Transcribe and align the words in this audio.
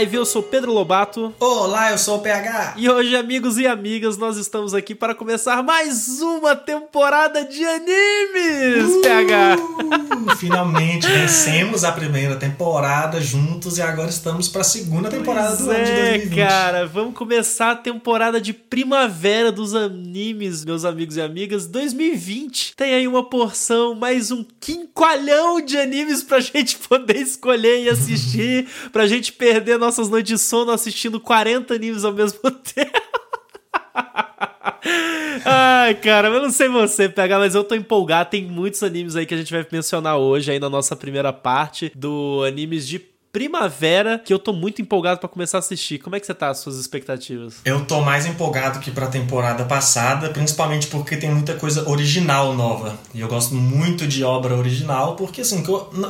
Overdrive, 0.00 0.14
eu 0.14 0.24
sou 0.24 0.42
Pedro 0.42 0.72
Lobato. 0.72 1.34
Olá, 1.38 1.90
eu 1.90 1.98
sou 1.98 2.16
o 2.16 2.20
PH. 2.20 2.74
E 2.76 2.88
hoje, 2.88 3.14
amigos 3.14 3.58
e 3.58 3.66
amigas, 3.66 4.16
nós 4.16 4.36
estamos 4.36 4.72
aqui 4.72 4.94
para 4.94 5.14
começar 5.14 5.62
mais 5.62 6.20
uma 6.20 6.56
temporada 6.56 7.44
de 7.44 7.62
animes, 7.64 8.94
uh, 8.96 9.00
PH. 9.02 9.56
Finalmente 10.38 11.06
vencemos 11.06 11.84
a 11.84 11.92
primeira 11.92 12.36
temporada 12.36 13.20
juntos 13.20 13.76
e 13.78 13.82
agora 13.82 14.08
estamos 14.08 14.48
para 14.48 14.62
a 14.62 14.64
segunda 14.64 15.10
temporada 15.10 15.48
pois 15.48 15.58
do 15.64 15.70
ano 15.70 15.84
de 15.84 15.92
2020. 15.92 16.32
É, 16.32 16.46
cara, 16.46 16.86
vamos 16.86 17.14
começar 17.14 17.72
a 17.72 17.76
temporada 17.76 18.40
de 18.40 18.52
primavera 18.52 19.52
dos 19.52 19.74
animes, 19.74 20.64
meus 20.64 20.84
amigos 20.84 21.16
e 21.16 21.20
amigas, 21.20 21.66
2020. 21.66 22.74
Tem 22.74 22.94
aí 22.94 23.06
uma 23.06 23.28
porção, 23.28 23.94
mais 23.94 24.30
um 24.30 24.44
quinqualhão 24.60 25.60
de 25.60 25.76
animes 25.76 26.22
pra 26.22 26.40
gente 26.40 26.78
poder 26.78 27.16
escolher 27.16 27.84
e 27.84 27.88
assistir, 27.88 28.66
pra 28.92 29.06
gente 29.06 29.32
perder 29.32 29.78
nossas 29.90 30.08
noites 30.08 30.30
de 30.30 30.38
sono 30.38 30.70
assistindo 30.70 31.18
40 31.18 31.74
animes 31.74 32.04
ao 32.04 32.12
mesmo 32.12 32.38
tempo. 32.74 33.00
Ai, 35.44 35.94
cara, 35.96 36.28
eu 36.28 36.40
não 36.40 36.50
sei 36.50 36.68
você 36.68 37.08
pegar, 37.08 37.38
mas 37.38 37.54
eu 37.54 37.64
tô 37.64 37.74
empolgado. 37.74 38.30
Tem 38.30 38.44
muitos 38.44 38.82
animes 38.82 39.16
aí 39.16 39.26
que 39.26 39.34
a 39.34 39.36
gente 39.36 39.52
vai 39.52 39.66
mencionar 39.70 40.16
hoje 40.16 40.52
aí 40.52 40.60
na 40.60 40.70
nossa 40.70 40.94
primeira 40.94 41.32
parte 41.32 41.90
do 41.94 42.44
animes 42.46 42.86
de 42.86 43.00
primavera 43.32 44.18
que 44.18 44.32
eu 44.32 44.38
tô 44.38 44.52
muito 44.52 44.82
empolgado 44.82 45.20
para 45.20 45.28
começar 45.28 45.58
a 45.58 45.60
assistir. 45.60 45.98
Como 45.98 46.16
é 46.16 46.20
que 46.20 46.26
você 46.26 46.34
tá 46.34 46.48
as 46.48 46.58
suas 46.58 46.76
expectativas? 46.76 47.56
Eu 47.64 47.84
tô 47.84 48.00
mais 48.00 48.26
empolgado 48.26 48.80
que 48.80 48.90
para 48.90 49.06
a 49.06 49.08
temporada 49.08 49.64
passada, 49.64 50.28
principalmente 50.30 50.88
porque 50.88 51.16
tem 51.16 51.30
muita 51.30 51.54
coisa 51.54 51.88
original 51.88 52.54
nova. 52.54 52.98
E 53.14 53.20
eu 53.20 53.28
gosto 53.28 53.54
muito 53.54 54.06
de 54.06 54.24
obra 54.24 54.56
original, 54.56 55.14
porque 55.14 55.42
assim, 55.42 55.62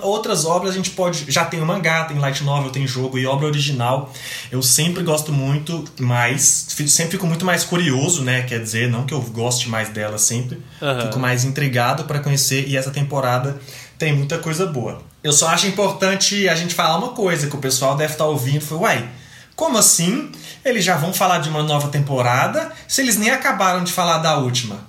outras 0.02 0.44
obras 0.44 0.72
a 0.72 0.76
gente 0.76 0.90
pode, 0.90 1.30
já 1.30 1.44
tem 1.44 1.60
o 1.60 1.66
mangá, 1.66 2.04
tem 2.04 2.18
light 2.18 2.42
novel, 2.42 2.70
tem 2.70 2.86
jogo 2.86 3.18
e 3.18 3.26
obra 3.26 3.46
original. 3.46 4.12
Eu 4.50 4.62
sempre 4.62 5.02
gosto 5.02 5.32
muito 5.32 5.84
mais, 5.98 6.42
sempre 6.86 7.12
fico 7.12 7.26
muito 7.26 7.44
mais 7.44 7.64
curioso, 7.64 8.22
né? 8.22 8.42
Quer 8.42 8.60
dizer, 8.60 8.88
não 8.88 9.04
que 9.04 9.12
eu 9.12 9.20
goste 9.20 9.68
mais 9.68 9.90
dela 9.90 10.16
sempre, 10.16 10.62
uhum. 10.80 11.00
fico 11.02 11.18
mais 11.18 11.44
intrigado 11.44 12.04
para 12.04 12.18
conhecer 12.20 12.66
e 12.66 12.76
essa 12.76 12.90
temporada 12.90 13.58
tem 14.00 14.14
muita 14.14 14.38
coisa 14.38 14.64
boa. 14.64 15.02
Eu 15.22 15.30
só 15.30 15.48
acho 15.48 15.66
importante 15.66 16.48
a 16.48 16.54
gente 16.54 16.74
falar 16.74 16.96
uma 16.96 17.10
coisa 17.10 17.48
que 17.48 17.54
o 17.54 17.60
pessoal 17.60 17.94
deve 17.94 18.14
estar 18.14 18.24
tá 18.24 18.30
ouvindo. 18.30 18.62
Foi, 18.62 18.78
uai, 18.78 19.10
como 19.54 19.76
assim? 19.76 20.32
Eles 20.64 20.82
já 20.82 20.96
vão 20.96 21.12
falar 21.12 21.40
de 21.40 21.50
uma 21.50 21.62
nova 21.62 21.88
temporada 21.88 22.72
se 22.88 23.02
eles 23.02 23.18
nem 23.18 23.28
acabaram 23.28 23.84
de 23.84 23.92
falar 23.92 24.18
da 24.18 24.38
última? 24.38 24.88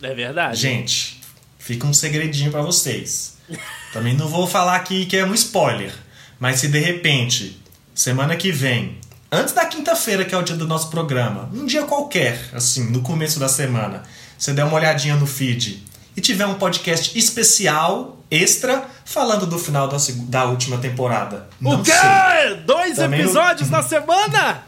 É 0.00 0.14
verdade. 0.14 0.56
Gente, 0.56 1.20
fica 1.58 1.88
um 1.88 1.92
segredinho 1.92 2.52
para 2.52 2.62
vocês. 2.62 3.36
Também 3.92 4.14
não 4.14 4.28
vou 4.28 4.46
falar 4.46 4.76
aqui 4.76 5.06
que 5.06 5.16
é 5.16 5.24
um 5.24 5.34
spoiler, 5.34 5.92
mas 6.38 6.60
se 6.60 6.68
de 6.68 6.78
repente, 6.78 7.60
semana 7.92 8.36
que 8.36 8.52
vem, 8.52 9.00
antes 9.32 9.54
da 9.54 9.64
quinta-feira, 9.64 10.24
que 10.24 10.32
é 10.32 10.38
o 10.38 10.42
dia 10.42 10.54
do 10.54 10.68
nosso 10.68 10.88
programa, 10.88 11.50
um 11.52 11.66
dia 11.66 11.82
qualquer, 11.82 12.38
assim, 12.52 12.90
no 12.90 13.02
começo 13.02 13.40
da 13.40 13.48
semana, 13.48 14.04
você 14.38 14.52
der 14.52 14.62
uma 14.64 14.76
olhadinha 14.76 15.16
no 15.16 15.26
feed 15.26 15.84
e 16.16 16.20
tiver 16.20 16.46
um 16.46 16.54
podcast 16.54 17.16
especial, 17.16 18.18
extra, 18.30 18.84
falando 19.04 19.46
do 19.46 19.58
final 19.58 19.86
da, 19.86 19.98
da 20.28 20.44
última 20.46 20.78
temporada. 20.78 21.48
Não 21.60 21.80
o 21.80 21.82
quê? 21.82 21.92
Sei. 21.92 22.54
Dois 22.64 22.96
Também 22.96 23.20
episódios 23.20 23.70
não... 23.70 23.78
na 23.78 23.84
semana? 23.84 24.64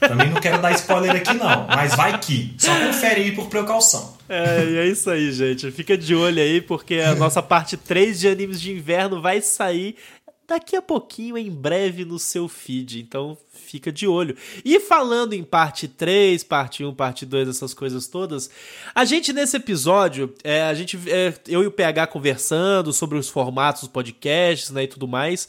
Também 0.00 0.30
não 0.30 0.40
quero 0.40 0.60
dar 0.60 0.72
spoiler 0.72 1.14
aqui, 1.14 1.34
não. 1.34 1.66
Mas 1.68 1.94
vai 1.94 2.18
que. 2.18 2.54
Só 2.58 2.74
confere 2.86 3.22
aí 3.22 3.32
por 3.32 3.46
precaução. 3.46 4.16
É, 4.28 4.64
e 4.64 4.76
é 4.78 4.86
isso 4.86 5.10
aí, 5.10 5.30
gente. 5.32 5.70
Fica 5.70 5.96
de 5.96 6.14
olho 6.14 6.40
aí, 6.40 6.60
porque 6.60 6.96
a 6.96 7.14
nossa 7.14 7.42
parte 7.42 7.76
3 7.76 8.18
de 8.18 8.28
animes 8.28 8.60
de 8.60 8.72
inverno 8.72 9.20
vai 9.20 9.40
sair 9.40 9.96
daqui 10.52 10.76
a 10.76 10.82
pouquinho, 10.82 11.38
em 11.38 11.50
breve, 11.50 12.04
no 12.04 12.18
seu 12.18 12.46
feed. 12.48 13.00
Então 13.00 13.36
fica 13.50 13.90
de 13.90 14.06
olho. 14.06 14.36
E 14.64 14.78
falando 14.80 15.32
em 15.32 15.42
parte 15.42 15.88
3, 15.88 16.44
parte 16.44 16.84
1, 16.84 16.94
parte 16.94 17.24
2, 17.24 17.48
essas 17.48 17.72
coisas 17.72 18.06
todas, 18.06 18.50
a 18.94 19.04
gente 19.04 19.32
nesse 19.32 19.56
episódio, 19.56 20.34
é, 20.44 20.62
a 20.62 20.74
gente, 20.74 20.98
é, 21.08 21.34
eu 21.48 21.62
e 21.62 21.66
o 21.66 21.70
PH 21.70 22.06
conversando 22.08 22.92
sobre 22.92 23.18
os 23.18 23.28
formatos 23.28 23.82
dos 23.82 23.90
podcasts 23.90 24.70
né, 24.70 24.84
e 24.84 24.88
tudo 24.88 25.08
mais, 25.08 25.48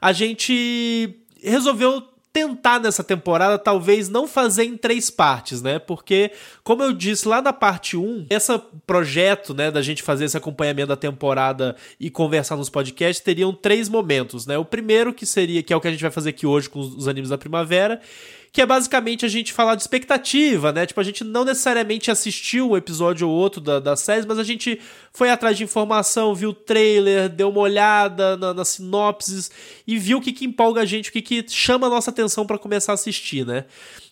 a 0.00 0.12
gente 0.12 1.14
resolveu 1.42 2.11
tentar 2.32 2.80
nessa 2.80 3.04
temporada 3.04 3.58
talvez 3.58 4.08
não 4.08 4.26
fazer 4.26 4.64
em 4.64 4.76
três 4.76 5.10
partes, 5.10 5.60
né? 5.60 5.78
Porque, 5.78 6.30
como 6.64 6.82
eu 6.82 6.92
disse 6.92 7.28
lá 7.28 7.42
na 7.42 7.52
parte 7.52 7.96
1, 7.96 8.26
esse 8.30 8.58
projeto, 8.86 9.52
né, 9.52 9.70
da 9.70 9.82
gente 9.82 10.02
fazer 10.02 10.24
esse 10.24 10.36
acompanhamento 10.36 10.88
da 10.88 10.96
temporada 10.96 11.76
e 12.00 12.10
conversar 12.10 12.56
nos 12.56 12.70
podcasts, 12.70 13.22
teriam 13.22 13.52
três 13.52 13.88
momentos, 13.88 14.46
né? 14.46 14.56
O 14.56 14.64
primeiro 14.64 15.12
que 15.12 15.26
seria, 15.26 15.62
que 15.62 15.72
é 15.72 15.76
o 15.76 15.80
que 15.80 15.88
a 15.88 15.90
gente 15.90 16.00
vai 16.00 16.10
fazer 16.10 16.30
aqui 16.30 16.46
hoje 16.46 16.70
com 16.70 16.80
os 16.80 17.06
animes 17.06 17.28
da 17.28 17.36
primavera, 17.36 18.00
que 18.52 18.60
é 18.60 18.66
basicamente 18.66 19.24
a 19.24 19.28
gente 19.28 19.50
falar 19.50 19.74
de 19.74 19.80
expectativa, 19.80 20.72
né? 20.72 20.84
Tipo, 20.84 21.00
a 21.00 21.04
gente 21.04 21.24
não 21.24 21.42
necessariamente 21.42 22.10
assistiu 22.10 22.70
um 22.70 22.76
episódio 22.76 23.26
ou 23.26 23.34
outro 23.34 23.62
da, 23.62 23.80
da 23.80 23.96
série, 23.96 24.26
mas 24.26 24.38
a 24.38 24.44
gente 24.44 24.78
foi 25.10 25.30
atrás 25.30 25.56
de 25.56 25.64
informação, 25.64 26.34
viu 26.34 26.50
o 26.50 26.54
trailer, 26.54 27.30
deu 27.30 27.48
uma 27.48 27.60
olhada 27.60 28.36
na, 28.36 28.52
nas 28.52 28.68
sinopses 28.68 29.50
e 29.86 29.98
viu 29.98 30.18
o 30.18 30.20
que, 30.20 30.32
que 30.32 30.44
empolga 30.44 30.82
a 30.82 30.84
gente, 30.84 31.08
o 31.08 31.12
que, 31.12 31.22
que 31.22 31.44
chama 31.48 31.86
a 31.86 31.90
nossa 31.90 32.10
atenção 32.10 32.44
para 32.46 32.58
começar 32.58 32.92
a 32.92 32.94
assistir, 32.94 33.46
né? 33.46 33.64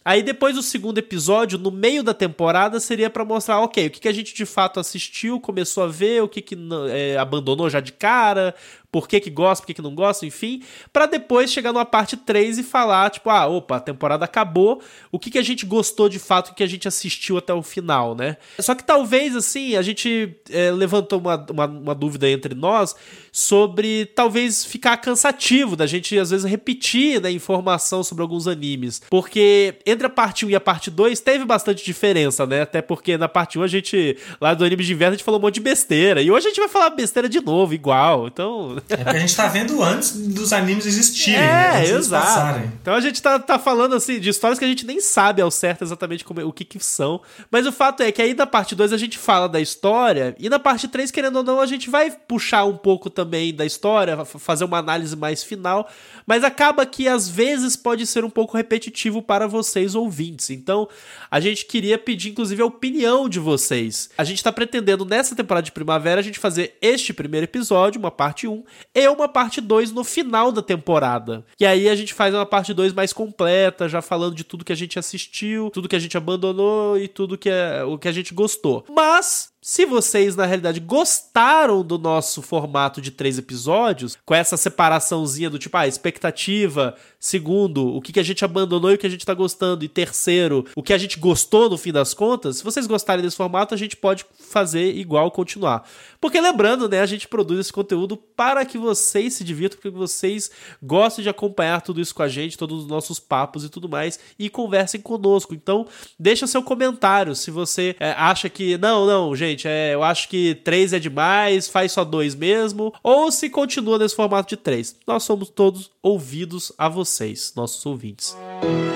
Aí 0.03 0.23
depois 0.23 0.55
do 0.55 0.63
segundo 0.63 0.97
episódio, 0.97 1.59
no 1.59 1.71
meio 1.71 2.03
da 2.03 2.15
temporada, 2.15 2.81
seria 2.81 3.11
para 3.11 3.23
mostrar, 3.23 3.61
ok, 3.61 3.87
o 3.87 3.91
que, 3.91 4.01
que 4.01 4.09
a 4.09 4.13
gente 4.13 4.35
de 4.35 4.47
fato 4.47 4.81
assistiu, 4.81 5.39
começou 5.39 5.85
a 5.85 5.87
ver, 5.87 6.23
o 6.23 6.29
que, 6.29 6.41
que 6.41 6.57
é, 6.91 7.19
abandonou 7.19 7.69
já 7.69 7.81
de 7.81 7.93
cara, 7.93 8.55
por 8.91 9.09
que, 9.09 9.21
que 9.21 9.31
gosta, 9.31 9.63
por 9.63 9.69
que, 9.69 9.75
que 9.75 9.83
não 9.83 9.95
gosta, 9.95 10.27
enfim, 10.27 10.63
para 10.93 11.07
depois 11.07 11.53
chegar 11.53 11.73
numa 11.73 11.85
parte 11.85 12.17
3 12.17 12.59
e 12.59 12.63
falar, 12.63 13.11
tipo, 13.11 13.31
ah, 13.31 13.47
opa, 13.47 13.77
a 13.77 13.81
temporada 13.81 14.25
acabou, 14.25 14.83
o 15.13 15.19
que, 15.19 15.31
que 15.31 15.39
a 15.39 15.43
gente 15.43 15.65
gostou 15.65 16.09
de 16.09 16.19
fato, 16.19 16.51
o 16.51 16.55
que 16.55 16.63
a 16.63 16.67
gente 16.67 16.89
assistiu 16.89 17.39
até 17.39 17.55
o 17.55 17.63
final, 17.63 18.15
né? 18.15 18.37
Só 18.59 18.75
que 18.75 18.83
talvez, 18.83 19.37
assim, 19.37 19.77
a 19.77 19.83
gente 19.83 20.37
é, 20.51 20.71
levantou 20.71 21.21
uma, 21.21 21.47
uma, 21.51 21.67
uma 21.67 21.95
dúvida 21.95 22.29
entre 22.29 22.55
nós 22.55 22.97
sobre 23.33 24.07
talvez 24.07 24.65
ficar 24.65 24.97
cansativo 24.97 25.77
da 25.77 25.87
gente, 25.87 26.19
às 26.19 26.31
vezes, 26.31 26.45
repetir 26.45 27.21
né, 27.21 27.31
informação 27.31 28.03
sobre 28.03 28.23
alguns 28.23 28.47
animes, 28.47 29.03
porque 29.09 29.77
entre 29.87 30.07
a 30.07 30.11
parte 30.11 30.45
1 30.45 30.51
e 30.51 30.55
a 30.55 30.61
parte 30.61 30.91
2 30.91 31.21
teve 31.21 31.45
bastante 31.45 31.85
diferença, 31.85 32.47
né? 32.47 32.63
Até 32.63 32.83
porque 32.83 33.17
na 33.17 33.29
parte 33.29 33.59
1 33.59 33.63
a 33.63 33.67
gente, 33.67 34.17
lá 34.41 34.55
do 34.55 34.65
anime 34.65 34.85
de 34.85 34.93
inverno, 34.93 35.15
a 35.15 35.17
gente 35.17 35.25
falou 35.25 35.39
um 35.39 35.43
monte 35.43 35.55
de 35.55 35.61
besteira, 35.61 36.23
e 36.23 36.31
hoje 36.31 36.47
a 36.47 36.51
gente 36.51 36.61
vai 36.61 36.69
falar 36.69 36.91
besteira 36.91 37.29
de 37.29 37.41
novo, 37.41 37.75
igual, 37.75 38.27
então... 38.27 38.77
É 38.89 38.97
porque 38.97 39.17
a 39.17 39.21
gente 39.21 39.37
tá 39.37 39.49
vendo 39.49 39.83
antes 39.83 40.13
dos 40.13 40.53
animes 40.53 40.87
existirem, 40.87 41.41
é, 41.41 41.73
né? 41.73 41.91
exato. 41.91 42.61
Então 42.81 42.95
a 42.95 43.01
gente 43.01 43.21
tá, 43.21 43.39
tá 43.39 43.59
falando 43.59 43.95
assim 43.95 44.19
de 44.19 44.29
histórias 44.29 44.59
que 44.59 44.65
a 44.65 44.69
gente 44.69 44.85
nem 44.85 45.01
sabe 45.01 45.43
ao 45.43 45.51
certo 45.51 45.83
exatamente 45.83 46.25
como, 46.25 46.41
o 46.43 46.53
que 46.53 46.65
que 46.65 46.79
são. 46.81 47.21
Mas 47.51 47.67
o 47.67 47.73
fato 47.73 48.03
é 48.03 48.13
que 48.13 48.21
aí 48.21 48.35
na 48.35 48.47
parte 48.47 48.75
2 48.75 48.93
a 48.93 48.97
gente 48.97 49.19
fala 49.19 49.49
da 49.49 49.61
história, 49.61 50.35
e 50.39 50.49
na 50.49 50.59
parte 50.59 50.89
3, 50.89 51.11
querendo 51.11 51.37
ou 51.37 51.43
não, 51.43 51.61
a 51.61 51.67
gente 51.67 51.89
vai 51.89 52.11
puxar 52.11 52.65
um 52.65 52.77
pouco 52.77 53.09
também 53.09 53.20
da 53.25 53.65
história, 53.65 54.25
fazer 54.25 54.65
uma 54.65 54.79
análise 54.79 55.17
mais 55.17 55.43
final, 55.43 55.89
mas 56.27 56.45
acaba 56.45 56.87
que 56.87 57.09
às 57.09 57.29
vezes 57.29 57.77
pode 57.77 58.07
ser 58.07 58.25
um 58.25 58.31
pouco 58.31 58.57
repetitivo 58.57 59.23
para 59.23 59.47
vocês 59.47 59.95
ouvintes. 59.95 60.51
Então 60.51 60.89
a 61.31 61.41
gente 61.41 61.65
queria 61.67 61.99
pedir 61.99 62.31
inclusive 62.31 62.63
a 62.63 62.67
opinião 62.67 63.29
de 63.29 63.39
vocês. 63.39 64.11
A 64.17 64.25
gente 64.25 64.43
tá 64.43 64.53
pretendendo 64.53 65.05
nessa 65.05 65.35
temporada 65.35 65.65
de 65.65 65.73
primavera 65.73 66.21
a 66.21 66.25
gente 66.25 66.39
fazer 66.39 66.77
este 66.81 67.13
primeiro 67.13 67.45
episódio, 67.45 67.99
uma 67.99 68.11
parte 68.11 68.47
1, 68.47 68.63
e 68.95 69.09
uma 69.09 69.29
parte 69.29 69.61
2 69.61 69.93
no 69.93 70.05
final 70.05 70.53
da 70.53 70.63
temporada. 70.63 71.45
E 71.59 71.67
aí 71.67 71.89
a 71.89 71.95
gente 71.95 72.15
faz 72.15 72.35
uma 72.35 72.47
parte 72.47 72.73
2 72.73 72.93
mais 72.93 73.13
completa, 73.13 73.89
já 73.89 74.01
falando 74.03 74.35
de 74.35 74.45
tudo 74.45 74.65
que 74.65 74.73
a 74.73 74.77
gente 74.77 74.99
assistiu, 74.99 75.71
tudo 75.71 75.89
que 75.89 75.97
a 75.97 76.01
gente 76.01 76.17
abandonou 76.17 76.99
e 76.99 77.09
tudo 77.09 77.39
que 77.39 77.49
é, 77.49 77.85
o 77.85 77.99
que 77.99 78.09
a 78.09 78.13
gente 78.13 78.35
gostou. 78.35 78.85
Mas 78.89 79.50
se 79.63 79.85
vocês, 79.85 80.35
na 80.35 80.47
realidade, 80.47 80.81
gostaram 80.81 81.83
do 81.83 81.99
nosso 81.99 82.41
formato 82.41 82.99
de 82.99 83.11
três 83.11 83.37
episódios, 83.37 84.17
com 84.25 84.35
essa 84.35 84.57
separaçãozinha 84.57 85.51
do 85.51 85.59
tipo, 85.59 85.77
ah, 85.77 85.87
expectativa, 85.87 86.97
segundo, 87.19 87.87
o 87.95 88.01
que, 88.01 88.11
que 88.11 88.21
a 88.21 88.23
gente 88.23 88.43
abandonou 88.43 88.91
e 88.91 88.95
o 88.95 88.99
que 88.99 89.07
a 89.07 89.11
gente 89.11 89.27
tá 89.27 89.35
gostando, 89.35 89.85
e 89.85 89.89
terceiro, 89.89 90.65
o 90.75 90.83
que 90.83 90.95
a 90.95 90.99
gente 90.99 91.19
gostou 91.19 91.69
no 91.69 91.77
fim 91.77 91.93
das 91.93 92.15
contas, 92.15 92.57
se 92.57 92.65
vocês 92.65 92.87
gostarem 92.87 93.23
desse 93.23 93.37
formato, 93.37 93.75
a 93.75 93.77
gente 93.77 93.99
pode 93.99 94.25
fazer 94.39 94.97
igual, 94.97 95.31
continuar. 95.31 95.87
Porque 96.19 96.41
lembrando, 96.41 96.89
né, 96.89 97.01
a 97.01 97.07
gente 97.07 97.29
produz 97.29 97.61
esse 97.61 97.73
conteúdo 97.73 98.17
para 98.17 98.65
que 98.65 98.79
vocês 98.79 99.35
se 99.35 99.45
divirtam, 99.45 99.77
porque 99.77 99.91
vocês 99.91 100.51
gostem 100.83 101.23
de 101.23 101.29
acompanhar 101.29 101.83
tudo 101.83 102.01
isso 102.01 102.15
com 102.15 102.23
a 102.23 102.29
gente, 102.29 102.57
todos 102.57 102.85
os 102.85 102.87
nossos 102.87 103.19
papos 103.19 103.63
e 103.63 103.69
tudo 103.69 103.91
mais, 103.91 104.19
e 104.39 104.49
conversem 104.49 105.03
conosco. 105.03 105.55
Então, 105.55 105.87
deixa 106.19 106.47
seu 106.47 106.63
comentário 106.63 107.35
se 107.35 107.51
você 107.51 107.95
é, 108.01 108.13
acha 108.13 108.49
que, 108.49 108.79
não, 108.79 109.05
não, 109.05 109.37
gente 109.37 109.50
gente, 109.51 109.69
é, 109.69 109.95
eu 109.95 110.03
acho 110.03 110.29
que 110.29 110.55
três 110.57 110.93
é 110.93 110.99
demais, 110.99 111.69
faz 111.69 111.93
só 111.93 112.05
dois 112.05 112.35
mesmo, 112.35 112.93
ou 113.03 113.31
se 113.31 113.49
continua 113.49 113.99
nesse 113.99 114.17
formato 114.17 114.49
de 114.49 114.57
três. 114.57 114.97
Nós 115.07 115.23
somos 115.23 115.49
todos 115.49 115.91
ouvidos 116.03 116.73
a 116.77 116.89
vocês, 116.89 117.53
nossos 117.55 117.85
ouvintes. 117.87 118.37
Música 118.63 118.90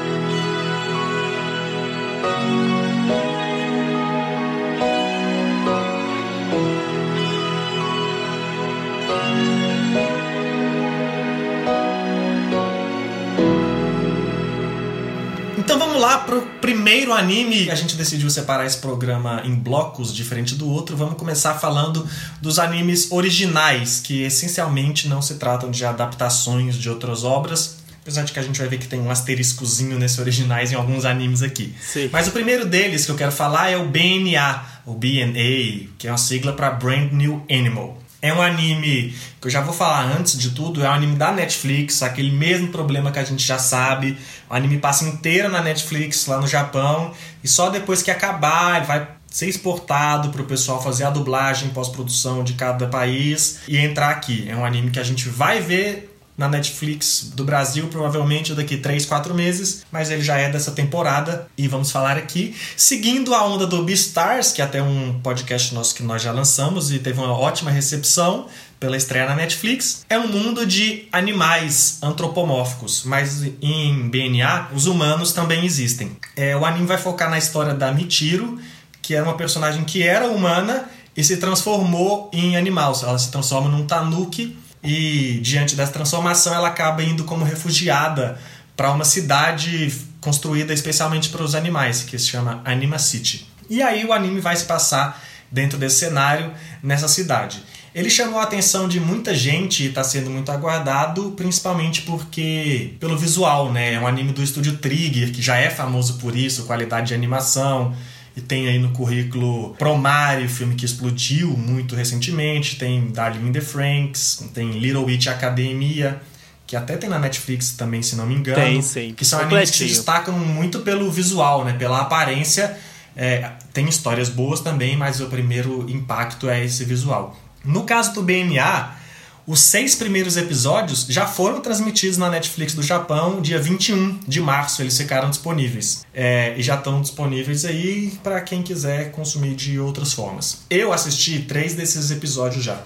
lá 16.05 16.19
pro 16.19 16.43
primeiro 16.61 17.13
anime. 17.13 17.71
A 17.71 17.75
gente 17.75 17.97
decidiu 17.97 18.29
separar 18.29 18.67
esse 18.67 18.77
programa 18.77 19.43
em 19.45 19.55
blocos 19.55 20.15
diferente 20.15 20.55
do 20.55 20.69
outro. 20.69 20.97
Vamos 20.97 21.17
começar 21.17 21.55
falando 21.55 22.07
dos 22.41 22.59
animes 22.59 23.11
originais, 23.11 24.01
que 24.01 24.23
essencialmente 24.23 25.09
não 25.09 25.23
se 25.23 25.37
tratam 25.37 25.71
de 25.71 25.85
adaptações 25.85 26.77
de 26.77 26.91
outras 26.91 27.25
obras. 27.25 27.79
Apesar 28.03 28.23
de 28.23 28.33
que 28.33 28.39
a 28.39 28.43
gente 28.43 28.59
vai 28.59 28.69
ver 28.69 28.77
que 28.77 28.87
tem 28.87 29.01
um 29.01 29.11
asteriscozinho 29.11 29.99
nesse 29.99 30.21
originais 30.21 30.71
em 30.71 30.75
alguns 30.75 31.07
animes 31.07 31.41
aqui. 31.41 31.75
Sim. 31.81 32.11
Mas 32.13 32.29
o 32.29 32.33
primeiro 32.33 32.67
deles 32.67 33.07
que 33.07 33.11
eu 33.11 33.17
quero 33.17 33.33
falar 33.33 33.71
é 33.71 33.79
o 33.79 33.89
BNA, 33.89 34.63
o 34.85 34.93
BNA, 34.93 35.89
que 35.97 36.07
é 36.07 36.11
uma 36.11 36.19
sigla 36.19 36.53
para 36.53 36.71
Brand 36.71 37.13
New 37.13 37.43
Animal. 37.51 38.04
É 38.25 38.33
um 38.33 38.41
anime 38.41 39.15
que 39.39 39.49
eu 39.49 39.51
já 39.51 39.61
vou 39.61 39.75
falar 39.75 40.03
antes 40.17 40.39
de 40.39 40.53
tudo, 40.53 40.83
é 40.83 40.89
um 40.89 40.93
anime 40.93 41.15
da 41.15 41.31
Netflix, 41.31 42.03
aquele 42.03 42.31
mesmo 42.31 42.69
problema 42.69 43.13
que 43.13 43.19
a 43.19 43.23
gente 43.23 43.47
já 43.47 43.59
sabe. 43.59 44.17
O 44.49 44.55
anime 44.55 44.79
passa 44.79 45.05
inteiro 45.05 45.51
na 45.51 45.61
Netflix 45.61 46.25
lá 46.27 46.41
no 46.41 46.47
Japão 46.47 47.13
e 47.43 47.49
só 47.49 47.69
depois 47.69 48.03
que 48.03 48.11
acabar 48.11 48.79
ele 48.79 48.87
vai 48.87 49.07
ser 49.29 49.47
exportado 49.47 50.31
para 50.31 50.41
o 50.41 50.47
pessoal 50.47 50.83
fazer 50.83 51.05
a 51.05 51.11
dublagem, 51.11 51.69
pós-produção 51.69 52.43
de 52.43 52.55
cada 52.55 52.87
país 52.87 53.59
e 53.69 53.77
entrar 53.77 54.09
aqui. 54.09 54.47
É 54.49 54.57
um 54.57 54.65
anime 54.65 54.91
que 54.91 54.99
a 54.99 55.05
gente 55.05 55.29
vai 55.29 55.61
ver 55.61 56.14
na 56.37 56.49
Netflix 56.49 57.31
do 57.35 57.45
Brasil, 57.45 57.87
provavelmente 57.89 58.55
daqui 58.55 58.77
3, 58.77 59.07
4 59.07 59.35
meses, 59.35 59.85
mas 59.91 60.11
ele 60.11 60.23
já 60.23 60.37
é 60.37 60.51
dessa 60.51 60.73
temporada 60.73 61.47
e 61.57 61.69
vamos 61.69 61.91
falar 61.91 62.17
aqui. 62.17 62.55
Seguindo 62.77 63.35
a 63.35 63.45
onda 63.45 63.67
do 63.67 63.83
Beastars, 63.85 64.53
que 64.53 64.61
é 64.61 64.65
até 64.65 64.83
um 64.83 65.21
podcast 65.21 65.75
nosso 65.75 65.95
que 65.95 66.03
nós 66.03 66.23
já 66.23 66.33
lançamos 66.33 66.93
e 66.93 66.99
teve 66.99 67.21
uma 67.21 67.33
ótima 67.33 67.71
recepção 67.71 68.47
pela 68.81 68.97
estreia 68.97 69.27
na 69.27 69.37
Netflix, 69.37 70.05
é 70.11 70.19
um 70.19 70.27
mundo 70.27 70.67
de 70.67 71.09
animais 71.11 71.99
antropomórficos, 72.03 73.03
mas 73.05 73.43
em 73.63 74.09
BNA 74.11 74.71
os 74.75 74.87
humanos 74.87 75.33
também 75.33 75.65
existem. 75.65 76.17
É, 76.37 76.57
o 76.57 76.67
anime 76.67 76.87
vai 76.87 76.99
focar 76.99 77.31
na 77.31 77.39
história 77.39 77.73
da 77.73 77.93
Michiro, 77.93 78.59
que 79.01 79.15
é 79.15 79.23
uma 79.23 79.37
personagem 79.37 79.85
que 79.85 80.03
era 80.03 80.29
humana 80.29 80.91
e 81.17 81.23
se 81.23 81.37
transformou 81.37 82.29
em 82.33 82.57
animal. 82.57 82.99
Ela 83.03 83.19
se 83.19 83.31
transforma 83.31 83.69
num 83.69 83.87
tanuki 83.87 84.57
e 84.85 85.41
diante 85.43 85.75
dessa 85.75 85.93
transformação 85.93 86.55
ela 86.55 86.69
acaba 86.69 87.03
indo 87.03 87.25
como 87.25 87.45
refugiada 87.45 88.39
para 88.77 88.93
uma 88.93 89.05
cidade 89.05 89.93
construída 90.21 90.73
especialmente 90.73 91.31
para 91.31 91.43
os 91.43 91.55
animais, 91.55 92.03
que 92.03 92.19
se 92.19 92.27
chama 92.27 92.61
Anima 92.65 92.99
City. 92.99 93.49
E 93.71 93.83
aí 93.83 94.05
o 94.05 94.13
anime 94.13 94.41
vai 94.41 94.55
se 94.55 94.65
passar 94.65 95.23
dentro 95.51 95.79
desse 95.79 95.97
cenário 96.01 96.53
nessa 96.83 97.09
cidade. 97.09 97.63
Ele 97.95 98.11
chamou 98.11 98.41
a 98.41 98.43
atenção 98.43 98.89
de 98.89 98.99
muita 98.99 99.33
gente 99.33 99.85
e 99.85 99.87
está 99.87 100.03
sendo 100.03 100.29
muito 100.29 100.51
aguardado, 100.51 101.31
principalmente 101.37 102.03
porque 102.03 102.95
pelo 102.99 103.17
visual, 103.17 103.73
né? 103.73 103.95
É 103.95 104.01
um 104.01 104.07
anime 104.07 104.33
do 104.33 104.43
estúdio 104.43 104.79
Trigger, 104.79 105.31
que 105.33 105.41
já 105.41 105.57
é 105.57 105.71
famoso 105.71 106.15
por 106.15 106.37
isso, 106.37 106.65
qualidade 106.65 107.09
de 107.09 107.15
animação, 107.15 107.95
e 108.37 108.41
tem 108.41 108.69
aí 108.69 108.79
no 108.79 108.91
currículo 108.91 109.75
Promare, 109.75 110.49
filme 110.49 110.75
que 110.75 110.85
explodiu 110.85 111.57
muito 111.57 111.95
recentemente, 111.95 112.77
tem 112.77 113.11
Darling 113.11 113.49
in 113.49 113.53
the 113.53 113.61
Franks, 113.61 114.45
tem 114.53 114.73
Little 114.73 115.05
Witch 115.05 115.29
Academia, 115.29 116.21
que 116.67 116.75
até 116.75 116.97
tem 116.97 117.09
na 117.09 117.19
Netflix 117.19 117.73
também, 117.73 118.03
se 118.03 118.17
não 118.17 118.27
me 118.27 118.35
engano. 118.35 118.61
Tem, 118.61 118.83
sim. 118.83 119.15
Que 119.15 119.25
são 119.25 119.39
animes 119.41 119.71
que 119.71 119.77
se 119.77 119.87
destacam 119.87 120.37
muito 120.37 120.81
pelo 120.81 121.11
visual, 121.11 121.65
né? 121.65 121.75
Pela 121.75 122.01
aparência. 122.01 122.77
É, 123.17 123.53
tem 123.73 123.89
histórias 123.89 124.29
boas 124.29 124.61
também, 124.61 124.97
mas 124.97 125.21
o 125.21 125.27
primeiro 125.27 125.89
impacto 125.89 126.49
é 126.49 126.65
esse 126.65 126.85
visual. 126.85 127.39
No 127.65 127.85
caso 127.85 128.15
do 128.15 128.23
BNA, 128.23 128.97
os 129.47 129.61
seis 129.61 129.95
primeiros 129.95 130.37
episódios 130.37 131.07
já 131.09 131.27
foram 131.27 131.61
transmitidos 131.61 132.17
na 132.17 132.31
Netflix 132.31 132.73
do 132.73 132.83
Japão, 132.83 133.43
dia 133.43 133.61
21 133.61 134.21
de 134.27 134.41
março 134.41 134.81
eles 134.81 134.97
ficaram 134.97 135.29
disponíveis. 135.29 136.05
É, 136.15 136.55
e 136.57 136.63
já 136.63 136.77
estão 136.77 137.03
disponíveis 137.03 137.65
aí 137.65 138.19
para 138.23 138.41
quem 138.41 138.63
quiser 138.63 139.11
consumir 139.11 139.55
de 139.55 139.79
outras 139.79 140.13
formas. 140.13 140.63
Eu 140.71 140.93
assisti 140.93 141.41
três 141.41 141.75
desses 141.75 142.11
episódios 142.11 142.65
já. 142.65 142.81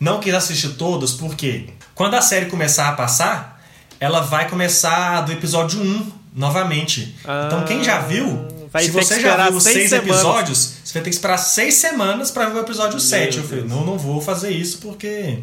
Não 0.00 0.18
quis 0.18 0.32
assistir 0.34 0.70
todos 0.70 1.12
porque 1.12 1.68
quando 1.94 2.14
a 2.14 2.22
série 2.22 2.46
começar 2.46 2.88
a 2.88 2.92
passar, 2.92 3.62
ela 4.00 4.20
vai 4.20 4.48
começar 4.48 5.20
do 5.20 5.32
episódio 5.32 5.80
1 5.80 6.10
novamente. 6.34 7.14
Ah, 7.24 7.44
então 7.46 7.64
quem 7.64 7.84
já 7.84 8.00
viu, 8.00 8.48
se 8.80 8.90
você 8.90 9.20
já 9.20 9.48
viu 9.48 9.58
os 9.58 9.62
seis 9.62 9.90
semanas. 9.90 10.10
episódios, 10.10 10.74
você 10.82 10.94
vai 10.94 11.02
ter 11.02 11.10
que 11.10 11.16
esperar 11.16 11.36
seis 11.36 11.74
semanas 11.74 12.30
para 12.30 12.46
ver 12.48 12.58
o 12.58 12.62
episódio 12.62 12.92
Meu 12.92 13.00
7. 13.00 13.38
Eu 13.38 13.44
falei, 13.44 13.64
não, 13.64 13.84
não 13.84 13.98
vou 13.98 14.20
fazer 14.20 14.50
isso 14.50 14.78
porque 14.78 15.40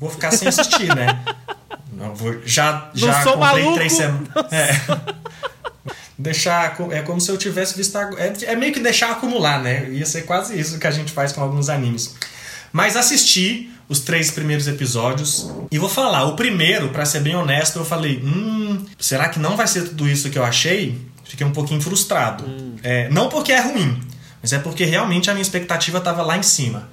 vou 0.00 0.10
ficar 0.10 0.30
sem 0.32 0.48
assistir, 0.48 0.94
né? 0.94 1.22
Não, 1.92 2.14
vou, 2.14 2.40
já 2.46 2.90
já 2.94 3.12
não 3.12 3.22
sou 3.22 3.32
comprei 3.34 3.62
maluco. 3.62 3.74
três 3.74 3.92
semanas. 3.92 4.28
É. 4.50 5.20
Deixar. 6.18 6.76
É 6.90 7.02
como 7.02 7.20
se 7.20 7.30
eu 7.30 7.36
tivesse 7.36 7.76
visto. 7.76 7.96
É, 7.96 8.32
é 8.44 8.56
meio 8.56 8.72
que 8.72 8.80
deixar 8.80 9.10
acumular, 9.10 9.62
né? 9.62 9.88
Ia 9.90 10.06
ser 10.06 10.22
quase 10.22 10.58
isso 10.58 10.78
que 10.78 10.86
a 10.86 10.90
gente 10.90 11.12
faz 11.12 11.32
com 11.32 11.42
alguns 11.42 11.68
animes. 11.68 12.14
Mas 12.72 12.96
assisti 12.96 13.70
os 13.88 14.00
três 14.00 14.30
primeiros 14.30 14.68
episódios. 14.68 15.50
E 15.70 15.78
vou 15.78 15.88
falar, 15.88 16.24
o 16.24 16.36
primeiro, 16.36 16.90
para 16.90 17.04
ser 17.04 17.20
bem 17.20 17.34
honesto, 17.34 17.78
eu 17.78 17.84
falei: 17.84 18.22
hum, 18.24 18.84
será 18.98 19.28
que 19.28 19.38
não 19.38 19.56
vai 19.56 19.66
ser 19.66 19.88
tudo 19.88 20.08
isso 20.08 20.30
que 20.30 20.38
eu 20.38 20.44
achei? 20.44 20.98
Fiquei 21.24 21.46
um 21.46 21.52
pouquinho 21.52 21.80
frustrado. 21.80 22.44
Hum. 22.44 22.76
É, 22.82 23.08
não 23.10 23.28
porque 23.28 23.52
é 23.52 23.60
ruim, 23.60 24.00
mas 24.40 24.52
é 24.52 24.58
porque 24.58 24.84
realmente 24.84 25.30
a 25.30 25.34
minha 25.34 25.42
expectativa 25.42 25.98
estava 25.98 26.22
lá 26.22 26.36
em 26.36 26.42
cima. 26.42 26.88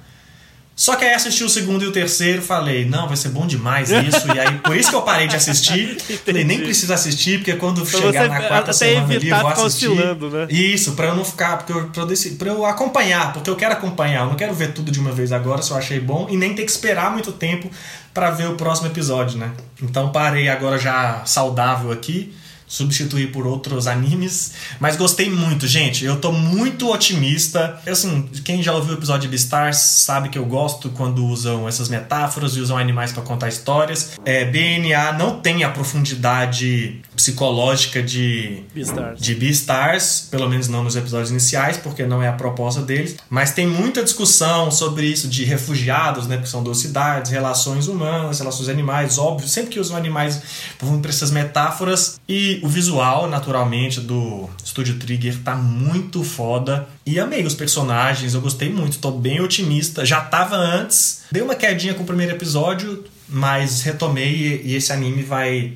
Só 0.78 0.94
que 0.94 1.04
aí 1.04 1.12
assisti 1.12 1.42
o 1.42 1.48
segundo 1.48 1.84
e 1.84 1.88
o 1.88 1.90
terceiro, 1.90 2.40
falei, 2.40 2.84
não, 2.84 3.08
vai 3.08 3.16
ser 3.16 3.30
bom 3.30 3.48
demais 3.48 3.90
isso. 3.90 4.32
e 4.32 4.38
aí, 4.38 4.58
por 4.58 4.76
isso 4.76 4.90
que 4.90 4.94
eu 4.94 5.02
parei 5.02 5.26
de 5.26 5.34
assistir. 5.34 6.00
falei, 6.24 6.44
nem 6.44 6.60
preciso 6.60 6.94
assistir, 6.94 7.38
porque 7.38 7.54
quando 7.54 7.84
pra 7.84 7.98
chegar 7.98 8.28
na 8.28 8.42
quarta 8.42 8.72
semana 8.72 9.12
ali, 9.12 9.28
eu 9.28 9.38
vou 9.40 9.48
assistir. 9.48 9.90
Né? 9.90 10.46
Isso, 10.48 10.92
para 10.92 11.08
eu 11.08 11.16
não 11.16 11.24
ficar, 11.24 11.56
porque 11.56 11.72
eu, 11.72 11.88
pra, 11.88 12.04
eu 12.04 12.36
pra 12.38 12.48
eu 12.50 12.64
acompanhar, 12.64 13.32
porque 13.32 13.50
eu 13.50 13.56
quero 13.56 13.72
acompanhar, 13.72 14.20
eu 14.20 14.26
não 14.26 14.36
quero 14.36 14.54
ver 14.54 14.72
tudo 14.72 14.92
de 14.92 15.00
uma 15.00 15.10
vez 15.10 15.32
agora, 15.32 15.60
se 15.62 15.72
eu 15.72 15.76
achei 15.76 15.98
bom, 15.98 16.28
e 16.30 16.36
nem 16.36 16.54
ter 16.54 16.62
que 16.62 16.70
esperar 16.70 17.10
muito 17.10 17.32
tempo 17.32 17.68
para 18.14 18.30
ver 18.30 18.48
o 18.48 18.54
próximo 18.54 18.86
episódio, 18.86 19.36
né? 19.36 19.50
Então 19.82 20.12
parei 20.12 20.48
agora 20.48 20.78
já 20.78 21.24
saudável 21.24 21.90
aqui 21.90 22.32
substituir 22.68 23.32
por 23.32 23.46
outros 23.46 23.86
animes. 23.86 24.52
Mas 24.78 24.96
gostei 24.96 25.30
muito, 25.30 25.66
gente. 25.66 26.04
Eu 26.04 26.20
tô 26.20 26.30
muito 26.30 26.92
otimista. 26.92 27.80
Assim, 27.86 28.28
quem 28.44 28.62
já 28.62 28.74
ouviu 28.74 28.94
o 28.94 28.98
episódio 28.98 29.22
de 29.22 29.28
Beastars 29.28 29.78
sabe 29.78 30.28
que 30.28 30.38
eu 30.38 30.44
gosto 30.44 30.90
quando 30.90 31.24
usam 31.24 31.66
essas 31.66 31.88
metáforas 31.88 32.56
e 32.56 32.60
usam 32.60 32.76
animais 32.76 33.10
para 33.10 33.22
contar 33.22 33.48
histórias. 33.48 34.12
É, 34.24 34.44
BNA 34.44 35.12
não 35.18 35.40
tem 35.40 35.64
a 35.64 35.70
profundidade 35.70 37.00
psicológica 37.16 38.02
de 38.02 38.62
Beastars. 38.74 39.20
de 39.20 39.34
Beastars, 39.34 40.28
pelo 40.30 40.48
menos 40.48 40.68
não 40.68 40.84
nos 40.84 40.94
episódios 40.94 41.30
iniciais, 41.30 41.76
porque 41.78 42.04
não 42.04 42.22
é 42.22 42.28
a 42.28 42.32
proposta 42.32 42.82
deles. 42.82 43.16
Mas 43.30 43.52
tem 43.52 43.66
muita 43.66 44.04
discussão 44.04 44.70
sobre 44.70 45.06
isso 45.06 45.26
de 45.26 45.44
refugiados, 45.44 46.26
né? 46.26 46.36
Porque 46.36 46.50
são 46.50 46.62
duas 46.62 46.78
cidades, 46.78 47.30
relações 47.30 47.88
humanas, 47.88 48.38
relações 48.38 48.68
animais, 48.68 49.18
óbvio. 49.18 49.48
Sempre 49.48 49.70
que 49.70 49.80
usam 49.80 49.96
animais, 49.96 50.40
vão 50.80 51.00
para 51.00 51.10
essas 51.10 51.30
metáforas. 51.30 52.20
E 52.28 52.57
o 52.62 52.68
visual, 52.68 53.28
naturalmente, 53.28 54.00
do 54.00 54.48
Studio 54.64 54.98
Trigger 54.98 55.38
tá 55.42 55.54
muito 55.54 56.22
foda. 56.22 56.88
E 57.04 57.18
amei 57.18 57.44
os 57.44 57.54
personagens, 57.54 58.34
eu 58.34 58.40
gostei 58.40 58.70
muito, 58.70 58.98
tô 58.98 59.10
bem 59.10 59.40
otimista. 59.40 60.04
Já 60.04 60.20
tava 60.20 60.56
antes, 60.56 61.22
dei 61.30 61.42
uma 61.42 61.54
quedinha 61.54 61.94
com 61.94 62.02
o 62.02 62.06
primeiro 62.06 62.32
episódio, 62.32 63.04
mas 63.28 63.82
retomei 63.82 64.62
e 64.64 64.74
esse 64.74 64.92
anime 64.92 65.22
vai 65.22 65.72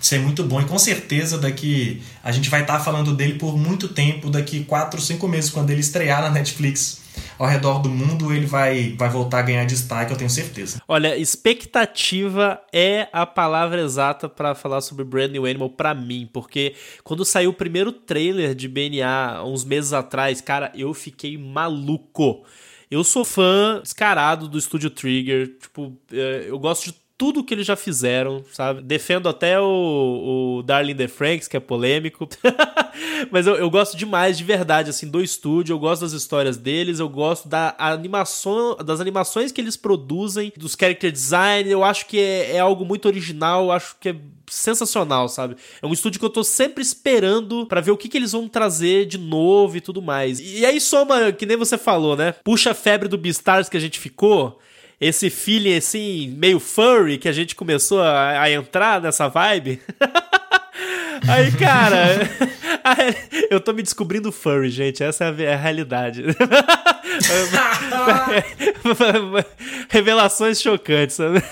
ser 0.00 0.18
muito 0.18 0.42
bom. 0.44 0.60
E 0.60 0.64
com 0.64 0.78
certeza 0.78 1.38
daqui 1.38 2.02
a 2.24 2.32
gente 2.32 2.48
vai 2.48 2.62
estar 2.62 2.78
tá 2.78 2.84
falando 2.84 3.14
dele 3.14 3.34
por 3.34 3.56
muito 3.56 3.88
tempo, 3.88 4.30
daqui 4.30 4.64
4, 4.64 5.00
5 5.00 5.28
meses, 5.28 5.50
quando 5.50 5.70
ele 5.70 5.80
estrear 5.80 6.22
na 6.22 6.30
Netflix 6.30 6.99
ao 7.38 7.46
redor 7.46 7.80
do 7.80 7.88
mundo, 7.88 8.32
ele 8.32 8.46
vai, 8.46 8.94
vai 8.98 9.08
voltar 9.08 9.38
a 9.38 9.42
ganhar 9.42 9.64
destaque, 9.64 10.12
eu 10.12 10.16
tenho 10.16 10.30
certeza. 10.30 10.80
Olha, 10.86 11.16
expectativa 11.16 12.60
é 12.72 13.08
a 13.12 13.24
palavra 13.24 13.80
exata 13.80 14.28
para 14.28 14.54
falar 14.54 14.80
sobre 14.80 15.04
Brand 15.04 15.30
New 15.30 15.46
Animal 15.46 15.70
para 15.70 15.94
mim, 15.94 16.28
porque 16.32 16.74
quando 17.02 17.24
saiu 17.24 17.50
o 17.50 17.54
primeiro 17.54 17.92
trailer 17.92 18.54
de 18.54 18.68
BNA 18.68 19.42
uns 19.44 19.64
meses 19.64 19.92
atrás, 19.92 20.40
cara, 20.40 20.70
eu 20.74 20.92
fiquei 20.92 21.38
maluco. 21.38 22.44
Eu 22.90 23.04
sou 23.04 23.24
fã 23.24 23.80
descarado 23.80 24.48
do 24.48 24.58
Estúdio 24.58 24.90
Trigger, 24.90 25.56
tipo, 25.60 25.96
é, 26.12 26.46
eu 26.48 26.58
gosto 26.58 26.86
de 26.86 26.99
tudo 27.20 27.44
que 27.44 27.52
eles 27.52 27.66
já 27.66 27.76
fizeram, 27.76 28.42
sabe? 28.50 28.80
Defendo 28.80 29.28
até 29.28 29.60
o, 29.60 30.60
o 30.60 30.62
Darling 30.62 30.94
the 30.94 31.06
Franks, 31.06 31.46
que 31.46 31.54
é 31.54 31.60
polêmico. 31.60 32.26
Mas 33.30 33.46
eu, 33.46 33.56
eu, 33.56 33.68
gosto 33.68 33.94
demais, 33.94 34.38
de 34.38 34.42
verdade, 34.42 34.88
assim, 34.88 35.06
do 35.06 35.20
estúdio. 35.20 35.74
Eu 35.74 35.78
gosto 35.78 36.00
das 36.00 36.12
histórias 36.12 36.56
deles, 36.56 36.98
eu 36.98 37.10
gosto 37.10 37.46
da 37.46 37.74
animação, 37.78 38.74
das 38.76 39.02
animações 39.02 39.52
que 39.52 39.60
eles 39.60 39.76
produzem, 39.76 40.50
dos 40.56 40.74
character 40.74 41.12
design. 41.12 41.70
Eu 41.70 41.84
acho 41.84 42.06
que 42.06 42.18
é, 42.18 42.56
é 42.56 42.58
algo 42.58 42.86
muito 42.86 43.04
original, 43.04 43.64
eu 43.64 43.72
acho 43.72 43.96
que 44.00 44.08
é 44.08 44.16
sensacional, 44.48 45.28
sabe? 45.28 45.56
É 45.82 45.86
um 45.86 45.92
estúdio 45.92 46.18
que 46.18 46.24
eu 46.24 46.30
tô 46.30 46.42
sempre 46.42 46.80
esperando 46.82 47.66
para 47.66 47.82
ver 47.82 47.90
o 47.90 47.98
que, 47.98 48.08
que 48.08 48.16
eles 48.16 48.32
vão 48.32 48.48
trazer 48.48 49.04
de 49.04 49.18
novo 49.18 49.76
e 49.76 49.80
tudo 49.82 50.00
mais. 50.00 50.40
E 50.40 50.64
aí 50.64 50.80
soma, 50.80 51.32
que 51.32 51.44
nem 51.44 51.58
você 51.58 51.76
falou, 51.76 52.16
né? 52.16 52.32
Puxa 52.42 52.70
a 52.70 52.74
febre 52.74 53.08
do 53.08 53.18
Beastars 53.18 53.68
que 53.68 53.76
a 53.76 53.80
gente 53.80 54.00
ficou 54.00 54.58
esse 55.00 55.30
feeling 55.30 55.76
assim, 55.76 56.34
meio 56.36 56.60
furry, 56.60 57.18
que 57.18 57.28
a 57.28 57.32
gente 57.32 57.54
começou 57.54 58.02
a, 58.02 58.42
a 58.42 58.50
entrar 58.50 59.00
nessa 59.00 59.28
vibe. 59.28 59.80
Aí, 61.28 61.52
cara, 61.52 62.18
Eu 63.50 63.60
tô 63.60 63.72
me 63.72 63.82
descobrindo 63.82 64.32
furry, 64.32 64.70
gente. 64.70 65.02
Essa 65.02 65.24
é 65.26 65.52
a 65.52 65.56
realidade. 65.56 66.24
Revelações 69.88 70.60
chocantes, 70.60 71.16
sabe? 71.16 71.42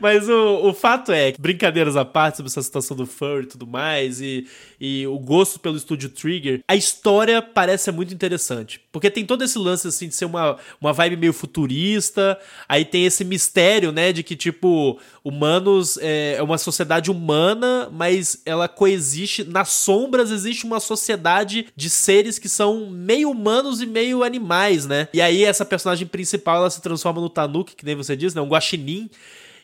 Mas 0.00 0.28
o, 0.28 0.68
o 0.68 0.74
fato 0.74 1.12
é, 1.12 1.32
brincadeiras 1.38 1.96
à 1.96 2.04
parte 2.04 2.36
sobre 2.36 2.50
essa 2.50 2.62
situação 2.62 2.96
do 2.96 3.06
furry 3.06 3.44
e 3.44 3.46
tudo 3.46 3.66
mais, 3.66 4.20
e, 4.20 4.46
e 4.80 5.06
o 5.06 5.18
gosto 5.18 5.58
pelo 5.58 5.76
estúdio 5.76 6.08
Trigger, 6.08 6.62
a 6.66 6.76
história 6.76 7.40
parece 7.40 7.90
muito 7.90 8.12
interessante. 8.12 8.80
Porque 8.92 9.10
tem 9.10 9.24
todo 9.24 9.44
esse 9.44 9.58
lance, 9.58 9.86
assim, 9.86 10.08
de 10.08 10.14
ser 10.14 10.24
uma, 10.24 10.56
uma 10.80 10.92
vibe 10.92 11.16
meio 11.16 11.32
futurista, 11.32 12.38
aí 12.68 12.84
tem 12.84 13.06
esse 13.06 13.24
mistério, 13.24 13.92
né, 13.92 14.12
de 14.12 14.22
que, 14.22 14.36
tipo, 14.36 14.98
humanos 15.24 15.98
é, 15.98 16.34
é 16.38 16.42
uma 16.42 16.58
sociedade 16.58 17.10
humana, 17.10 17.88
mas 17.92 18.40
ela 18.44 18.68
coexiste, 18.68 19.44
nas 19.44 19.68
sombras 19.68 20.30
existe 20.30 20.64
uma 20.64 20.80
sociedade 20.80 21.66
de 21.76 21.90
seres 21.90 22.38
que 22.38 22.48
são 22.48 22.90
meio 22.90 23.30
humanos 23.30 23.80
e 23.80 23.86
meio 23.86 24.22
animais, 24.22 24.86
né? 24.86 25.08
E 25.12 25.20
aí 25.20 25.44
essa 25.44 25.64
personagem 25.64 26.06
principal, 26.06 26.56
ela 26.56 26.70
se 26.70 26.80
transforma 26.80 27.20
no 27.20 27.28
Tanuki, 27.28 27.76
que 27.76 27.84
nem 27.84 27.94
você 27.94 28.16
disse, 28.16 28.34
né, 28.34 28.42
um 28.42 28.48
guaxinim, 28.48 29.10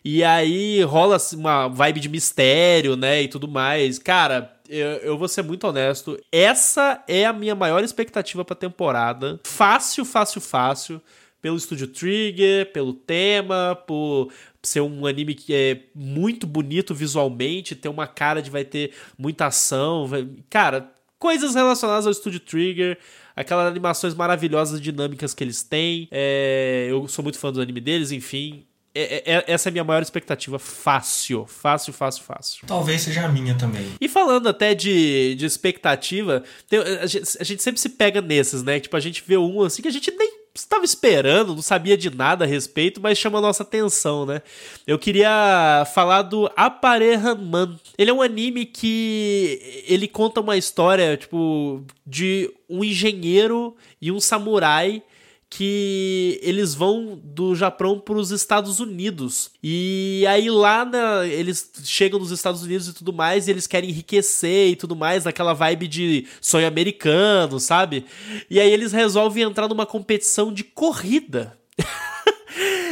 e 0.08 0.22
aí 0.22 0.82
rola 0.84 1.16
uma 1.34 1.66
vibe 1.66 1.98
de 1.98 2.08
mistério, 2.08 2.94
né? 2.94 3.22
E 3.22 3.28
tudo 3.28 3.48
mais. 3.48 3.98
Cara, 3.98 4.56
eu, 4.68 4.86
eu, 4.98 5.18
vou 5.18 5.26
ser 5.26 5.42
muito 5.42 5.66
honesto. 5.66 6.16
Essa 6.30 7.02
é 7.08 7.26
a 7.26 7.32
minha 7.32 7.56
maior 7.56 7.82
expectativa 7.82 8.44
pra 8.44 8.54
temporada. 8.54 9.40
Fácil, 9.42 10.04
fácil, 10.04 10.40
fácil. 10.40 11.02
Pelo 11.42 11.56
estúdio 11.56 11.88
Trigger, 11.88 12.70
pelo 12.70 12.92
tema, 12.92 13.76
por 13.84 14.32
ser 14.62 14.80
um 14.80 15.06
anime 15.06 15.34
que 15.34 15.52
é 15.52 15.80
muito 15.92 16.46
bonito 16.46 16.94
visualmente, 16.94 17.75
ter 17.75 17.88
uma 17.88 18.06
cara 18.06 18.40
de 18.40 18.48
vai 18.48 18.64
ter 18.64 18.92
muita 19.18 19.46
ação. 19.46 20.06
Vai... 20.06 20.25
Cara, 20.48 20.88
coisas 21.18 21.56
relacionadas 21.56 22.06
ao 22.06 22.12
estúdio 22.12 22.38
Trigger 22.38 22.96
aquelas 23.34 23.66
animações 23.66 24.14
maravilhosas, 24.14 24.80
dinâmicas 24.80 25.34
que 25.34 25.42
eles 25.42 25.64
têm. 25.64 26.06
É, 26.12 26.86
eu 26.88 27.08
sou 27.08 27.25
muito 27.25 27.40
fã 27.40 27.52
do 27.52 27.60
anime 27.60 27.80
deles, 27.80 28.12
enfim. 28.12 28.64
É, 28.96 29.22
é, 29.26 29.34
é, 29.34 29.44
essa 29.46 29.68
é 29.68 29.70
a 29.70 29.72
minha 29.72 29.84
maior 29.84 30.00
expectativa. 30.00 30.58
Fácil, 30.58 31.44
fácil, 31.46 31.92
fácil, 31.92 32.24
fácil. 32.24 32.66
Talvez 32.66 33.02
seja 33.02 33.26
a 33.26 33.28
minha 33.28 33.54
também. 33.54 33.92
E 34.00 34.08
falando 34.08 34.48
até 34.48 34.74
de, 34.74 35.34
de 35.34 35.44
expectativa, 35.44 36.42
tem, 36.66 36.78
a, 36.78 37.06
gente, 37.06 37.36
a, 37.38 37.44
gente, 37.44 37.62
sempre 37.62 37.78
se 37.78 37.90
pega 37.90 38.22
nesses, 38.22 38.62
né? 38.62 38.80
Tipo, 38.80 38.96
a 38.96 39.00
gente 39.00 39.22
vê 39.26 39.36
um 39.36 39.60
assim 39.60 39.82
que 39.82 39.88
a 39.88 39.92
gente 39.92 40.10
nem 40.12 40.46
estava 40.54 40.82
esperando, 40.82 41.54
não 41.54 41.60
sabia 41.60 41.94
de 41.94 42.08
nada 42.08 42.46
a 42.46 42.48
respeito, 42.48 42.98
mas 42.98 43.18
chama 43.18 43.36
a 43.36 43.42
nossa 43.42 43.62
atenção, 43.62 44.24
né? 44.24 44.40
Eu 44.86 44.98
queria 44.98 45.86
falar 45.94 46.22
do 46.22 46.50
Aparehaman. 46.56 47.78
Ele 47.98 48.10
é 48.10 48.14
um 48.14 48.22
anime 48.22 48.64
que 48.64 49.84
ele 49.86 50.08
conta 50.08 50.40
uma 50.40 50.56
história, 50.56 51.18
tipo, 51.18 51.84
de 52.06 52.50
um 52.66 52.82
engenheiro 52.82 53.76
e 54.00 54.10
um 54.10 54.20
samurai 54.20 55.02
que 55.48 56.40
eles 56.42 56.74
vão 56.74 57.20
do 57.22 57.54
Japão 57.54 58.00
para 58.00 58.16
os 58.16 58.30
Estados 58.30 58.80
Unidos. 58.80 59.50
E 59.62 60.24
aí 60.28 60.50
lá 60.50 60.84
na, 60.84 61.26
eles 61.26 61.70
chegam 61.84 62.18
nos 62.18 62.30
Estados 62.30 62.62
Unidos 62.62 62.88
e 62.88 62.92
tudo 62.92 63.12
mais, 63.12 63.46
e 63.46 63.52
eles 63.52 63.66
querem 63.66 63.90
enriquecer 63.90 64.68
e 64.70 64.76
tudo 64.76 64.96
mais, 64.96 65.24
naquela 65.24 65.52
vibe 65.52 65.88
de 65.88 66.26
sonho 66.40 66.66
americano, 66.66 67.60
sabe? 67.60 68.04
E 68.50 68.60
aí 68.60 68.70
eles 68.70 68.92
resolvem 68.92 69.44
entrar 69.44 69.68
numa 69.68 69.86
competição 69.86 70.52
de 70.52 70.64
corrida. 70.64 71.56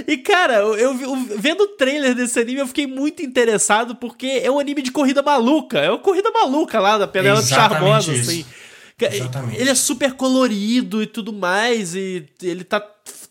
E, 0.07 0.19
cara, 0.19 0.57
eu, 0.57 0.77
eu, 0.77 1.17
vendo 1.39 1.63
o 1.63 1.69
trailer 1.69 2.15
desse 2.15 2.39
anime, 2.39 2.61
eu 2.61 2.67
fiquei 2.67 2.87
muito 2.87 3.23
interessado, 3.23 3.95
porque 3.95 4.27
é 4.43 4.51
um 4.51 4.59
anime 4.59 4.83
de 4.83 4.93
corrida 4.93 5.23
maluca. 5.23 5.79
É 5.79 5.89
uma 5.89 5.99
corrida 5.99 6.31
maluca 6.31 6.79
lá 6.79 6.99
da 6.99 7.07
Penélope 7.07 7.49
Charmosa, 7.49 8.13
assim. 8.13 8.45
Exatamente. 9.01 9.61
Ele 9.61 9.71
é 9.71 9.75
super 9.75 10.15
colorido 10.15 11.03
e 11.03 11.07
tudo 11.07 11.33
mais, 11.33 11.95
e 11.95 12.27
ele 12.43 12.65
tá 12.65 12.81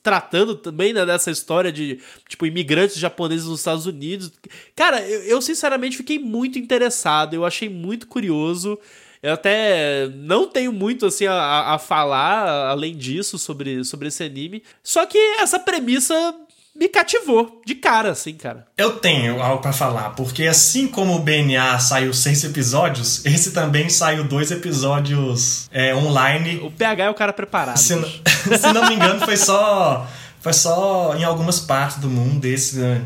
tratando 0.02 0.56
também 0.56 0.92
né, 0.94 1.06
dessa 1.06 1.32
história 1.32 1.72
de, 1.72 2.00
tipo, 2.28 2.46
imigrantes 2.46 2.98
japoneses 2.98 3.48
nos 3.48 3.60
Estados 3.60 3.86
Unidos. 3.86 4.32
Cara, 4.76 5.02
eu, 5.02 5.22
eu 5.24 5.42
sinceramente 5.42 5.96
fiquei 5.96 6.20
muito 6.20 6.60
interessado, 6.60 7.34
eu 7.34 7.46
achei 7.46 7.70
muito 7.70 8.08
curioso. 8.08 8.78
Eu 9.24 9.32
até 9.32 10.10
não 10.10 10.46
tenho 10.46 10.74
muito 10.74 11.06
assim 11.06 11.26
a, 11.26 11.74
a 11.74 11.80
falar 11.80 12.68
além 12.68 12.94
disso 12.94 13.38
sobre, 13.38 13.82
sobre 13.86 14.10
esse 14.10 14.22
anime. 14.22 14.62
Só 14.84 15.06
que 15.06 15.18
essa 15.40 15.58
premissa 15.58 16.36
me 16.76 16.90
cativou 16.90 17.62
de 17.66 17.76
cara, 17.76 18.12
assim, 18.12 18.34
cara. 18.34 18.66
Eu 18.78 18.98
tenho 18.98 19.42
algo 19.42 19.62
para 19.62 19.72
falar, 19.72 20.12
porque 20.12 20.48
assim 20.48 20.88
como 20.88 21.16
o 21.16 21.20
BNA 21.20 21.80
saiu 21.80 22.14
seis 22.14 22.44
episódios, 22.44 23.24
esse 23.26 23.52
também 23.52 23.90
saiu 23.90 24.24
dois 24.24 24.50
episódios 24.50 25.70
é, 25.72 25.94
online. 25.96 26.60
O 26.64 26.72
PH 26.72 27.04
é 27.04 27.10
o 27.10 27.14
cara 27.14 27.32
preparado. 27.32 27.78
Se, 27.78 27.96
não, 27.96 28.10
se 28.58 28.74
não 28.74 28.88
me 28.88 28.96
engano, 28.96 29.24
foi 29.24 29.38
só 29.38 30.08
foi 30.44 30.52
só 30.52 31.16
em 31.16 31.24
algumas 31.24 31.62
partes 31.62 32.00
do 32.00 32.10
mundo 32.10 32.42
desse. 32.42 32.76
Né? 32.76 33.02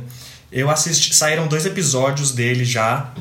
Eu 0.52 0.72
assisti, 0.72 1.16
saíram 1.16 1.48
dois 1.48 1.66
episódios 1.68 2.32
dele 2.32 2.66
já, 2.66 3.12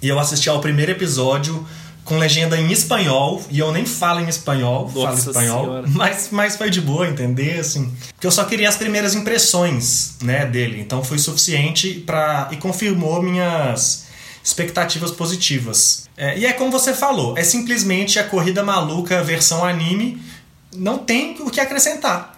e 0.00 0.08
eu 0.08 0.18
assisti 0.18 0.48
ao 0.48 0.60
primeiro 0.60 0.92
episódio 0.92 1.66
com 2.04 2.18
legenda 2.18 2.58
em 2.58 2.70
espanhol, 2.72 3.42
e 3.50 3.58
eu 3.58 3.70
nem 3.70 3.86
falo 3.86 4.20
em 4.20 4.28
espanhol, 4.28 4.90
Nossa 4.94 5.16
falo 5.16 5.30
espanhol, 5.30 5.84
mas, 5.88 6.28
mas 6.30 6.56
foi 6.56 6.68
de 6.68 6.80
boa 6.80 7.08
entender, 7.08 7.60
assim. 7.60 7.92
Porque 8.12 8.26
eu 8.26 8.32
só 8.32 8.44
queria 8.44 8.68
as 8.68 8.76
primeiras 8.76 9.14
impressões, 9.14 10.16
né, 10.22 10.44
dele. 10.44 10.80
Então 10.80 11.04
foi 11.04 11.18
suficiente 11.18 11.94
para 12.06 12.48
e 12.50 12.56
confirmou 12.56 13.22
minhas 13.22 14.06
expectativas 14.42 15.12
positivas. 15.12 16.08
É, 16.16 16.36
e 16.36 16.44
é 16.44 16.52
como 16.52 16.70
você 16.72 16.92
falou, 16.92 17.38
é 17.38 17.44
simplesmente 17.44 18.18
a 18.18 18.24
corrida 18.24 18.62
maluca 18.62 19.22
versão 19.22 19.64
anime, 19.64 20.20
não 20.74 20.98
tem 20.98 21.36
o 21.40 21.50
que 21.50 21.60
acrescentar 21.60 22.31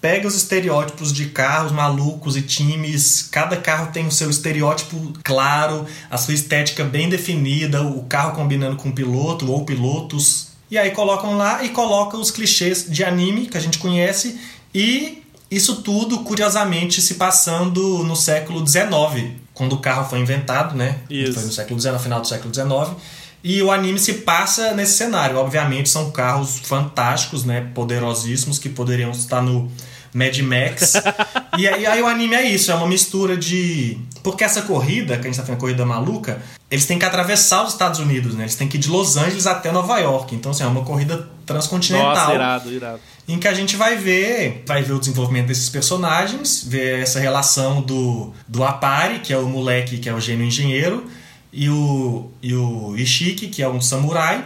pega 0.00 0.28
os 0.28 0.34
estereótipos 0.34 1.12
de 1.12 1.26
carros 1.26 1.72
malucos 1.72 2.36
e 2.36 2.42
times, 2.42 3.22
cada 3.22 3.56
carro 3.56 3.92
tem 3.92 4.06
o 4.06 4.12
seu 4.12 4.30
estereótipo 4.30 5.12
claro, 5.24 5.86
a 6.10 6.16
sua 6.16 6.34
estética 6.34 6.84
bem 6.84 7.08
definida, 7.08 7.82
o 7.82 8.04
carro 8.04 8.34
combinando 8.34 8.76
com 8.76 8.90
o 8.90 8.92
piloto 8.92 9.50
ou 9.50 9.64
pilotos. 9.64 10.48
E 10.70 10.76
aí 10.76 10.90
colocam 10.90 11.36
lá 11.36 11.64
e 11.64 11.70
colocam 11.70 12.20
os 12.20 12.30
clichês 12.30 12.86
de 12.88 13.02
anime 13.02 13.46
que 13.46 13.56
a 13.56 13.60
gente 13.60 13.78
conhece 13.78 14.38
e 14.74 15.22
isso 15.50 15.76
tudo, 15.82 16.18
curiosamente, 16.20 17.00
se 17.00 17.14
passando 17.14 18.04
no 18.04 18.14
século 18.14 18.66
XIX, 18.66 19.32
quando 19.54 19.72
o 19.72 19.78
carro 19.78 20.08
foi 20.08 20.18
inventado, 20.18 20.76
né? 20.76 20.98
Isso. 21.08 21.34
Foi 21.34 21.44
no 21.44 21.52
século 21.52 21.80
XIX, 21.80 22.02
final 22.02 22.20
do 22.20 22.28
século 22.28 22.52
XIX. 22.52 22.96
E 23.42 23.62
o 23.62 23.70
anime 23.70 23.98
se 23.98 24.14
passa 24.14 24.74
nesse 24.74 24.96
cenário. 24.96 25.36
Obviamente 25.36 25.88
são 25.88 26.10
carros 26.10 26.58
fantásticos, 26.58 27.44
né? 27.44 27.70
Poderosíssimos 27.74 28.58
que 28.58 28.68
poderiam 28.68 29.10
estar 29.10 29.40
no 29.40 29.70
Mad 30.12 30.36
Max. 30.40 30.94
e 31.56 31.68
aí, 31.68 31.86
aí, 31.86 32.02
o 32.02 32.06
anime 32.06 32.34
é 32.34 32.42
isso, 32.42 32.70
é 32.70 32.74
uma 32.74 32.86
mistura 32.86 33.36
de. 33.36 33.98
Porque 34.22 34.42
essa 34.42 34.62
corrida, 34.62 35.16
que 35.16 35.22
a 35.22 35.30
gente 35.30 35.36
tá 35.36 35.44
falando 35.44 35.60
corrida 35.60 35.86
maluca, 35.86 36.42
eles 36.70 36.84
têm 36.86 36.98
que 36.98 37.04
atravessar 37.04 37.64
os 37.64 37.72
Estados 37.72 38.00
Unidos, 38.00 38.34
né? 38.34 38.42
Eles 38.42 38.56
têm 38.56 38.68
que 38.68 38.76
ir 38.76 38.80
de 38.80 38.88
Los 38.88 39.16
Angeles 39.16 39.46
até 39.46 39.70
Nova 39.70 39.98
York. 39.98 40.34
Então, 40.34 40.50
assim, 40.50 40.64
é 40.64 40.66
uma 40.66 40.84
corrida 40.84 41.28
transcontinental. 41.46 42.14
Nossa, 42.14 42.34
irado, 42.34 42.72
irado. 42.72 43.00
Em 43.26 43.38
que 43.38 43.46
a 43.46 43.54
gente 43.54 43.76
vai 43.76 43.96
ver, 43.96 44.64
vai 44.66 44.82
ver 44.82 44.94
o 44.94 44.98
desenvolvimento 44.98 45.46
desses 45.46 45.68
personagens, 45.68 46.64
ver 46.66 47.00
essa 47.00 47.20
relação 47.20 47.80
do, 47.82 48.32
do 48.46 48.64
Apari, 48.64 49.20
que 49.20 49.32
é 49.32 49.38
o 49.38 49.46
moleque 49.46 49.98
que 49.98 50.08
é 50.08 50.14
o 50.14 50.20
gênio 50.20 50.46
engenheiro, 50.46 51.06
e 51.52 51.68
o, 51.68 52.30
e 52.42 52.54
o 52.54 52.96
Ishiki, 52.96 53.48
que 53.48 53.62
é 53.62 53.68
um 53.68 53.80
samurai. 53.80 54.44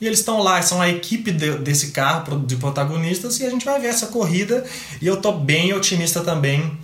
E 0.00 0.06
eles 0.06 0.18
estão 0.18 0.42
lá, 0.42 0.60
são 0.62 0.82
a 0.82 0.88
equipe 0.88 1.30
de, 1.30 1.58
desse 1.58 1.92
carro 1.92 2.40
de 2.40 2.56
protagonistas, 2.56 3.38
e 3.38 3.46
a 3.46 3.50
gente 3.50 3.64
vai 3.64 3.80
ver 3.80 3.86
essa 3.86 4.08
corrida. 4.08 4.64
E 5.00 5.06
eu 5.06 5.16
tô 5.16 5.32
bem 5.32 5.72
otimista 5.72 6.20
também 6.22 6.76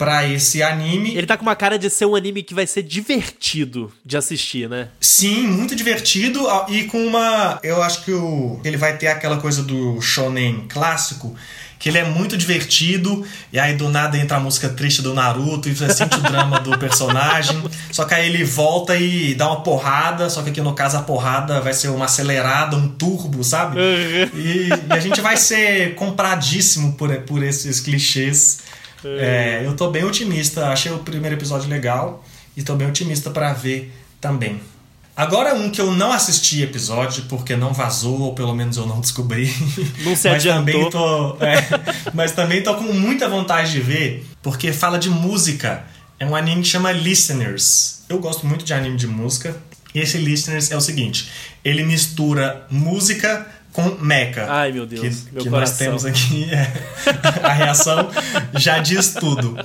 para 0.00 0.26
esse 0.26 0.62
anime. 0.62 1.14
Ele 1.14 1.26
tá 1.26 1.36
com 1.36 1.42
uma 1.42 1.54
cara 1.54 1.78
de 1.78 1.90
ser 1.90 2.06
um 2.06 2.16
anime 2.16 2.42
que 2.42 2.54
vai 2.54 2.66
ser 2.66 2.82
divertido 2.82 3.92
de 4.02 4.16
assistir, 4.16 4.66
né? 4.66 4.88
Sim, 4.98 5.46
muito 5.46 5.76
divertido 5.76 6.40
e 6.68 6.84
com 6.84 7.04
uma. 7.04 7.60
Eu 7.62 7.82
acho 7.82 8.04
que 8.04 8.12
o, 8.12 8.58
ele 8.64 8.78
vai 8.78 8.96
ter 8.96 9.08
aquela 9.08 9.36
coisa 9.36 9.62
do 9.62 10.00
shonen 10.00 10.64
clássico 10.68 11.34
que 11.80 11.88
ele 11.88 11.96
é 11.96 12.04
muito 12.04 12.36
divertido, 12.36 13.26
e 13.50 13.58
aí 13.58 13.74
do 13.74 13.88
nada 13.88 14.18
entra 14.18 14.36
a 14.36 14.40
música 14.40 14.68
triste 14.68 15.00
do 15.00 15.14
Naruto 15.14 15.66
e 15.66 15.74
você 15.74 15.88
sente 15.94 16.18
o 16.18 16.20
drama 16.20 16.60
do 16.60 16.78
personagem. 16.78 17.60
Só 17.90 18.04
que 18.04 18.12
aí 18.12 18.28
ele 18.28 18.44
volta 18.44 18.94
e 18.96 19.34
dá 19.34 19.46
uma 19.46 19.62
porrada, 19.62 20.28
só 20.28 20.42
que 20.42 20.50
aqui 20.50 20.60
no 20.60 20.74
caso 20.74 20.98
a 20.98 21.02
porrada 21.02 21.60
vai 21.60 21.72
ser 21.72 21.88
uma 21.88 22.04
acelerada, 22.04 22.76
um 22.76 22.86
turbo, 22.86 23.42
sabe? 23.42 23.78
Uhum. 23.78 24.28
E, 24.34 24.68
e 24.68 24.92
a 24.92 25.00
gente 25.00 25.20
vai 25.20 25.36
ser 25.36 25.94
compradíssimo 25.94 26.92
por, 26.92 27.14
por 27.22 27.42
esses 27.42 27.80
clichês. 27.80 28.60
Uhum. 29.02 29.16
É, 29.18 29.62
eu 29.64 29.74
tô 29.74 29.90
bem 29.90 30.04
otimista, 30.04 30.68
achei 30.68 30.92
o 30.92 30.98
primeiro 30.98 31.34
episódio 31.34 31.68
legal 31.68 32.22
e 32.56 32.62
tô 32.62 32.76
bem 32.76 32.86
otimista 32.88 33.30
para 33.30 33.52
ver 33.54 33.92
também. 34.20 34.60
Agora 35.16 35.54
um 35.54 35.70
que 35.70 35.80
eu 35.80 35.90
não 35.92 36.12
assisti 36.12 36.62
episódio 36.62 37.24
porque 37.28 37.54
não 37.54 37.72
vazou, 37.72 38.20
ou 38.20 38.34
pelo 38.34 38.54
menos 38.54 38.76
eu 38.76 38.86
não 38.86 39.00
descobri. 39.00 39.52
Não 40.02 40.16
se 40.16 40.28
mas 40.28 40.46
adiantou. 40.46 40.90
Também 40.90 40.90
tô, 40.90 41.44
é, 41.44 41.68
mas 42.14 42.32
também 42.32 42.62
tô 42.62 42.74
com 42.74 42.84
muita 42.84 43.28
vontade 43.28 43.72
de 43.72 43.80
ver, 43.80 44.26
porque 44.42 44.72
fala 44.72 44.98
de 44.98 45.10
música. 45.10 45.84
É 46.18 46.26
um 46.26 46.34
anime 46.34 46.62
que 46.62 46.68
chama 46.68 46.92
Listeners. 46.92 48.02
Eu 48.08 48.18
gosto 48.18 48.46
muito 48.46 48.64
de 48.64 48.72
anime 48.72 48.96
de 48.96 49.06
música. 49.06 49.56
E 49.94 50.00
esse 50.00 50.18
Listeners 50.18 50.70
é 50.70 50.76
o 50.76 50.80
seguinte: 50.80 51.30
ele 51.64 51.82
mistura 51.82 52.66
música 52.70 53.46
com 53.72 53.96
mecha. 54.00 54.46
Ai, 54.48 54.72
meu 54.72 54.86
Deus. 54.86 55.00
Que, 55.00 55.32
meu 55.34 55.42
que 55.42 55.50
nós 55.50 55.76
temos 55.76 56.04
aqui. 56.04 56.48
É, 56.50 56.70
a 57.42 57.52
reação 57.52 58.10
já 58.54 58.78
diz 58.78 59.14
tudo. 59.14 59.56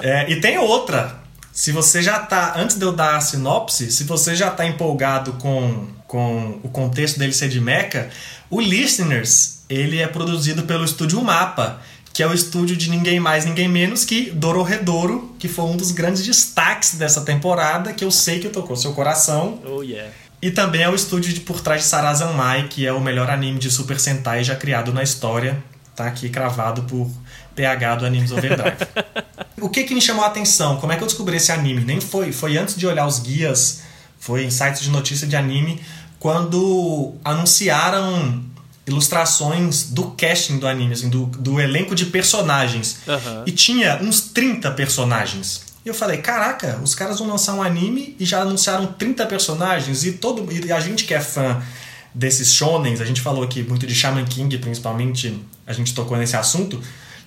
É, 0.00 0.30
e 0.30 0.40
tem 0.40 0.58
outra. 0.58 1.23
Se 1.54 1.70
você 1.70 2.02
já 2.02 2.18
tá. 2.18 2.54
Antes 2.56 2.76
de 2.76 2.84
eu 2.84 2.92
dar 2.92 3.16
a 3.16 3.20
sinopse, 3.20 3.92
se 3.92 4.02
você 4.04 4.34
já 4.34 4.50
tá 4.50 4.66
empolgado 4.66 5.34
com, 5.34 5.86
com 6.06 6.58
o 6.64 6.68
contexto 6.68 7.18
dele 7.18 7.32
ser 7.32 7.48
de 7.48 7.60
mecha, 7.60 8.10
o 8.50 8.60
Listeners 8.60 9.60
ele 9.70 10.00
é 10.00 10.06
produzido 10.08 10.64
pelo 10.64 10.84
estúdio 10.84 11.22
Mapa 11.22 11.80
que 12.14 12.22
é 12.22 12.28
o 12.28 12.32
estúdio 12.32 12.76
de 12.76 12.88
ninguém 12.90 13.18
mais, 13.18 13.44
ninguém 13.44 13.68
menos 13.68 14.04
que 14.04 14.30
Dororedoro, 14.30 15.34
que 15.36 15.48
foi 15.48 15.64
um 15.64 15.76
dos 15.76 15.90
grandes 15.90 16.24
destaques 16.24 16.94
dessa 16.94 17.22
temporada, 17.22 17.92
que 17.92 18.04
eu 18.04 18.10
sei 18.10 18.38
que 18.38 18.48
tocou 18.48 18.76
seu 18.76 18.92
coração. 18.92 19.60
Oh, 19.66 19.82
yeah. 19.82 20.12
E 20.40 20.52
também 20.52 20.82
é 20.82 20.88
o 20.88 20.94
estúdio 20.94 21.34
de 21.34 21.40
por 21.40 21.60
trás 21.60 21.82
de 21.82 21.88
Sarazanmai, 21.88 22.68
que 22.68 22.86
é 22.86 22.92
o 22.92 23.00
melhor 23.00 23.28
anime 23.28 23.58
de 23.58 23.68
Super 23.68 23.98
Sentai 23.98 24.44
já 24.44 24.54
criado 24.54 24.92
na 24.92 25.02
história. 25.02 25.60
Tá 25.94 26.06
aqui 26.06 26.28
cravado 26.28 26.82
por 26.82 27.08
PH 27.54 27.96
do 27.96 28.06
Animes 28.06 28.32
Overdrive. 28.32 28.76
o 29.60 29.68
que 29.68 29.84
que 29.84 29.94
me 29.94 30.00
chamou 30.00 30.24
a 30.24 30.28
atenção? 30.28 30.76
Como 30.76 30.92
é 30.92 30.96
que 30.96 31.02
eu 31.02 31.06
descobri 31.06 31.36
esse 31.36 31.52
anime? 31.52 31.84
Nem 31.84 32.00
foi, 32.00 32.32
foi 32.32 32.56
antes 32.56 32.76
de 32.76 32.86
olhar 32.86 33.06
os 33.06 33.20
guias, 33.20 33.82
foi 34.18 34.44
em 34.44 34.50
sites 34.50 34.82
de 34.82 34.90
notícia 34.90 35.26
de 35.26 35.36
anime, 35.36 35.80
quando 36.18 37.14
anunciaram 37.24 38.42
ilustrações 38.86 39.90
do 39.90 40.10
casting 40.10 40.58
do 40.58 40.66
anime, 40.66 40.92
assim, 40.92 41.08
do, 41.08 41.26
do 41.26 41.60
elenco 41.60 41.94
de 41.94 42.06
personagens. 42.06 42.98
Uhum. 43.06 43.44
E 43.46 43.52
tinha 43.52 43.98
uns 44.02 44.20
30 44.20 44.70
personagens. 44.72 45.62
E 45.84 45.88
eu 45.88 45.94
falei, 45.94 46.18
caraca, 46.18 46.80
os 46.82 46.94
caras 46.94 47.18
vão 47.18 47.28
lançar 47.28 47.54
um 47.54 47.62
anime 47.62 48.16
e 48.18 48.24
já 48.24 48.40
anunciaram 48.40 48.86
30 48.86 49.26
personagens. 49.26 50.04
E 50.04 50.12
todo 50.12 50.50
e 50.50 50.72
a 50.72 50.80
gente 50.80 51.04
que 51.04 51.14
é 51.14 51.20
fã 51.20 51.62
desses 52.14 52.52
shonens, 52.52 53.00
a 53.00 53.04
gente 53.04 53.20
falou 53.20 53.42
aqui 53.42 53.62
muito 53.62 53.86
de 53.86 53.94
Shaman 53.94 54.24
King, 54.24 54.56
principalmente, 54.58 55.38
a 55.66 55.72
gente 55.72 55.94
tocou 55.94 56.16
nesse 56.16 56.36
assunto. 56.36 56.80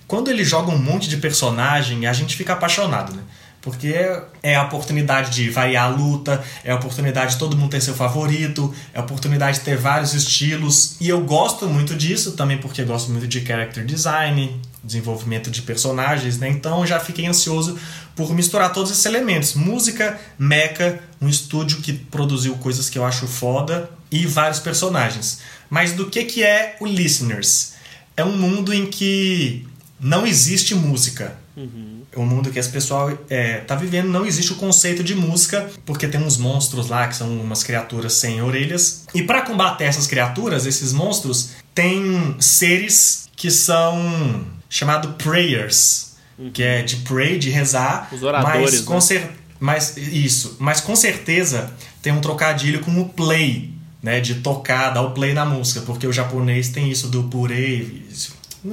Quando 0.07 0.31
ele 0.31 0.43
joga 0.43 0.71
um 0.71 0.77
monte 0.77 1.09
de 1.09 1.17
personagem, 1.17 2.05
a 2.05 2.13
gente 2.13 2.35
fica 2.35 2.53
apaixonado, 2.53 3.13
né? 3.13 3.21
Porque 3.59 3.93
é 4.41 4.55
a 4.55 4.63
oportunidade 4.63 5.31
de 5.31 5.49
variar 5.49 5.85
a 5.85 5.87
luta, 5.89 6.41
é 6.63 6.71
a 6.71 6.75
oportunidade 6.75 7.33
de 7.33 7.39
todo 7.39 7.57
mundo 7.57 7.71
ter 7.71 7.81
seu 7.81 7.93
favorito, 7.93 8.73
é 8.93 8.99
a 8.99 9.01
oportunidade 9.01 9.59
de 9.59 9.65
ter 9.65 9.75
vários 9.75 10.13
estilos. 10.13 10.95
E 11.01 11.09
eu 11.09 11.19
gosto 11.21 11.67
muito 11.67 11.93
disso 11.93 12.33
também 12.33 12.57
porque 12.59 12.81
gosto 12.83 13.11
muito 13.11 13.27
de 13.27 13.45
character 13.45 13.85
design, 13.85 14.61
desenvolvimento 14.81 15.51
de 15.51 15.63
personagens, 15.63 16.37
né? 16.37 16.47
Então 16.47 16.85
já 16.85 16.97
fiquei 16.99 17.25
ansioso 17.25 17.77
por 18.15 18.33
misturar 18.33 18.71
todos 18.71 18.91
esses 18.91 19.05
elementos. 19.05 19.53
Música, 19.55 20.17
mecha, 20.39 20.99
um 21.19 21.27
estúdio 21.27 21.81
que 21.81 21.91
produziu 21.91 22.55
coisas 22.55 22.89
que 22.89 22.97
eu 22.97 23.03
acho 23.03 23.27
foda 23.27 23.89
e 24.09 24.25
vários 24.25 24.59
personagens. 24.59 25.41
Mas 25.69 25.91
do 25.91 26.09
que, 26.09 26.23
que 26.23 26.43
é 26.43 26.77
o 26.79 26.85
Listeners? 26.85 27.76
É 28.17 28.25
um 28.25 28.35
mundo 28.35 28.73
em 28.73 28.87
que 28.87 29.65
não 29.99 30.25
existe 30.25 30.75
música. 30.75 31.37
Uhum. 31.55 32.01
É 32.11 32.19
um 32.19 32.25
mundo 32.25 32.49
que 32.49 32.57
esse 32.57 32.69
pessoal 32.69 33.15
é, 33.29 33.57
tá 33.59 33.75
vivendo, 33.75 34.09
não 34.09 34.25
existe 34.25 34.51
o 34.51 34.55
conceito 34.55 35.03
de 35.03 35.13
música, 35.13 35.69
porque 35.85 36.07
tem 36.07 36.21
uns 36.21 36.37
monstros 36.37 36.89
lá 36.89 37.07
que 37.07 37.15
são 37.15 37.39
umas 37.39 37.63
criaturas 37.63 38.13
sem 38.13 38.41
orelhas. 38.41 39.05
E 39.13 39.21
para 39.21 39.41
combater 39.43 39.85
essas 39.85 40.07
criaturas, 40.07 40.65
esses 40.65 40.93
monstros, 40.93 41.51
tem 41.75 42.35
seres 42.39 43.29
que 43.35 43.51
são 43.51 44.45
chamados 44.69 45.11
prayers, 45.23 46.15
uhum. 46.37 46.51
que 46.51 46.63
é 46.63 46.81
de 46.81 46.97
pray, 46.97 47.37
de 47.37 47.49
rezar. 47.49 48.09
Os 48.11 48.23
oradores, 48.23 48.81
mas, 48.81 48.81
com 48.81 49.13
né? 49.13 49.29
mas 49.59 49.97
isso, 49.97 50.57
mas 50.59 50.81
com 50.81 50.95
certeza 50.95 51.71
tem 52.01 52.13
um 52.13 52.21
trocadilho 52.21 52.79
com 52.81 52.99
o 52.99 53.09
play, 53.09 53.73
né, 54.01 54.19
de 54.19 54.35
tocar, 54.35 54.89
dar 54.91 55.01
o 55.01 55.11
play 55.11 55.33
na 55.33 55.45
música, 55.45 55.81
porque 55.81 56.05
o 56.07 56.13
japonês 56.13 56.69
tem 56.69 56.89
isso 56.89 57.07
do 57.07 57.23
purei, 57.23 58.05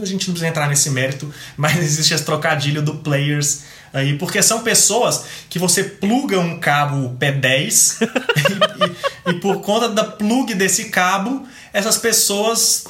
a 0.01 0.05
gente 0.05 0.27
não 0.27 0.35
precisa 0.35 0.49
entrar 0.49 0.69
nesse 0.69 0.91
mérito, 0.91 1.33
mas 1.57 1.77
existe 1.79 2.15
esse 2.15 2.25
trocadilho 2.25 2.83
do 2.83 2.97
players 2.97 3.63
aí, 3.93 4.19
porque 4.19 4.43
são 4.43 4.63
pessoas 4.63 5.25
que 5.49 5.59
você 5.59 5.85
pluga 5.85 6.39
um 6.41 6.59
cabo 6.59 7.17
P10 7.19 8.03
e, 9.27 9.31
e, 9.31 9.33
e, 9.33 9.35
por 9.41 9.61
conta 9.61 9.89
da 9.89 10.03
plug 10.05 10.53
desse 10.55 10.87
cabo, 10.87 11.47
essas 11.73 11.97
pessoas 11.97 12.85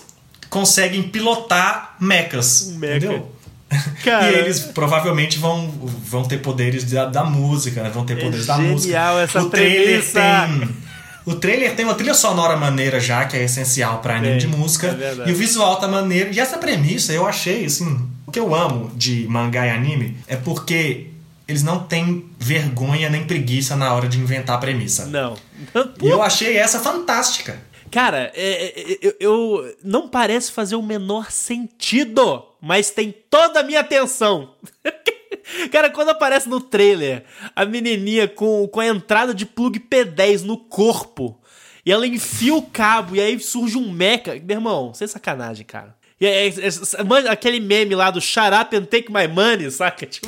conseguem 0.48 1.02
pilotar 1.02 1.96
mechas, 2.00 2.68
Um 2.68 2.78
mecha. 2.78 2.96
entendeu? 3.06 3.32
Cara, 4.04 4.30
E 4.30 4.34
eles 4.36 4.60
provavelmente 4.60 5.38
vão, 5.38 5.68
vão 6.04 6.24
ter 6.24 6.38
poderes 6.38 6.84
da, 6.84 7.06
da 7.06 7.24
música, 7.24 7.82
né? 7.82 7.90
Vão 7.90 8.04
ter 8.06 8.16
poderes 8.20 8.46
da 8.46 8.54
É 8.54 8.56
genial 8.58 8.72
música. 8.72 9.20
essa 9.22 9.42
o 9.42 9.50
trailer 9.50 9.84
premissa. 10.00 10.20
tem. 10.48 10.83
O 11.26 11.34
trailer 11.34 11.74
tem 11.74 11.84
uma 11.84 11.94
trilha 11.94 12.14
sonora 12.14 12.56
maneira 12.56 13.00
já, 13.00 13.24
que 13.24 13.36
é 13.36 13.44
essencial 13.44 14.00
pra 14.00 14.16
anime 14.16 14.38
de 14.38 14.46
música. 14.46 14.88
é 14.88 15.28
e 15.28 15.32
o 15.32 15.36
visual 15.36 15.76
tá 15.76 15.88
maneiro. 15.88 16.32
E 16.32 16.38
essa 16.40 16.58
premissa 16.58 17.12
eu 17.12 17.26
achei, 17.26 17.64
assim. 17.64 17.98
O 18.26 18.30
que 18.30 18.38
eu 18.38 18.54
amo 18.54 18.90
de 18.94 19.26
mangá 19.28 19.66
e 19.66 19.70
anime 19.70 20.16
é 20.26 20.36
porque 20.36 21.06
eles 21.48 21.62
não 21.62 21.80
têm 21.80 22.26
vergonha 22.38 23.08
nem 23.08 23.24
preguiça 23.24 23.74
na 23.76 23.92
hora 23.94 24.08
de 24.08 24.18
inventar 24.18 24.56
a 24.56 24.58
premissa. 24.58 25.06
Não. 25.06 25.34
E 26.02 26.08
eu 26.08 26.22
achei 26.22 26.56
essa 26.56 26.80
fantástica. 26.80 27.58
Cara, 27.90 28.32
é- 28.34 28.80
é- 28.80 28.98
eu, 29.00 29.14
eu- 29.20 29.76
não 29.84 30.08
parece 30.08 30.50
fazer 30.50 30.74
o 30.74 30.82
menor 30.82 31.30
sentido, 31.30 32.44
mas 32.60 32.90
tem 32.90 33.14
toda 33.30 33.60
a 33.60 33.62
minha 33.62 33.80
atenção. 33.80 34.50
Cara, 35.70 35.90
quando 35.90 36.10
aparece 36.10 36.48
no 36.48 36.60
trailer 36.60 37.24
a 37.54 37.64
menininha 37.64 38.26
com, 38.28 38.66
com 38.68 38.80
a 38.80 38.86
entrada 38.86 39.34
de 39.34 39.44
plug 39.46 39.78
P10 39.80 40.42
no 40.42 40.56
corpo 40.56 41.38
e 41.84 41.92
ela 41.92 42.06
enfia 42.06 42.54
o 42.54 42.62
cabo 42.62 43.14
e 43.16 43.20
aí 43.20 43.38
surge 43.38 43.76
um 43.76 43.90
mecha. 43.90 44.34
Meu 44.42 44.56
irmão, 44.56 44.94
sem 44.94 45.06
sacanagem, 45.06 45.64
cara. 45.66 45.94
E 46.20 46.26
é- 46.26 46.48
é- 46.48 46.50
é- 46.50 47.28
aquele 47.28 47.60
meme 47.60 47.94
lá 47.94 48.10
do 48.10 48.20
Shut 48.20 48.52
up 48.58 48.74
and 48.74 48.84
take 48.84 49.12
my 49.12 49.26
money, 49.28 49.70
saca? 49.70 50.06
Tipo, 50.06 50.26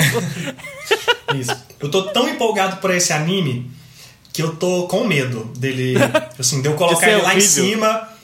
Isso. 1.34 1.56
Eu 1.80 1.90
tô 1.90 2.02
tão 2.10 2.28
empolgado 2.28 2.76
por 2.76 2.90
esse 2.90 3.12
anime 3.12 3.70
que 4.32 4.42
eu 4.42 4.56
tô 4.56 4.86
com 4.88 5.04
medo 5.04 5.44
dele. 5.56 5.94
Assim, 6.38 6.60
de 6.60 6.68
eu 6.68 6.74
colocar 6.74 7.08
ele 7.08 7.22
lá 7.22 7.34
em 7.34 7.38
horrível. 7.38 7.64
cima. 7.64 8.15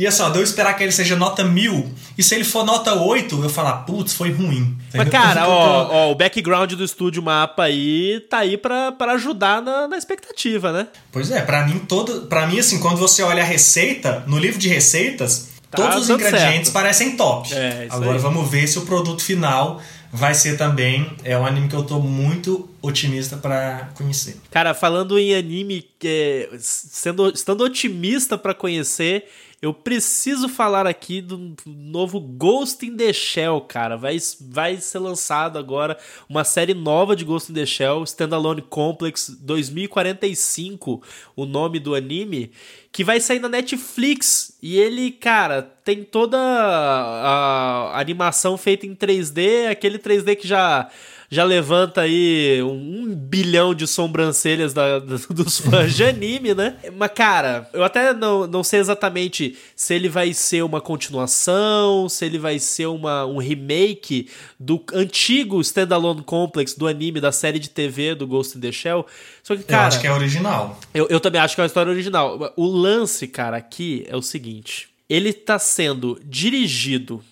E 0.00 0.06
assim, 0.06 0.22
ó, 0.22 0.30
de 0.30 0.38
eu 0.38 0.42
esperar 0.42 0.72
que 0.74 0.82
ele 0.82 0.92
seja 0.92 1.14
nota 1.14 1.44
mil. 1.44 1.92
E 2.16 2.22
se 2.22 2.34
ele 2.34 2.44
for 2.44 2.64
nota 2.64 2.94
8, 2.94 3.42
eu 3.42 3.48
falar, 3.50 3.74
putz, 3.84 4.14
foi 4.14 4.32
ruim. 4.32 4.76
Mas, 4.94 5.06
Entendeu? 5.06 5.12
cara, 5.20 5.44
tô- 5.44 5.50
ó, 5.50 5.88
ó, 5.90 6.10
o 6.10 6.14
background 6.14 6.72
do 6.72 6.82
estúdio 6.84 7.22
mapa 7.22 7.64
aí 7.64 8.18
tá 8.30 8.38
aí 8.38 8.56
pra, 8.56 8.92
pra 8.92 9.12
ajudar 9.12 9.60
na, 9.60 9.86
na 9.86 9.98
expectativa, 9.98 10.72
né? 10.72 10.88
Pois 11.12 11.30
é, 11.30 11.42
pra 11.42 11.66
mim, 11.66 11.80
todo. 11.80 12.22
para 12.22 12.46
mim, 12.46 12.58
assim, 12.58 12.80
quando 12.80 12.96
você 12.96 13.22
olha 13.22 13.42
a 13.42 13.46
receita, 13.46 14.24
no 14.26 14.38
livro 14.38 14.58
de 14.58 14.68
receitas, 14.68 15.50
Tá 15.70 15.76
todos 15.82 16.04
os 16.04 16.10
ingredientes 16.10 16.70
certo. 16.70 16.72
parecem 16.72 17.14
top. 17.16 17.52
É, 17.54 17.84
isso 17.86 17.94
Agora 17.94 18.14
aí. 18.16 18.18
vamos 18.18 18.50
ver 18.50 18.66
se 18.66 18.78
o 18.78 18.82
produto 18.82 19.22
final 19.22 19.80
vai 20.12 20.34
ser 20.34 20.56
também. 20.56 21.08
É 21.22 21.38
um 21.38 21.46
anime 21.46 21.68
que 21.68 21.76
eu 21.76 21.84
tô 21.84 22.00
muito 22.00 22.68
otimista 22.82 23.36
pra 23.36 23.88
conhecer. 23.94 24.36
Cara, 24.50 24.74
falando 24.74 25.16
em 25.16 25.32
anime, 25.32 25.86
é, 26.04 26.48
sendo, 26.58 27.28
estando 27.28 27.62
otimista 27.62 28.36
pra 28.36 28.52
conhecer, 28.52 29.26
eu 29.62 29.74
preciso 29.74 30.48
falar 30.48 30.86
aqui 30.86 31.20
do 31.20 31.54
novo 31.66 32.18
Ghost 32.18 32.84
in 32.86 32.96
the 32.96 33.12
Shell, 33.12 33.60
cara. 33.60 33.94
Vai, 33.94 34.16
vai 34.40 34.78
ser 34.78 34.98
lançado 34.98 35.58
agora 35.58 35.98
uma 36.26 36.44
série 36.44 36.72
nova 36.72 37.14
de 37.14 37.26
Ghost 37.26 37.52
in 37.52 37.54
the 37.54 37.66
Shell, 37.66 38.02
Standalone 38.04 38.62
Complex 38.62 39.28
2045, 39.28 41.02
o 41.36 41.44
nome 41.44 41.78
do 41.78 41.94
anime, 41.94 42.52
que 42.90 43.04
vai 43.04 43.20
sair 43.20 43.38
na 43.38 43.50
Netflix. 43.50 44.56
E 44.62 44.78
ele, 44.78 45.10
cara, 45.10 45.60
tem 45.84 46.04
toda 46.04 46.38
a, 46.38 48.00
animação 48.00 48.56
feita 48.56 48.86
em 48.86 48.94
3D, 48.94 49.68
aquele 49.70 49.98
3D 49.98 50.36
que 50.36 50.48
já 50.48 50.88
já 51.30 51.44
levanta 51.44 52.00
aí 52.00 52.60
um, 52.60 53.14
bilhão 53.14 53.72
de 53.72 53.86
sobrancelhas 53.86 54.72
da- 54.74 54.98
dos 55.30 55.60
fãs 55.60 55.94
de 55.94 56.02
anime, 56.02 56.54
né? 56.54 56.76
Mas, 56.96 57.12
cara, 57.14 57.70
eu 57.72 57.84
até 57.84 58.12
não, 58.12 58.48
não 58.48 58.64
sei 58.64 58.80
exatamente 58.80 59.56
se 59.76 59.94
ele 59.94 60.08
vai 60.08 60.34
ser 60.34 60.62
uma 60.64 60.80
continuação, 60.80 62.08
se 62.08 62.24
ele 62.24 62.38
vai 62.38 62.58
ser 62.58 62.86
uma, 62.86 63.24
um 63.26 63.38
remake 63.38 64.28
do 64.58 64.82
antigo 64.92 65.60
Standalone 65.60 66.22
Complex 66.22 66.74
do 66.74 66.88
anime, 66.88 67.20
da 67.20 67.30
série 67.30 67.58
de 67.60 67.70
TV 67.70 68.14
do 68.16 68.26
Ghost 68.26 68.58
in 68.58 68.60
the 68.60 68.72
Shell. 68.72 69.06
Só 69.42 69.54
que, 69.56 69.62
cara, 69.62 69.84
eu 69.84 69.86
acho 69.88 70.00
que 70.00 70.06
é 70.08 70.12
original. 70.12 70.80
eu, 70.92 71.06
eu 71.08 71.20
também 71.20 71.40
acho 71.40 71.54
que 71.54 71.60
é 71.60 71.62
uma 71.62 71.68
história 71.68 71.92
original. 71.92 72.52
O 72.56 72.66
lance, 72.66 73.28
cara, 73.28 73.56
aqui 73.56 74.04
é 74.08 74.16
o 74.16 74.22
seguinte: 74.22 74.88
ele 75.08 75.32
tá 75.32 75.58
sendo 75.60 76.20
dirigido 76.24 77.22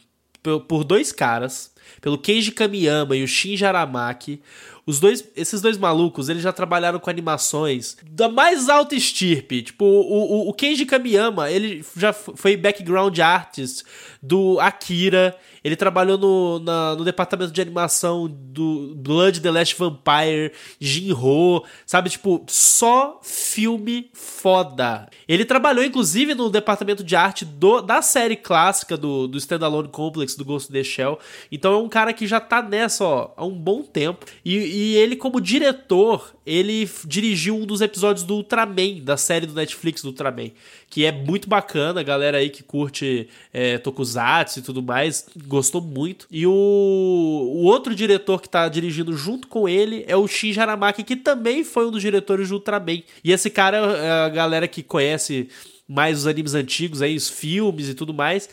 por 0.69 0.85
dois 0.85 1.13
caras, 1.13 1.71
pelo 2.01 2.19
Keiji 2.19 2.53
Kamiyama 2.53 3.17
e 3.17 3.23
o 3.23 3.29
Shinji 3.29 3.65
Aramaki. 3.65 4.41
Os 4.89 4.99
dois, 4.99 5.23
esses 5.37 5.61
dois 5.61 5.77
malucos, 5.77 6.31
eles 6.31 6.43
já 6.43 6.51
trabalharam 6.51 6.99
com 6.99 7.11
animações 7.11 7.99
da 8.11 8.27
mais 8.27 8.71
alta 8.71 8.95
estirpe. 8.95 9.61
Tipo, 9.61 9.85
o, 9.85 10.47
o, 10.47 10.49
o 10.49 10.55
Keiji 10.55 10.87
Kamiyama, 10.87 11.51
ele 11.51 11.85
já 11.95 12.11
foi 12.13 12.57
background 12.57 13.19
artist 13.19 13.85
do 14.23 14.59
Akira. 14.61 15.37
Ele 15.63 15.77
trabalhou 15.77 16.17
no, 16.17 16.59
na, 16.61 16.95
no 16.95 17.05
departamento 17.05 17.53
de 17.53 17.61
animação 17.61 18.29
do 18.29 18.95
Blood 18.97 19.41
the 19.41 19.51
Last 19.51 19.77
Vampire, 19.77 20.53
Jinro, 20.81 21.65
sabe? 21.85 22.09
Tipo, 22.09 22.45
só 22.47 23.21
filme 23.23 24.11
foda. 24.15 25.09
Ele 25.29 25.45
trabalhou, 25.45 25.85
inclusive, 25.85 26.35
no 26.35 26.49
departamento 26.49 27.05
de 27.05 27.15
arte 27.15 27.45
do, 27.45 27.83
da 27.83 28.01
série 28.01 28.37
clássica 28.37 28.97
do, 28.97 29.27
do 29.27 29.37
Standalone 29.37 29.89
Complex, 29.89 30.35
do 30.35 30.45
Ghost 30.45 30.71
in 30.71 30.73
the 30.73 30.85
Shell. 30.85 31.19
Então 31.53 31.78
um 31.79 31.89
cara 31.89 32.13
que 32.13 32.27
já 32.27 32.41
tá 32.41 32.63
nessa 32.63 33.05
ó, 33.05 33.31
há 33.37 33.45
um 33.45 33.55
bom 33.55 33.83
tempo. 33.83 34.27
E, 34.45 34.57
e 34.57 34.97
ele, 34.97 35.17
como 35.17 35.41
diretor, 35.41 36.35
ele 36.45 36.89
dirigiu 37.05 37.57
um 37.57 37.67
dos 37.67 37.81
episódios 37.81 38.25
do 38.25 38.35
Ultraman, 38.35 39.01
da 39.03 39.17
série 39.17 39.47
do 39.47 39.55
Netflix 39.55 40.03
do 40.03 40.09
Ultraman 40.09 40.51
que 40.91 41.05
é 41.05 41.13
muito 41.13 41.49
bacana, 41.49 42.01
a 42.01 42.03
galera 42.03 42.39
aí 42.39 42.49
que 42.49 42.63
curte 42.63 43.29
é, 43.53 43.77
Tokusatsu 43.79 44.61
e 44.61 44.63
tudo 44.63 44.83
mais, 44.83 45.27
gostou 45.47 45.83
muito. 45.83 46.27
E 46.31 46.47
o, 46.47 46.51
o 46.51 47.65
outro 47.65 47.95
diretor 47.95 48.41
que 48.41 48.49
tá 48.49 48.69
dirigindo 48.69 49.15
junto 49.15 49.49
com 49.49 49.69
ele 49.69 50.05
é 50.09 50.17
o 50.17 50.27
Shinji 50.27 50.61
Aramaki, 50.61 51.05
que 51.05 51.17
também 51.17 51.63
foi 51.63 51.87
um 51.87 51.91
dos 51.91 52.01
diretores 52.01 52.49
do 52.49 52.55
Ultraman. 52.55 53.03
E 53.23 53.33
esse 53.33 53.51
cara, 53.51 53.77
é 53.77 54.11
a 54.11 54.29
galera 54.31 54.67
que 54.67 54.83
conhece 54.83 55.49
mais 55.87 56.19
os 56.19 56.27
animes 56.27 56.55
antigos, 56.55 57.01
aí, 57.01 57.17
os 57.17 57.29
filmes 57.29 57.89
e 57.89 57.95
tudo 57.95 58.13
mais, 58.13 58.49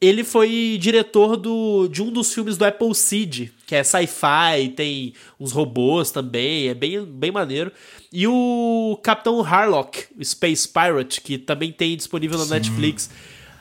ele 0.00 0.22
foi 0.24 0.76
diretor 0.80 1.36
do, 1.36 1.88
de 1.88 2.02
um 2.02 2.10
dos 2.10 2.32
filmes 2.32 2.56
do 2.56 2.64
Apple 2.64 2.94
Seed, 2.94 3.50
que 3.66 3.74
é 3.74 3.82
sci-fi, 3.82 4.68
tem 4.76 5.14
uns 5.40 5.52
robôs 5.52 6.10
também, 6.10 6.68
é 6.68 6.74
bem, 6.74 7.02
bem 7.04 7.30
maneiro. 7.30 7.72
E 8.12 8.26
o 8.26 8.98
Capitão 9.02 9.40
Harlock, 9.40 10.06
Space 10.22 10.68
Pirate, 10.68 11.20
que 11.20 11.38
também 11.38 11.72
tem 11.72 11.96
disponível 11.96 12.38
na 12.38 12.44
Sim. 12.44 12.50
Netflix. 12.50 13.10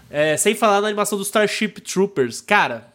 É, 0.09 0.37
sem 0.37 0.53
falar 0.53 0.81
na 0.81 0.87
animação 0.87 1.17
do 1.17 1.23
Starship 1.23 1.81
Troopers. 1.81 2.39
Cara, 2.41 2.93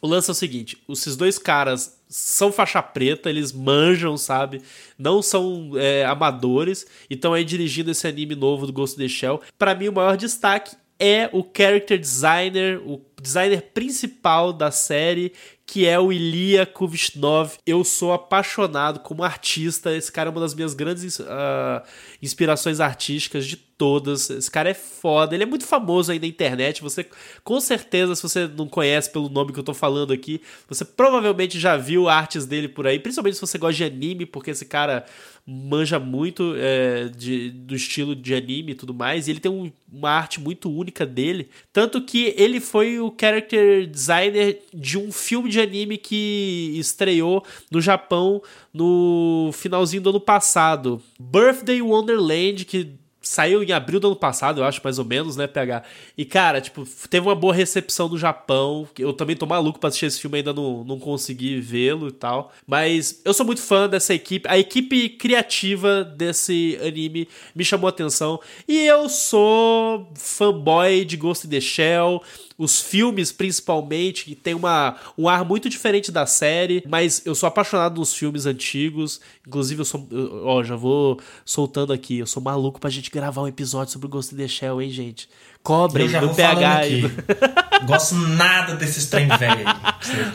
o 0.00 0.06
lance 0.06 0.30
é 0.30 0.32
o 0.32 0.34
seguinte: 0.34 0.78
esses 0.88 1.16
dois 1.16 1.38
caras 1.38 1.98
são 2.08 2.52
faixa 2.52 2.80
preta, 2.82 3.28
eles 3.28 3.52
manjam, 3.52 4.16
sabe? 4.16 4.62
Não 4.98 5.20
são 5.20 5.72
é, 5.76 6.04
amadores 6.04 6.86
e 7.10 7.14
estão 7.14 7.34
aí 7.34 7.44
dirigindo 7.44 7.90
esse 7.90 8.06
anime 8.06 8.36
novo 8.36 8.66
do 8.66 8.72
Ghost 8.72 8.96
in 8.96 9.02
the 9.04 9.08
Shell. 9.08 9.40
Para 9.58 9.74
mim, 9.74 9.88
o 9.88 9.92
maior 9.92 10.16
destaque 10.16 10.76
é 10.98 11.28
o 11.32 11.44
character 11.44 11.98
designer, 11.98 12.80
o 12.84 13.00
designer 13.20 13.62
principal 13.74 14.52
da 14.52 14.70
série, 14.70 15.32
que 15.66 15.86
é 15.86 15.98
o 15.98 16.12
Ilya 16.12 16.64
Kuvishnov. 16.64 17.54
Eu 17.66 17.82
sou 17.84 18.12
apaixonado 18.12 19.00
como 19.00 19.24
artista. 19.24 19.94
Esse 19.94 20.10
cara 20.10 20.30
é 20.30 20.32
uma 20.32 20.40
das 20.40 20.54
minhas 20.54 20.74
grandes 20.74 21.18
uh, 21.18 21.82
inspirações 22.22 22.80
artísticas 22.80 23.46
de 23.46 23.65
todas. 23.78 24.30
Esse 24.30 24.50
cara 24.50 24.70
é 24.70 24.74
foda. 24.74 25.34
Ele 25.34 25.42
é 25.42 25.46
muito 25.46 25.66
famoso 25.66 26.12
aí 26.12 26.18
na 26.18 26.26
internet. 26.26 26.82
Você, 26.82 27.06
com 27.44 27.60
certeza, 27.60 28.14
se 28.14 28.22
você 28.22 28.46
não 28.46 28.66
conhece 28.66 29.10
pelo 29.10 29.28
nome 29.28 29.52
que 29.52 29.58
eu 29.58 29.64
tô 29.64 29.74
falando 29.74 30.12
aqui, 30.12 30.40
você 30.68 30.84
provavelmente 30.84 31.58
já 31.58 31.76
viu 31.76 32.08
artes 32.08 32.46
dele 32.46 32.68
por 32.68 32.86
aí. 32.86 32.98
Principalmente 32.98 33.34
se 33.34 33.40
você 33.40 33.58
gosta 33.58 33.76
de 33.76 33.84
anime, 33.84 34.26
porque 34.26 34.50
esse 34.50 34.64
cara 34.64 35.04
manja 35.46 36.00
muito 36.00 36.54
é, 36.56 37.08
de, 37.08 37.50
do 37.50 37.76
estilo 37.76 38.16
de 38.16 38.34
anime 38.34 38.72
e 38.72 38.74
tudo 38.74 38.92
mais. 38.92 39.28
E 39.28 39.30
ele 39.30 39.40
tem 39.40 39.52
um, 39.52 39.70
uma 39.92 40.10
arte 40.10 40.40
muito 40.40 40.70
única 40.70 41.06
dele. 41.06 41.48
Tanto 41.72 42.02
que 42.02 42.34
ele 42.36 42.60
foi 42.60 42.98
o 42.98 43.14
character 43.18 43.86
designer 43.86 44.60
de 44.74 44.98
um 44.98 45.12
filme 45.12 45.48
de 45.48 45.60
anime 45.60 45.98
que 45.98 46.74
estreou 46.76 47.44
no 47.70 47.80
Japão 47.80 48.42
no 48.72 49.50
finalzinho 49.52 50.02
do 50.02 50.10
ano 50.10 50.20
passado. 50.20 51.00
Birthday 51.18 51.80
Wonderland, 51.80 52.64
que 52.64 52.98
Saiu 53.26 53.60
em 53.60 53.72
abril 53.72 53.98
do 53.98 54.06
ano 54.06 54.16
passado, 54.16 54.60
eu 54.60 54.64
acho, 54.64 54.80
mais 54.84 55.00
ou 55.00 55.04
menos, 55.04 55.36
né, 55.36 55.48
PH? 55.48 55.82
E, 56.16 56.24
cara, 56.24 56.60
tipo, 56.60 56.86
teve 57.10 57.26
uma 57.26 57.34
boa 57.34 57.52
recepção 57.52 58.08
no 58.08 58.16
Japão. 58.16 58.88
Eu 58.96 59.12
também 59.12 59.34
tô 59.34 59.44
maluco 59.46 59.80
pra 59.80 59.88
assistir 59.88 60.06
esse 60.06 60.20
filme, 60.20 60.38
ainda 60.38 60.52
não, 60.52 60.84
não 60.84 60.98
consegui 60.98 61.60
vê-lo 61.60 62.06
e 62.08 62.12
tal. 62.12 62.52
Mas 62.64 63.20
eu 63.24 63.34
sou 63.34 63.44
muito 63.44 63.60
fã 63.60 63.88
dessa 63.88 64.14
equipe. 64.14 64.48
A 64.48 64.56
equipe 64.56 65.08
criativa 65.08 66.04
desse 66.04 66.78
anime 66.80 67.28
me 67.52 67.64
chamou 67.64 67.88
a 67.88 67.90
atenção. 67.90 68.40
E 68.68 68.86
eu 68.86 69.08
sou 69.08 70.08
fanboy 70.14 71.04
de 71.04 71.16
Ghost 71.16 71.48
in 71.48 71.50
the 71.50 71.60
Shell 71.60 72.22
os 72.58 72.80
filmes 72.80 73.32
principalmente, 73.32 74.24
que 74.24 74.34
tem 74.34 74.54
uma, 74.54 74.96
um 75.16 75.28
ar 75.28 75.44
muito 75.44 75.68
diferente 75.68 76.10
da 76.10 76.26
série, 76.26 76.82
mas 76.88 77.24
eu 77.26 77.34
sou 77.34 77.46
apaixonado 77.46 77.98
nos 77.98 78.14
filmes 78.14 78.46
antigos, 78.46 79.20
inclusive 79.46 79.80
eu 79.80 79.84
sou, 79.84 80.08
ó, 80.44 80.62
já 80.62 80.76
vou 80.76 81.20
soltando 81.44 81.92
aqui, 81.92 82.18
eu 82.18 82.26
sou 82.26 82.42
maluco 82.42 82.80
pra 82.80 82.90
gente 82.90 83.10
gravar 83.10 83.42
um 83.42 83.48
episódio 83.48 83.92
sobre 83.92 84.06
o 84.06 84.10
Ghost 84.10 84.34
in 84.34 84.38
the 84.38 84.48
Shell, 84.48 84.80
hein, 84.80 84.90
gente? 84.90 85.28
Cobrem 85.62 86.08
no 86.08 86.34
PH 86.34 86.76
aí. 86.76 87.02
Gosto 87.84 88.14
nada 88.14 88.74
desses 88.74 89.06
trem 89.06 89.28
velho 89.28 89.66
aí. 89.68 89.76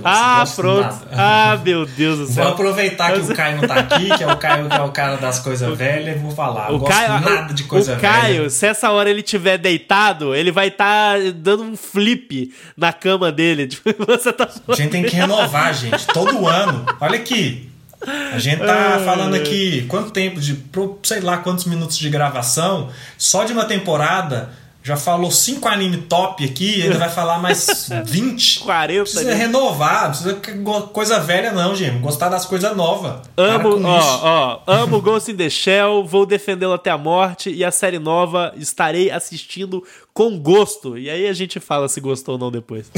Ah, 0.04 0.44
pronto. 0.56 0.82
Nada. 0.82 1.08
Ah, 1.12 1.60
meu 1.64 1.86
Deus 1.86 2.20
do 2.20 2.26
céu. 2.28 2.44
Vou 2.44 2.54
aproveitar 2.54 3.14
que 3.14 3.20
o 3.20 3.36
Caio 3.36 3.62
não 3.62 3.68
tá 3.68 3.76
aqui, 3.76 4.16
que 4.16 4.24
é 4.24 4.28
o 4.28 4.38
Caio 4.38 4.70
que 4.70 4.76
é 4.76 4.82
o 4.82 4.92
cara 4.92 5.18
das 5.18 5.40
coisas 5.40 5.78
velhas, 5.78 6.16
e 6.16 6.20
vou 6.20 6.32
falar. 6.32 6.72
O 6.72 6.80
gosto 6.80 6.94
Caio, 6.94 7.22
nada 7.22 7.54
de 7.54 7.64
coisa 7.64 7.96
velha. 7.96 7.98
O 7.98 8.02
Caio, 8.02 8.38
velha. 8.38 8.50
se 8.50 8.68
essa 8.68 8.92
hora 8.92 9.10
ele 9.10 9.22
tiver 9.22 9.58
deitado, 9.58 10.36
ele 10.36 10.52
vai 10.52 10.68
estar 10.68 11.18
tá 11.18 11.32
dando 11.36 11.64
um 11.64 11.76
flip 11.76 12.54
na 12.76 12.94
cama 12.94 13.32
dele. 13.32 13.68
Tipo, 13.82 14.06
você 14.06 14.32
tá 14.34 14.48
A 14.68 14.74
gente 14.76 14.92
tem 14.92 15.04
que 15.04 15.16
renovar, 15.16 15.74
gente. 15.76 16.06
Todo 16.08 16.48
ano. 16.48 16.86
Olha 17.00 17.16
aqui. 17.16 17.70
A 18.34 18.40
gente 18.40 18.60
tá 18.60 19.00
falando 19.06 19.36
aqui 19.36 19.86
quanto 19.88 20.12
tempo 20.12 20.40
de, 20.40 20.58
sei 21.04 21.20
lá 21.20 21.38
quantos 21.38 21.66
minutos 21.66 21.98
de 21.98 22.10
gravação, 22.10 22.90
só 23.18 23.44
de 23.44 23.54
uma 23.54 23.66
temporada 23.66 24.50
já 24.84 24.98
falou 24.98 25.30
cinco 25.30 25.68
anime 25.68 25.98
top 25.98 26.44
aqui, 26.44 26.82
ainda 26.82 26.98
vai 26.98 27.10
falar 27.10 27.38
mais 27.40 27.90
20. 28.06 28.62
40. 28.62 29.04
Precisa 29.04 29.24
né? 29.26 29.34
renovar, 29.34 30.10
precisa 30.10 30.42
coisa 30.92 31.20
velha 31.20 31.52
não, 31.52 31.76
gente. 31.76 32.00
Gostar 32.00 32.30
das 32.30 32.46
coisas 32.46 32.76
novas. 32.76 33.22
Amo, 33.38 33.80
ó, 33.86 34.20
ó, 34.24 34.62
amo 34.66 35.02
Ghost 35.02 35.32
in 35.32 35.36
the 35.36 35.50
Shell, 35.50 36.04
vou 36.06 36.26
defendê-lo 36.26 36.74
até 36.74 36.90
a 36.90 36.98
morte 36.98 37.52
e 37.52 37.64
a 37.64 37.72
série 37.72 38.00
nova 38.00 38.54
estarei 38.58 39.12
assistindo 39.12 39.84
com 40.14 40.40
gosto. 40.40 40.98
E 40.98 41.10
aí 41.10 41.28
a 41.28 41.34
gente 41.34 41.60
fala 41.60 41.88
se 41.88 42.02
gostou 42.02 42.34
ou 42.34 42.40
não 42.40 42.52
depois. 42.52 42.92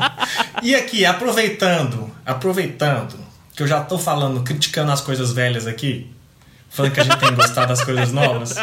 e 0.62 0.74
aqui, 0.74 1.04
aproveitando, 1.04 2.10
aproveitando 2.24 3.14
que 3.54 3.62
eu 3.62 3.66
já 3.66 3.80
tô 3.80 3.98
falando, 3.98 4.42
criticando 4.42 4.92
as 4.92 5.00
coisas 5.00 5.32
velhas 5.32 5.66
aqui, 5.66 6.06
falando 6.68 6.92
que 6.92 7.00
a 7.00 7.04
gente 7.04 7.18
tem 7.18 7.34
gostado 7.34 7.68
das 7.68 7.82
coisas 7.82 8.12
novas, 8.12 8.54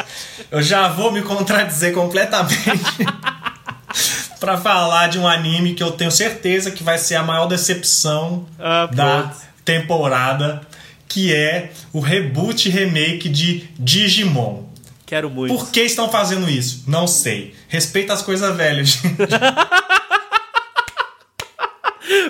eu 0.52 0.62
já 0.62 0.88
vou 0.88 1.12
me 1.12 1.22
contradizer 1.22 1.94
completamente 1.94 3.06
para 4.40 4.58
falar 4.58 5.08
de 5.08 5.20
um 5.20 5.28
anime 5.28 5.74
que 5.74 5.84
eu 5.84 5.92
tenho 5.92 6.12
certeza 6.12 6.72
que 6.72 6.84
vai 6.84 6.98
ser 6.98 7.16
a 7.16 7.24
maior 7.24 7.48
decepção 7.48 8.46
ah, 8.60 8.88
da 8.88 9.34
temporada, 9.64 10.62
que 11.08 11.34
é 11.34 11.72
o 11.92 12.00
reboot 12.00 12.70
remake 12.70 13.30
de 13.30 13.70
Digimon. 13.80 14.66
Quero 15.06 15.30
muito. 15.30 15.54
Por 15.54 15.70
que 15.70 15.82
estão 15.82 16.10
fazendo 16.10 16.50
isso? 16.50 16.84
Não 16.88 17.08
sei. 17.08 17.56
Respeita 17.68 18.14
as 18.14 18.22
coisas 18.22 18.56
velhas, 18.56 18.90
gente. 18.90 19.16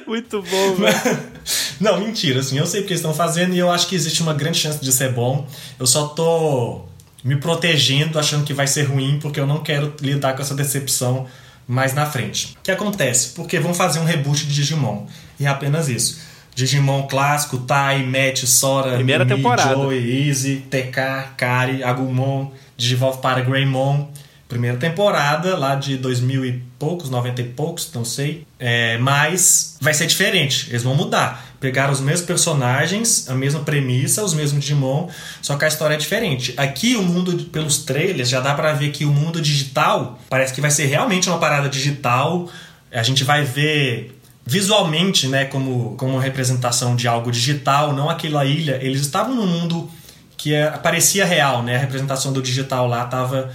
Muito 0.05 0.41
bom, 0.41 0.75
velho. 0.75 0.95
Não, 1.79 1.99
mentira, 1.99 2.39
assim, 2.39 2.57
eu 2.57 2.65
sei 2.65 2.81
porque 2.81 2.93
estão 2.93 3.13
fazendo 3.13 3.53
e 3.53 3.59
eu 3.59 3.71
acho 3.71 3.88
que 3.88 3.95
existe 3.95 4.21
uma 4.21 4.33
grande 4.33 4.57
chance 4.57 4.79
de 4.79 4.91
ser 4.91 5.11
bom. 5.11 5.47
Eu 5.79 5.85
só 5.85 6.07
tô 6.07 6.81
me 7.23 7.35
protegendo, 7.35 8.19
achando 8.19 8.45
que 8.45 8.53
vai 8.53 8.67
ser 8.67 8.83
ruim, 8.83 9.19
porque 9.19 9.39
eu 9.39 9.47
não 9.47 9.63
quero 9.63 9.93
lidar 9.99 10.35
com 10.35 10.41
essa 10.41 10.53
decepção 10.53 11.25
mais 11.67 11.93
na 11.93 12.05
frente. 12.05 12.55
O 12.59 12.63
que 12.63 12.71
acontece? 12.71 13.29
Porque 13.29 13.59
vão 13.59 13.73
fazer 13.73 13.99
um 13.99 14.05
reboot 14.05 14.45
de 14.45 14.53
Digimon. 14.53 15.05
E 15.39 15.45
é 15.45 15.47
apenas 15.47 15.89
isso. 15.89 16.19
Digimon 16.53 17.07
clássico, 17.07 17.57
Tai, 17.57 18.03
Matt, 18.03 18.45
Sora, 18.45 18.95
Primeira 18.95 19.25
Mimi, 19.25 19.38
temporada. 19.38 19.73
Joey, 19.73 20.27
Easy, 20.29 20.63
TK, 20.69 21.33
Kari, 21.35 21.83
Agumon, 21.83 22.51
Digivolve 22.77 23.21
para 23.21 23.41
Greymon 23.41 24.07
primeira 24.47 24.77
temporada, 24.77 25.58
lá 25.58 25.75
de 25.75 25.97
2000 25.97 26.45
e 26.45 26.63
poucos, 26.77 27.10
90 27.10 27.41
e 27.41 27.45
poucos, 27.45 27.89
não 27.93 28.05
sei. 28.05 28.45
É, 28.60 28.97
mas 28.99 29.77
vai 29.81 29.93
ser 29.93 30.05
diferente, 30.05 30.67
eles 30.69 30.84
vão 30.84 30.95
mudar. 30.95 31.45
Pegaram 31.60 31.91
os 31.91 31.99
mesmos 31.99 32.27
personagens, 32.27 33.27
a 33.27 33.34
mesma 33.34 33.62
premissa, 33.62 34.23
os 34.23 34.34
mesmos 34.34 34.62
Digimon, 34.62 35.10
só 35.41 35.55
que 35.55 35.65
a 35.65 35.67
história 35.67 35.95
é 35.95 35.97
diferente. 35.97 36.53
Aqui 36.58 36.95
o 36.95 37.01
mundo, 37.01 37.45
pelos 37.45 37.79
trailers, 37.79 38.29
já 38.29 38.39
dá 38.39 38.53
para 38.53 38.73
ver 38.73 38.91
que 38.91 39.03
o 39.03 39.12
mundo 39.12 39.41
digital 39.41 40.19
parece 40.29 40.53
que 40.53 40.62
vai 40.62 40.69
ser 40.69 40.86
realmente 40.86 41.27
uma 41.27 41.39
parada 41.39 41.67
digital. 41.67 42.47
A 42.91 43.03
gente 43.03 43.23
vai 43.23 43.43
ver 43.43 44.15
visualmente, 44.45 45.27
né, 45.27 45.45
como, 45.45 45.95
como 45.97 46.19
representação 46.19 46.95
de 46.95 47.08
algo 47.08 47.31
digital, 47.31 47.93
não 47.93 48.12
aquela 48.12 48.45
ilha. 48.45 48.77
Eles 48.79 49.01
estavam 49.01 49.34
no 49.34 49.47
mundo 49.47 49.89
que 50.38 50.53
é, 50.53 50.69
parecia 50.69 51.25
real, 51.25 51.63
né? 51.63 51.77
A 51.77 51.79
representação 51.79 52.31
do 52.31 52.41
digital 52.41 52.88
lá 52.88 53.05
estava 53.05 53.51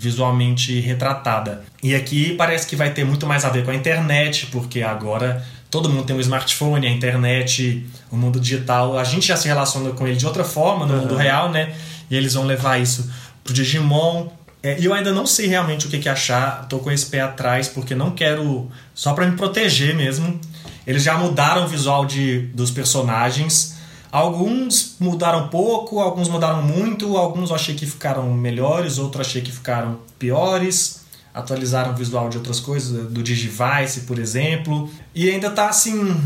visualmente 0.00 0.80
retratada. 0.80 1.62
E 1.82 1.94
aqui 1.94 2.34
parece 2.34 2.66
que 2.66 2.74
vai 2.74 2.90
ter 2.90 3.04
muito 3.04 3.26
mais 3.26 3.44
a 3.44 3.50
ver 3.50 3.66
com 3.66 3.70
a 3.70 3.74
internet, 3.74 4.46
porque 4.46 4.80
agora 4.82 5.44
todo 5.70 5.90
mundo 5.90 6.04
tem 6.04 6.16
um 6.16 6.20
smartphone, 6.20 6.86
a 6.86 6.90
internet, 6.90 7.86
o 8.10 8.16
mundo 8.16 8.40
digital. 8.40 8.98
A 8.98 9.04
gente 9.04 9.28
já 9.28 9.36
se 9.36 9.46
relaciona 9.46 9.90
com 9.90 10.06
ele 10.06 10.16
de 10.16 10.24
outra 10.24 10.42
forma 10.42 10.86
no 10.86 10.94
uhum. 10.94 11.00
mundo 11.00 11.16
real, 11.16 11.50
né? 11.50 11.74
E 12.10 12.16
eles 12.16 12.32
vão 12.32 12.46
levar 12.46 12.80
isso 12.80 13.10
pro 13.44 13.52
Digimon. 13.52 14.28
É, 14.62 14.80
e 14.80 14.86
eu 14.86 14.94
ainda 14.94 15.12
não 15.12 15.26
sei 15.26 15.46
realmente 15.46 15.86
o 15.86 15.90
que, 15.90 15.98
que 15.98 16.08
achar, 16.08 16.66
tô 16.66 16.78
com 16.78 16.90
esse 16.90 17.06
pé 17.06 17.20
atrás, 17.20 17.68
porque 17.68 17.94
não 17.94 18.10
quero. 18.10 18.70
Só 18.94 19.12
para 19.12 19.26
me 19.26 19.36
proteger 19.36 19.94
mesmo. 19.94 20.40
Eles 20.86 21.02
já 21.02 21.18
mudaram 21.18 21.66
o 21.66 21.68
visual 21.68 22.06
de, 22.06 22.38
dos 22.54 22.70
personagens. 22.70 23.76
Alguns 24.12 24.96
mudaram 24.98 25.48
pouco, 25.48 26.00
alguns 26.00 26.28
mudaram 26.28 26.62
muito, 26.62 27.16
alguns 27.16 27.50
eu 27.50 27.56
achei 27.56 27.74
que 27.74 27.86
ficaram 27.86 28.32
melhores, 28.32 28.98
outros 28.98 29.26
achei 29.26 29.40
que 29.40 29.52
ficaram 29.52 29.98
piores. 30.18 31.00
Atualizaram 31.32 31.92
o 31.92 31.94
visual 31.94 32.28
de 32.28 32.36
outras 32.38 32.58
coisas, 32.58 33.08
do 33.08 33.22
Digivice, 33.22 34.00
por 34.06 34.18
exemplo. 34.18 34.90
E 35.14 35.30
ainda 35.30 35.48
tá 35.50 35.68
assim. 35.68 36.20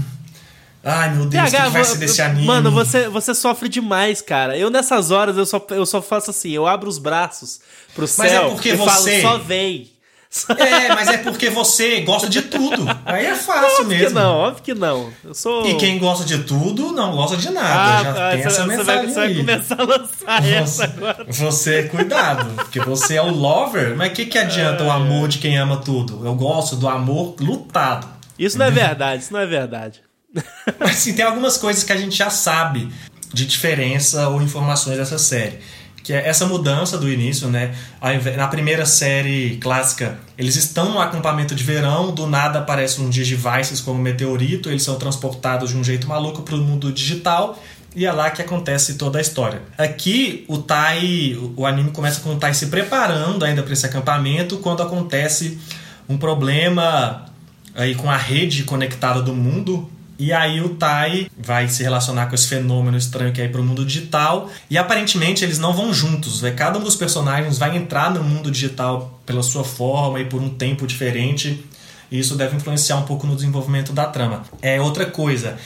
Ai 0.82 1.14
meu 1.14 1.26
Deus, 1.26 1.48
o 1.48 1.50
que, 1.56 1.68
vai 1.70 1.84
ser 1.84 1.98
desse 1.98 2.22
anime? 2.22 2.46
Mano, 2.46 2.70
você, 2.70 3.08
você 3.08 3.34
sofre 3.34 3.68
demais, 3.68 4.20
cara. 4.22 4.56
Eu 4.56 4.70
nessas 4.70 5.10
horas 5.10 5.36
eu 5.36 5.46
só, 5.46 5.64
eu 5.70 5.84
só 5.86 6.00
faço 6.02 6.30
assim, 6.30 6.50
eu 6.50 6.66
abro 6.66 6.88
os 6.88 6.98
braços 6.98 7.60
pro 7.94 8.02
Mas 8.02 8.10
céu 8.30 8.46
é 8.46 8.50
porque 8.50 8.70
e 8.70 8.76
você- 8.76 9.20
falo, 9.22 9.38
só 9.38 9.38
vem. 9.44 9.93
É, 10.58 10.88
mas 10.88 11.08
é 11.08 11.18
porque 11.18 11.48
você 11.48 12.00
gosta 12.00 12.28
de 12.28 12.42
tudo. 12.42 12.84
Aí 13.04 13.26
é 13.26 13.34
fácil 13.34 13.82
Óbvio 13.82 13.86
mesmo. 13.86 14.08
que 14.08 14.14
não, 14.14 14.36
óbvio 14.36 14.62
que 14.62 14.74
não. 14.74 15.12
Eu 15.22 15.34
sou. 15.34 15.64
E 15.66 15.76
quem 15.76 15.98
gosta 15.98 16.24
de 16.24 16.38
tudo 16.38 16.92
não 16.92 17.12
gosta 17.12 17.36
de 17.36 17.50
nada. 17.50 17.68
Ah, 17.68 18.02
Já 18.02 18.10
ah, 18.10 18.30
tem 18.32 18.42
você, 18.42 18.48
essa 18.48 18.64
você 18.64 18.82
vai, 18.82 19.06
mensagem 19.06 19.08
você 19.08 19.14
vai 19.14 19.34
começar 19.34 19.80
a 19.80 19.84
lançar 19.84 20.44
essa 20.44 20.84
agora. 20.84 21.26
Você, 21.28 21.82
cuidado, 21.84 22.50
porque 22.56 22.80
você 22.80 23.14
é 23.16 23.22
o 23.22 23.30
lover, 23.30 23.96
mas 23.96 24.10
o 24.10 24.14
que, 24.14 24.26
que 24.26 24.38
adianta 24.38 24.82
o 24.82 24.90
amor 24.90 25.28
de 25.28 25.38
quem 25.38 25.56
ama 25.56 25.76
tudo? 25.76 26.26
Eu 26.26 26.34
gosto 26.34 26.74
do 26.76 26.88
amor 26.88 27.36
lutado. 27.38 28.08
Isso 28.38 28.58
não 28.58 28.66
é 28.66 28.70
verdade, 28.70 29.22
isso 29.22 29.32
não 29.32 29.40
é 29.40 29.46
verdade. 29.46 30.02
Mas 30.80 30.90
assim, 30.90 31.14
tem 31.14 31.24
algumas 31.24 31.56
coisas 31.56 31.84
que 31.84 31.92
a 31.92 31.96
gente 31.96 32.16
já 32.16 32.28
sabe 32.28 32.92
de 33.32 33.46
diferença 33.46 34.28
ou 34.28 34.42
informações 34.42 34.96
dessa 34.96 35.18
série. 35.18 35.60
Que 36.04 36.12
é 36.12 36.28
essa 36.28 36.46
mudança 36.46 36.96
do 36.98 37.10
início, 37.10 37.48
né? 37.48 37.74
Na 38.36 38.46
primeira 38.46 38.84
série 38.84 39.56
clássica, 39.56 40.18
eles 40.38 40.54
estão 40.54 40.92
no 40.92 41.00
acampamento 41.00 41.54
de 41.54 41.64
verão, 41.64 42.14
do 42.14 42.26
nada 42.26 42.60
aparecem 42.60 43.04
uns 43.04 43.14
digivices 43.14 43.80
como 43.80 43.98
meteorito, 44.00 44.68
eles 44.68 44.82
são 44.82 44.96
transportados 44.96 45.70
de 45.70 45.76
um 45.76 45.82
jeito 45.82 46.06
maluco 46.06 46.42
para 46.42 46.54
o 46.54 46.58
mundo 46.58 46.92
digital. 46.92 47.58
E 47.96 48.04
é 48.04 48.12
lá 48.12 48.28
que 48.30 48.42
acontece 48.42 48.94
toda 48.94 49.18
a 49.18 49.20
história. 49.22 49.62
Aqui, 49.78 50.44
o 50.46 50.58
Tai, 50.58 51.38
o 51.56 51.64
anime 51.64 51.90
começa 51.90 52.20
com 52.20 52.34
o 52.34 52.36
Tai 52.36 52.52
se 52.52 52.66
preparando 52.66 53.44
ainda 53.44 53.62
para 53.62 53.72
esse 53.72 53.86
acampamento, 53.86 54.58
quando 54.58 54.82
acontece 54.82 55.58
um 56.08 56.18
problema 56.18 57.24
aí 57.74 57.94
com 57.94 58.10
a 58.10 58.16
rede 58.16 58.64
conectada 58.64 59.22
do 59.22 59.32
mundo. 59.32 59.88
E 60.18 60.32
aí 60.32 60.60
o 60.60 60.70
Tai 60.70 61.28
vai 61.36 61.68
se 61.68 61.82
relacionar 61.82 62.26
com 62.26 62.34
esse 62.34 62.46
fenômeno 62.46 62.96
estranho 62.96 63.32
que 63.32 63.40
é 63.40 63.46
ir 63.46 63.52
pro 63.52 63.64
mundo 63.64 63.84
digital. 63.84 64.50
E 64.70 64.78
aparentemente 64.78 65.44
eles 65.44 65.58
não 65.58 65.72
vão 65.72 65.92
juntos. 65.92 66.42
Né? 66.42 66.52
Cada 66.52 66.78
um 66.78 66.82
dos 66.82 66.96
personagens 66.96 67.58
vai 67.58 67.76
entrar 67.76 68.12
no 68.12 68.22
mundo 68.22 68.50
digital 68.50 69.20
pela 69.26 69.42
sua 69.42 69.64
forma 69.64 70.20
e 70.20 70.24
por 70.24 70.40
um 70.40 70.50
tempo 70.50 70.86
diferente. 70.86 71.64
E 72.10 72.18
isso 72.18 72.36
deve 72.36 72.56
influenciar 72.56 72.96
um 72.96 73.02
pouco 73.02 73.26
no 73.26 73.34
desenvolvimento 73.34 73.92
da 73.92 74.06
trama. 74.06 74.44
É 74.62 74.80
outra 74.80 75.06
coisa. 75.06 75.56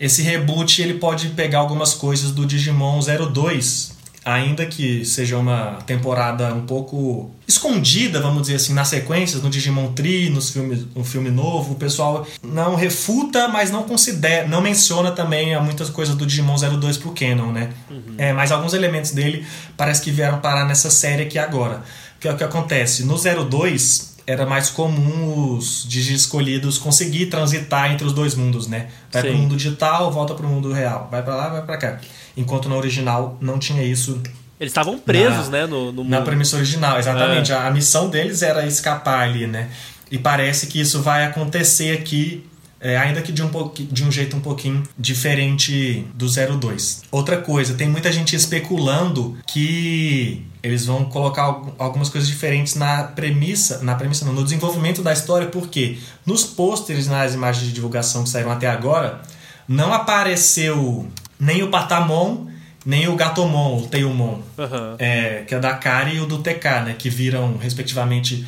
Esse 0.00 0.22
reboot 0.22 0.80
ele 0.80 0.94
pode 0.94 1.28
pegar 1.30 1.58
algumas 1.58 1.92
coisas 1.92 2.30
do 2.30 2.46
Digimon 2.46 3.00
02, 3.00 3.97
ainda 4.32 4.66
que 4.66 5.04
seja 5.04 5.38
uma 5.38 5.78
temporada 5.86 6.52
um 6.52 6.66
pouco 6.66 7.30
escondida, 7.46 8.20
vamos 8.20 8.42
dizer 8.42 8.56
assim, 8.56 8.74
nas 8.74 8.88
sequências, 8.88 9.42
no 9.42 9.48
Digimon 9.48 9.92
Tree, 9.92 10.28
nos 10.28 10.50
filmes, 10.50 10.86
no 10.94 11.02
filme 11.02 11.30
novo, 11.30 11.72
o 11.72 11.76
pessoal 11.76 12.26
não 12.42 12.74
refuta, 12.74 13.48
mas 13.48 13.70
não 13.70 13.84
considera, 13.84 14.46
não 14.46 14.60
menciona 14.60 15.10
também 15.10 15.58
muitas 15.62 15.88
coisas 15.88 16.14
do 16.14 16.26
Digimon 16.26 16.56
02 16.56 16.98
pro 16.98 17.12
Canon, 17.12 17.52
né? 17.52 17.70
É, 18.18 18.32
mas 18.32 18.52
alguns 18.52 18.74
elementos 18.74 19.12
dele 19.12 19.46
parece 19.76 20.02
que 20.02 20.10
vieram 20.10 20.40
parar 20.40 20.66
nessa 20.66 20.90
série 20.90 21.22
aqui 21.22 21.38
agora. 21.38 21.82
Que 22.20 22.26
é 22.28 22.32
o 22.32 22.36
que 22.36 22.44
acontece? 22.44 23.04
No 23.04 23.16
02 23.16 24.07
era 24.28 24.44
mais 24.44 24.68
comum 24.68 25.56
os 25.56 25.86
Digi 25.88 26.12
escolhidos 26.14 26.76
conseguir 26.76 27.26
transitar 27.26 27.90
entre 27.90 28.06
os 28.06 28.12
dois 28.12 28.34
mundos, 28.34 28.66
né? 28.66 28.88
Vai 29.10 29.22
pro 29.22 29.34
mundo 29.38 29.56
digital, 29.56 30.12
volta 30.12 30.34
pro 30.34 30.46
mundo 30.46 30.70
real. 30.70 31.08
Vai 31.10 31.22
pra 31.22 31.34
lá, 31.34 31.48
vai 31.48 31.62
pra 31.62 31.76
cá. 31.78 31.98
Enquanto 32.36 32.68
na 32.68 32.76
original 32.76 33.38
não 33.40 33.58
tinha 33.58 33.82
isso 33.82 34.20
Eles 34.60 34.70
estavam 34.70 34.98
presos, 34.98 35.48
Na- 35.48 35.60
né, 35.60 35.66
no, 35.66 35.90
no 35.92 36.04
na 36.04 36.20
premissa 36.20 36.56
original, 36.56 36.98
exatamente. 36.98 37.52
A, 37.54 37.66
a 37.68 37.70
missão 37.70 38.10
deles 38.10 38.42
era 38.42 38.66
escapar 38.66 39.20
ali, 39.26 39.46
né? 39.46 39.70
E 40.10 40.18
parece 40.18 40.66
que 40.66 40.78
isso 40.78 41.00
vai 41.00 41.24
acontecer 41.24 41.96
aqui, 41.96 42.44
é, 42.80 42.96
ainda 42.98 43.22
que 43.22 43.32
de 43.32 43.42
um, 43.42 43.50
de 43.90 44.04
um 44.04 44.12
jeito 44.12 44.36
um 44.36 44.40
pouquinho 44.40 44.82
diferente 44.98 46.04
do 46.14 46.26
02. 46.28 47.02
Outra 47.10 47.38
coisa, 47.38 47.74
tem 47.74 47.88
muita 47.88 48.12
gente 48.12 48.36
especulando 48.36 49.36
que 49.46 50.44
eles 50.62 50.86
vão 50.86 51.04
colocar 51.04 51.42
algu- 51.42 51.74
algumas 51.78 52.08
coisas 52.08 52.28
diferentes 52.28 52.74
na 52.74 53.04
premissa, 53.04 53.78
na 53.82 53.94
premissa 53.94 54.24
não, 54.24 54.32
no 54.32 54.44
desenvolvimento 54.44 55.02
da 55.02 55.12
história, 55.12 55.48
porque 55.48 55.98
nos 56.26 56.44
pôsteres, 56.44 57.06
nas 57.06 57.34
imagens 57.34 57.66
de 57.66 57.72
divulgação 57.72 58.24
que 58.24 58.28
saíram 58.30 58.50
até 58.50 58.68
agora, 58.68 59.20
não 59.66 59.92
apareceu 59.92 61.06
nem 61.38 61.62
o 61.62 61.70
Patamon, 61.70 62.46
nem 62.84 63.06
o 63.08 63.16
Gatomon, 63.16 63.78
o 63.82 63.86
Teilmon 63.86 64.38
Aham. 64.58 64.96
é, 64.98 65.44
que 65.46 65.54
é 65.54 65.58
da 65.60 65.74
Kari 65.74 66.16
e 66.16 66.20
o 66.20 66.26
do 66.26 66.38
TK, 66.38 66.64
né? 66.86 66.96
Que 66.98 67.10
viram, 67.10 67.56
respectivamente, 67.58 68.46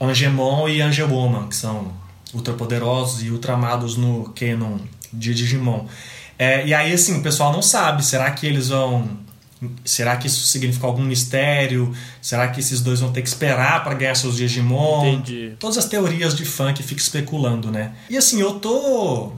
Angemon 0.00 0.68
e 0.68 0.80
Angelwoman, 0.80 1.48
que 1.48 1.56
são 1.56 1.92
ultrapoderosos 2.32 3.22
e 3.24 3.30
ultramados 3.30 3.96
no 3.96 4.32
canon 4.34 4.78
de 5.12 5.34
Digimon. 5.34 5.86
É, 6.38 6.66
e 6.66 6.72
aí, 6.74 6.92
assim, 6.92 7.18
o 7.18 7.22
pessoal 7.22 7.52
não 7.52 7.62
sabe. 7.62 8.04
Será 8.04 8.30
que 8.30 8.46
eles 8.46 8.68
vão... 8.68 9.08
Será 9.84 10.16
que 10.16 10.26
isso 10.26 10.46
significa 10.46 10.86
algum 10.86 11.02
mistério? 11.02 11.94
Será 12.20 12.48
que 12.48 12.60
esses 12.60 12.80
dois 12.80 13.00
vão 13.00 13.12
ter 13.12 13.22
que 13.22 13.28
esperar 13.28 13.82
para 13.84 13.94
ganhar 13.94 14.14
seus 14.14 14.36
Digimon? 14.36 15.06
Entendi. 15.06 15.52
Todas 15.58 15.78
as 15.78 15.86
teorias 15.86 16.34
de 16.36 16.44
fã 16.44 16.72
que 16.72 16.82
fica 16.82 17.00
especulando, 17.00 17.70
né? 17.70 17.92
E 18.08 18.16
assim, 18.16 18.40
eu 18.40 18.54
tô 18.54 19.32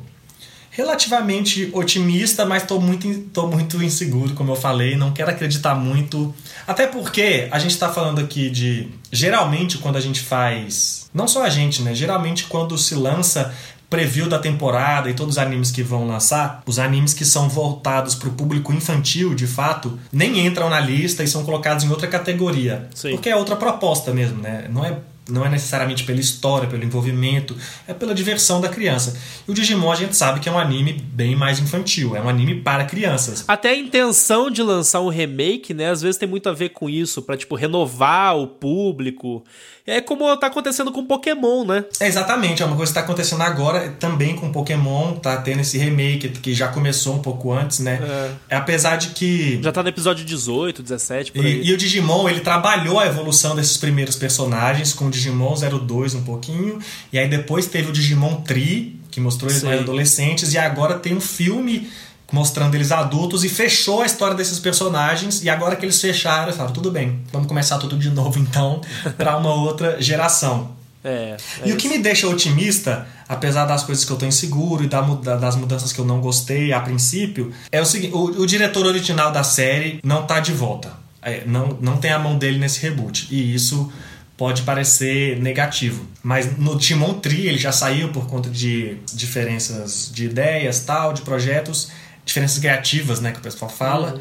relativamente 0.74 1.70
otimista, 1.72 2.44
mas 2.44 2.64
tô 2.64 2.80
muito, 2.80 3.08
tô 3.32 3.46
muito 3.46 3.80
inseguro, 3.82 4.34
como 4.34 4.50
eu 4.52 4.56
falei, 4.56 4.96
não 4.96 5.12
quero 5.12 5.30
acreditar 5.30 5.74
muito. 5.76 6.34
Até 6.66 6.86
porque 6.86 7.48
a 7.50 7.58
gente 7.60 7.78
tá 7.78 7.92
falando 7.92 8.20
aqui 8.20 8.50
de. 8.50 8.88
Geralmente, 9.12 9.78
quando 9.78 9.96
a 9.96 10.00
gente 10.00 10.20
faz. 10.20 11.08
Não 11.14 11.28
só 11.28 11.44
a 11.44 11.48
gente, 11.48 11.80
né? 11.82 11.94
Geralmente, 11.94 12.44
quando 12.44 12.76
se 12.76 12.96
lança 12.96 13.54
preview 13.94 14.28
da 14.28 14.40
temporada 14.40 15.08
e 15.08 15.14
todos 15.14 15.36
os 15.36 15.38
animes 15.38 15.70
que 15.70 15.80
vão 15.80 16.04
lançar, 16.04 16.62
os 16.66 16.80
animes 16.80 17.14
que 17.14 17.24
são 17.24 17.48
voltados 17.48 18.16
para 18.16 18.28
o 18.28 18.32
público 18.32 18.72
infantil, 18.72 19.36
de 19.36 19.46
fato, 19.46 19.96
nem 20.12 20.44
entram 20.44 20.68
na 20.68 20.80
lista 20.80 21.22
e 21.22 21.28
são 21.28 21.44
colocados 21.44 21.84
em 21.84 21.90
outra 21.90 22.08
categoria. 22.08 22.88
Sim. 22.92 23.12
Porque 23.12 23.30
é 23.30 23.36
outra 23.36 23.54
proposta 23.54 24.12
mesmo, 24.12 24.42
né? 24.42 24.66
Não 24.68 24.84
é 24.84 24.96
não 25.28 25.44
é 25.44 25.48
necessariamente 25.48 26.04
pela 26.04 26.20
história, 26.20 26.68
pelo 26.68 26.84
envolvimento, 26.84 27.56
é 27.86 27.94
pela 27.94 28.14
diversão 28.14 28.60
da 28.60 28.68
criança. 28.68 29.16
E 29.46 29.50
o 29.50 29.54
Digimon 29.54 29.90
a 29.90 29.94
gente 29.94 30.16
sabe 30.16 30.40
que 30.40 30.48
é 30.48 30.52
um 30.52 30.58
anime 30.58 30.92
bem 30.92 31.34
mais 31.34 31.58
infantil, 31.58 32.16
é 32.16 32.20
um 32.20 32.28
anime 32.28 32.60
para 32.60 32.84
crianças. 32.84 33.44
Até 33.48 33.70
a 33.70 33.76
intenção 33.76 34.50
de 34.50 34.62
lançar 34.62 35.00
um 35.00 35.08
remake, 35.08 35.72
né? 35.72 35.90
Às 35.90 36.02
vezes 36.02 36.18
tem 36.18 36.28
muito 36.28 36.48
a 36.48 36.52
ver 36.52 36.70
com 36.70 36.90
isso, 36.90 37.22
pra, 37.22 37.36
tipo, 37.36 37.54
renovar 37.54 38.36
o 38.36 38.46
público. 38.46 39.44
É 39.86 40.00
como 40.00 40.34
tá 40.38 40.46
acontecendo 40.46 40.90
com 40.90 41.04
Pokémon, 41.04 41.62
né? 41.62 41.84
É 42.00 42.06
exatamente, 42.06 42.62
é 42.62 42.66
uma 42.66 42.74
coisa 42.74 42.90
que 42.90 42.98
está 42.98 43.04
acontecendo 43.04 43.42
agora 43.42 43.90
também 44.00 44.34
com 44.34 44.50
Pokémon, 44.50 45.12
tá 45.16 45.36
tendo 45.36 45.60
esse 45.60 45.76
remake 45.76 46.30
que 46.30 46.54
já 46.54 46.68
começou 46.68 47.16
um 47.16 47.18
pouco 47.18 47.52
antes, 47.52 47.80
né? 47.80 48.00
É. 48.48 48.56
Apesar 48.56 48.96
de 48.96 49.08
que 49.08 49.60
Já 49.62 49.70
tá 49.70 49.82
no 49.82 49.90
episódio 49.90 50.24
18, 50.24 50.82
17, 50.82 51.32
por 51.32 51.44
aí. 51.44 51.60
E, 51.60 51.68
e 51.68 51.74
o 51.74 51.76
Digimon, 51.76 52.26
ele 52.30 52.40
trabalhou 52.40 52.98
a 52.98 53.06
evolução 53.06 53.54
desses 53.54 53.76
primeiros 53.76 54.16
personagens 54.16 54.94
com 54.94 55.10
Digimon 55.14 55.54
02 55.54 56.14
um 56.14 56.22
pouquinho, 56.22 56.78
e 57.12 57.18
aí 57.18 57.28
depois 57.28 57.66
teve 57.66 57.88
o 57.88 57.92
Digimon 57.92 58.42
Tree, 58.42 59.00
que 59.10 59.20
mostrou 59.20 59.50
eles 59.50 59.60
Sim. 59.60 59.68
mais 59.68 59.80
adolescentes, 59.80 60.52
e 60.52 60.58
agora 60.58 60.98
tem 60.98 61.16
um 61.16 61.20
filme 61.20 61.88
mostrando 62.32 62.74
eles 62.74 62.90
adultos 62.90 63.44
e 63.44 63.48
fechou 63.48 64.02
a 64.02 64.06
história 64.06 64.34
desses 64.34 64.58
personagens, 64.58 65.42
e 65.42 65.48
agora 65.48 65.76
que 65.76 65.84
eles 65.84 66.00
fecharam, 66.00 66.44
eles 66.44 66.56
falaram, 66.56 66.74
tudo 66.74 66.90
bem, 66.90 67.20
vamos 67.32 67.46
começar 67.46 67.78
tudo 67.78 67.96
de 67.96 68.10
novo 68.10 68.38
então, 68.38 68.80
para 69.16 69.36
uma 69.36 69.54
outra 69.54 70.00
geração. 70.02 70.74
É. 71.04 71.36
é 71.62 71.68
E 71.68 71.72
o 71.72 71.76
que 71.76 71.86
isso. 71.86 71.96
me 71.96 72.02
deixa 72.02 72.26
otimista, 72.26 73.06
apesar 73.28 73.66
das 73.66 73.82
coisas 73.84 74.04
que 74.04 74.10
eu 74.10 74.16
tô 74.16 74.24
inseguro 74.24 74.82
e 74.82 74.88
das 74.88 75.54
mudanças 75.54 75.92
que 75.92 75.98
eu 75.98 76.04
não 76.04 76.20
gostei 76.20 76.72
a 76.72 76.80
princípio, 76.80 77.52
é 77.70 77.80
o 77.80 77.84
seguinte: 77.84 78.14
o, 78.14 78.42
o 78.42 78.46
diretor 78.46 78.86
original 78.86 79.30
da 79.30 79.44
série 79.44 80.00
não 80.02 80.26
tá 80.26 80.40
de 80.40 80.52
volta. 80.52 80.92
É, 81.20 81.42
não, 81.46 81.78
não 81.80 81.96
tem 81.96 82.10
a 82.12 82.18
mão 82.18 82.36
dele 82.36 82.58
nesse 82.58 82.80
reboot. 82.80 83.28
E 83.30 83.54
isso 83.54 83.90
pode 84.36 84.62
parecer 84.62 85.40
negativo. 85.40 86.06
Mas 86.22 86.56
no 86.58 86.78
Timon 86.78 87.14
Tree 87.14 87.46
ele 87.46 87.58
já 87.58 87.72
saiu 87.72 88.08
por 88.08 88.26
conta 88.26 88.50
de 88.50 88.96
diferenças 89.12 90.10
de 90.12 90.24
ideias, 90.24 90.80
tal, 90.80 91.12
de 91.12 91.22
projetos, 91.22 91.90
diferenças 92.24 92.58
criativas, 92.58 93.20
né, 93.20 93.32
que 93.32 93.38
o 93.38 93.42
pessoal 93.42 93.70
fala. 93.70 94.20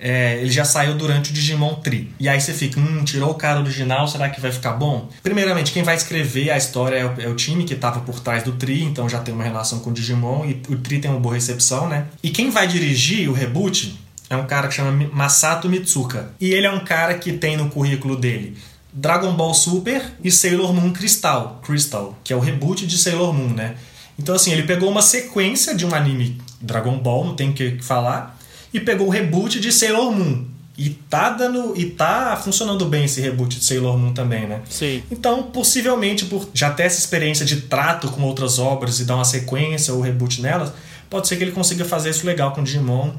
É, 0.00 0.36
ele 0.36 0.50
já 0.52 0.64
saiu 0.64 0.94
durante 0.94 1.30
o 1.30 1.32
Digimon 1.32 1.74
Tree. 1.76 2.14
E 2.20 2.28
aí 2.28 2.40
você 2.40 2.52
fica, 2.52 2.78
hum, 2.78 3.02
tirou 3.02 3.30
o 3.30 3.34
cara 3.34 3.58
original, 3.58 4.06
será 4.06 4.28
que 4.28 4.40
vai 4.40 4.52
ficar 4.52 4.74
bom? 4.74 5.08
Primeiramente, 5.24 5.72
quem 5.72 5.82
vai 5.82 5.96
escrever 5.96 6.50
a 6.50 6.56
história 6.56 6.96
é 6.96 7.04
o, 7.04 7.20
é 7.22 7.28
o 7.28 7.34
time 7.34 7.64
que 7.64 7.74
estava 7.74 7.98
por 8.00 8.20
trás 8.20 8.44
do 8.44 8.52
Tree, 8.52 8.84
então 8.84 9.08
já 9.08 9.18
tem 9.18 9.34
uma 9.34 9.42
relação 9.42 9.80
com 9.80 9.90
o 9.90 9.92
Digimon 9.92 10.44
e 10.44 10.62
o 10.72 10.78
Tree 10.78 11.00
tem 11.00 11.10
uma 11.10 11.18
boa 11.18 11.34
recepção, 11.34 11.88
né? 11.88 12.06
E 12.22 12.30
quem 12.30 12.48
vai 12.48 12.68
dirigir 12.68 13.28
o 13.28 13.32
reboot 13.32 13.98
é 14.30 14.36
um 14.36 14.46
cara 14.46 14.68
que 14.68 14.74
chama 14.74 14.92
Masato 15.12 15.68
Mitsuka. 15.68 16.30
E 16.40 16.52
ele 16.52 16.66
é 16.68 16.70
um 16.70 16.84
cara 16.84 17.14
que 17.14 17.32
tem 17.32 17.56
no 17.56 17.68
currículo 17.68 18.14
dele 18.14 18.56
Dragon 19.00 19.32
Ball 19.32 19.54
Super 19.54 20.02
e 20.24 20.30
Sailor 20.30 20.72
Moon 20.74 20.92
Crystal, 20.92 21.60
Crystal, 21.64 22.18
que 22.24 22.32
é 22.32 22.36
o 22.36 22.40
reboot 22.40 22.84
de 22.84 22.98
Sailor 22.98 23.32
Moon, 23.32 23.50
né? 23.50 23.76
Então 24.18 24.34
assim, 24.34 24.50
ele 24.50 24.64
pegou 24.64 24.90
uma 24.90 25.02
sequência 25.02 25.72
de 25.74 25.86
um 25.86 25.94
anime 25.94 26.40
Dragon 26.60 26.98
Ball, 26.98 27.24
não 27.24 27.36
tem 27.36 27.50
o 27.50 27.52
que 27.52 27.78
falar, 27.80 28.36
e 28.74 28.80
pegou 28.80 29.06
o 29.06 29.10
reboot 29.10 29.60
de 29.60 29.70
Sailor 29.70 30.10
Moon. 30.10 30.44
E 30.76 30.90
tá 30.90 31.30
dando. 31.30 31.76
E 31.76 31.86
tá 31.86 32.40
funcionando 32.42 32.86
bem 32.86 33.04
esse 33.04 33.20
reboot 33.20 33.58
de 33.58 33.64
Sailor 33.64 33.98
Moon 33.98 34.12
também, 34.12 34.46
né? 34.46 34.62
Sim. 34.70 35.02
Então, 35.10 35.42
possivelmente, 35.44 36.26
por 36.26 36.48
já 36.54 36.70
ter 36.70 36.84
essa 36.84 37.00
experiência 37.00 37.44
de 37.44 37.62
trato 37.62 38.08
com 38.08 38.22
outras 38.22 38.60
obras 38.60 39.00
e 39.00 39.04
dar 39.04 39.16
uma 39.16 39.24
sequência 39.24 39.92
ou 39.92 40.00
reboot 40.00 40.40
nelas, 40.40 40.72
pode 41.10 41.26
ser 41.26 41.36
que 41.36 41.42
ele 41.42 41.50
consiga 41.50 41.84
fazer 41.84 42.10
isso 42.10 42.24
legal 42.24 42.52
com 42.52 42.62
Digimon. 42.62 43.10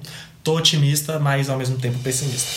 Tô 0.41 0.55
otimista, 0.55 1.19
mas 1.19 1.49
ao 1.49 1.57
mesmo 1.57 1.77
tempo 1.77 1.99
pessimista. 1.99 2.47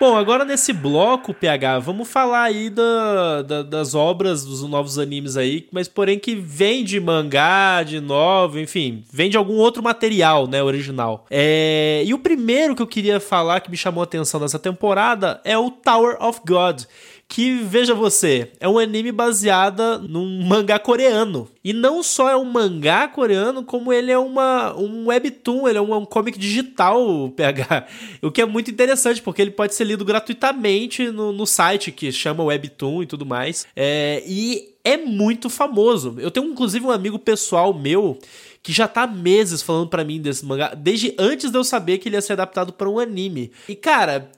Bom, 0.00 0.16
agora 0.16 0.46
nesse 0.46 0.72
bloco, 0.72 1.34
PH, 1.34 1.80
vamos 1.80 2.08
falar 2.08 2.44
aí 2.44 2.70
da, 2.70 3.42
da, 3.42 3.62
das 3.62 3.94
obras 3.94 4.46
dos 4.46 4.62
novos 4.62 4.98
animes 4.98 5.36
aí, 5.36 5.68
mas 5.70 5.88
porém 5.88 6.18
que 6.18 6.34
vem 6.34 6.82
de 6.82 6.98
mangá, 6.98 7.82
de 7.82 8.00
novo, 8.00 8.58
enfim, 8.58 9.04
vem 9.12 9.28
de 9.28 9.36
algum 9.36 9.56
outro 9.56 9.82
material, 9.82 10.46
né, 10.46 10.62
original. 10.62 11.26
É... 11.30 12.02
E 12.06 12.14
o 12.14 12.18
primeiro 12.18 12.74
que 12.74 12.80
eu 12.80 12.86
queria 12.86 13.20
falar 13.20 13.60
que 13.60 13.70
me 13.70 13.76
chamou 13.76 14.00
a 14.00 14.04
atenção 14.04 14.40
nessa 14.40 14.58
temporada 14.58 15.38
é 15.44 15.58
o 15.58 15.70
Tower 15.70 16.16
of 16.18 16.40
God, 16.46 16.84
que, 17.30 17.60
veja 17.62 17.94
você, 17.94 18.50
é 18.58 18.68
um 18.68 18.76
anime 18.76 19.12
baseado 19.12 20.00
num 20.00 20.42
mangá 20.42 20.80
coreano. 20.80 21.48
E 21.62 21.72
não 21.72 22.02
só 22.02 22.28
é 22.28 22.36
um 22.36 22.44
mangá 22.44 23.06
coreano, 23.06 23.62
como 23.62 23.92
ele 23.92 24.10
é 24.10 24.18
uma, 24.18 24.76
um 24.76 25.06
webtoon, 25.06 25.68
ele 25.68 25.78
é 25.78 25.80
um, 25.80 25.94
um 25.94 26.04
comic 26.04 26.36
digital, 26.36 27.30
PH. 27.36 27.86
O 28.20 28.32
que 28.32 28.42
é 28.42 28.44
muito 28.44 28.68
interessante, 28.68 29.22
porque 29.22 29.40
ele 29.40 29.52
pode 29.52 29.76
ser 29.76 29.84
lido 29.84 30.04
gratuitamente 30.04 31.08
no, 31.12 31.30
no 31.30 31.46
site 31.46 31.92
que 31.92 32.10
chama 32.10 32.42
Webtoon 32.42 33.04
e 33.04 33.06
tudo 33.06 33.24
mais. 33.24 33.64
É, 33.76 34.24
e 34.26 34.74
é 34.82 34.96
muito 34.96 35.48
famoso. 35.48 36.16
Eu 36.18 36.32
tenho, 36.32 36.46
inclusive, 36.46 36.84
um 36.84 36.90
amigo 36.90 37.18
pessoal 37.18 37.72
meu 37.72 38.18
que 38.60 38.72
já 38.72 38.88
tá 38.88 39.06
meses 39.06 39.62
falando 39.62 39.88
para 39.88 40.04
mim 40.04 40.20
desse 40.20 40.44
mangá, 40.44 40.74
desde 40.74 41.14
antes 41.16 41.52
de 41.52 41.56
eu 41.56 41.62
saber 41.62 41.98
que 41.98 42.08
ele 42.08 42.16
ia 42.16 42.20
ser 42.20 42.32
adaptado 42.32 42.72
para 42.72 42.90
um 42.90 42.98
anime. 42.98 43.52
E, 43.68 43.76
cara, 43.76 44.30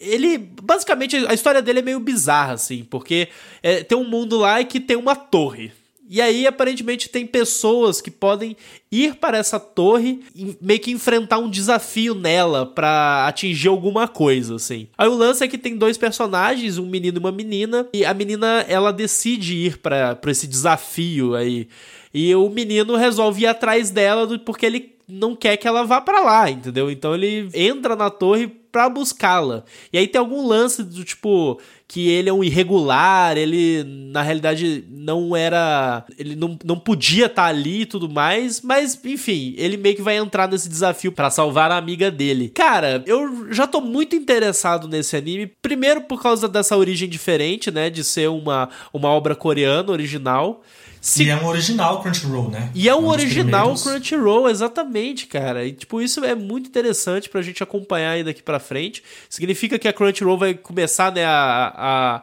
ele 0.00 0.38
basicamente 0.38 1.16
a 1.16 1.34
história 1.34 1.62
dele 1.62 1.78
é 1.78 1.82
meio 1.82 2.00
bizarra 2.00 2.54
assim, 2.54 2.84
porque 2.84 3.28
é, 3.62 3.82
tem 3.82 3.96
um 3.96 4.08
mundo 4.08 4.38
lá 4.38 4.62
que 4.64 4.80
tem 4.80 4.96
uma 4.96 5.16
torre. 5.16 5.72
E 6.12 6.20
aí, 6.20 6.44
aparentemente, 6.44 7.08
tem 7.08 7.24
pessoas 7.24 8.00
que 8.00 8.10
podem 8.10 8.56
ir 8.90 9.14
para 9.14 9.38
essa 9.38 9.60
torre 9.60 10.24
e 10.34 10.56
meio 10.60 10.80
que 10.80 10.90
enfrentar 10.90 11.38
um 11.38 11.48
desafio 11.48 12.16
nela 12.16 12.66
para 12.66 13.28
atingir 13.28 13.68
alguma 13.68 14.08
coisa, 14.08 14.56
assim. 14.56 14.88
Aí 14.98 15.06
o 15.06 15.14
lance 15.14 15.44
é 15.44 15.46
que 15.46 15.56
tem 15.56 15.76
dois 15.76 15.96
personagens, 15.96 16.78
um 16.78 16.86
menino 16.86 17.18
e 17.18 17.20
uma 17.20 17.30
menina, 17.30 17.86
e 17.94 18.04
a 18.04 18.12
menina, 18.12 18.66
ela 18.68 18.92
decide 18.92 19.54
ir 19.54 19.78
para 19.78 20.18
esse 20.26 20.48
desafio 20.48 21.36
aí. 21.36 21.68
E 22.12 22.34
o 22.34 22.50
menino 22.50 22.96
resolve 22.96 23.42
ir 23.42 23.46
atrás 23.46 23.90
dela 23.90 24.36
porque 24.40 24.66
ele 24.66 24.96
não 25.06 25.36
quer 25.36 25.56
que 25.58 25.68
ela 25.68 25.84
vá 25.84 26.00
para 26.00 26.22
lá, 26.22 26.50
entendeu? 26.50 26.90
Então 26.90 27.14
ele 27.14 27.48
entra 27.54 27.94
na 27.94 28.10
torre 28.10 28.48
para 28.70 28.88
buscá-la. 28.88 29.64
E 29.92 29.98
aí 29.98 30.06
tem 30.06 30.18
algum 30.18 30.46
lance 30.46 30.82
do 30.82 31.04
tipo 31.04 31.60
que 31.88 32.08
ele 32.08 32.28
é 32.28 32.32
um 32.32 32.44
irregular, 32.44 33.36
ele 33.36 33.82
na 34.12 34.22
realidade 34.22 34.84
não 34.88 35.34
era, 35.34 36.04
ele 36.16 36.36
não, 36.36 36.56
não 36.64 36.78
podia 36.78 37.26
estar 37.26 37.42
tá 37.42 37.48
ali 37.48 37.80
e 37.80 37.86
tudo 37.86 38.08
mais, 38.08 38.60
mas 38.60 38.98
enfim, 39.04 39.54
ele 39.56 39.76
meio 39.76 39.96
que 39.96 40.02
vai 40.02 40.16
entrar 40.16 40.48
nesse 40.48 40.68
desafio 40.68 41.10
para 41.10 41.30
salvar 41.30 41.72
a 41.72 41.76
amiga 41.76 42.08
dele. 42.08 42.48
Cara, 42.48 43.02
eu 43.06 43.52
já 43.52 43.66
tô 43.66 43.80
muito 43.80 44.14
interessado 44.14 44.86
nesse 44.86 45.16
anime, 45.16 45.48
primeiro 45.48 46.02
por 46.02 46.22
causa 46.22 46.46
dessa 46.46 46.76
origem 46.76 47.08
diferente, 47.08 47.72
né, 47.72 47.90
de 47.90 48.04
ser 48.04 48.28
uma 48.28 48.68
uma 48.92 49.08
obra 49.08 49.34
coreana 49.34 49.90
original. 49.90 50.62
Se... 51.00 51.24
E 51.24 51.30
é 51.30 51.36
um 51.36 51.46
original 51.46 52.02
Crunchyroll, 52.02 52.50
né? 52.50 52.70
E 52.74 52.88
é 52.88 52.94
um, 52.94 53.04
um 53.04 53.08
original 53.08 53.74
Crunchyroll, 53.74 54.50
exatamente, 54.50 55.26
cara. 55.26 55.64
E, 55.64 55.72
tipo, 55.72 56.00
isso 56.02 56.22
é 56.24 56.34
muito 56.34 56.68
interessante 56.68 57.28
pra 57.28 57.40
gente 57.40 57.62
acompanhar 57.62 58.10
aí 58.12 58.24
daqui 58.24 58.42
pra 58.42 58.58
frente. 58.58 59.02
Significa 59.28 59.78
que 59.78 59.88
a 59.88 59.92
Crunchyroll 59.92 60.36
vai 60.36 60.54
começar, 60.54 61.12
né, 61.12 61.24
a... 61.24 61.72
a 61.76 62.22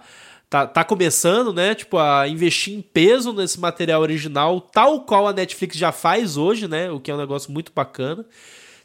tá, 0.50 0.66
tá 0.66 0.84
começando, 0.84 1.52
né, 1.52 1.76
tipo, 1.76 1.98
a 1.98 2.26
investir 2.28 2.74
em 2.74 2.82
peso 2.82 3.34
nesse 3.34 3.60
material 3.60 4.02
original, 4.02 4.62
tal 4.62 5.02
qual 5.02 5.28
a 5.28 5.34
Netflix 5.34 5.76
já 5.76 5.92
faz 5.92 6.38
hoje, 6.38 6.70
né, 6.70 6.90
o 6.90 7.02
que 7.02 7.12
é 7.12 7.14
um 7.14 7.18
negócio 7.18 7.52
muito 7.52 7.72
bacana. 7.76 8.26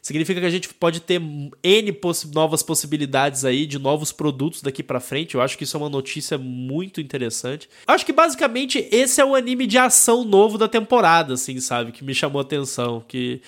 Significa 0.03 0.41
que 0.41 0.45
a 0.45 0.49
gente 0.49 0.67
pode 0.73 0.99
ter 0.99 1.21
N 1.63 1.91
poss 1.93 2.25
novas 2.25 2.61
possibilidades 2.61 3.45
aí 3.45 3.65
de 3.65 3.79
novos 3.79 4.11
produtos 4.11 4.61
daqui 4.61 4.83
para 4.83 4.99
frente. 4.99 5.35
Eu 5.35 5.41
acho 5.41 5.57
que 5.57 5.63
isso 5.63 5.77
é 5.77 5.79
uma 5.79 5.89
notícia 5.89 6.37
muito 6.37 6.99
interessante. 6.99 7.69
Acho 7.87 8.05
que 8.05 8.11
basicamente 8.11 8.85
esse 8.91 9.21
é 9.21 9.25
o 9.25 9.33
anime 9.33 9.65
de 9.65 9.77
ação 9.77 10.25
novo 10.25 10.57
da 10.57 10.67
temporada, 10.67 11.35
assim, 11.35 11.57
sabe? 11.61 11.93
Que 11.93 12.03
me 12.03 12.13
chamou 12.13 12.39
a 12.39 12.41
atenção. 12.41 13.01
Que 13.07 13.41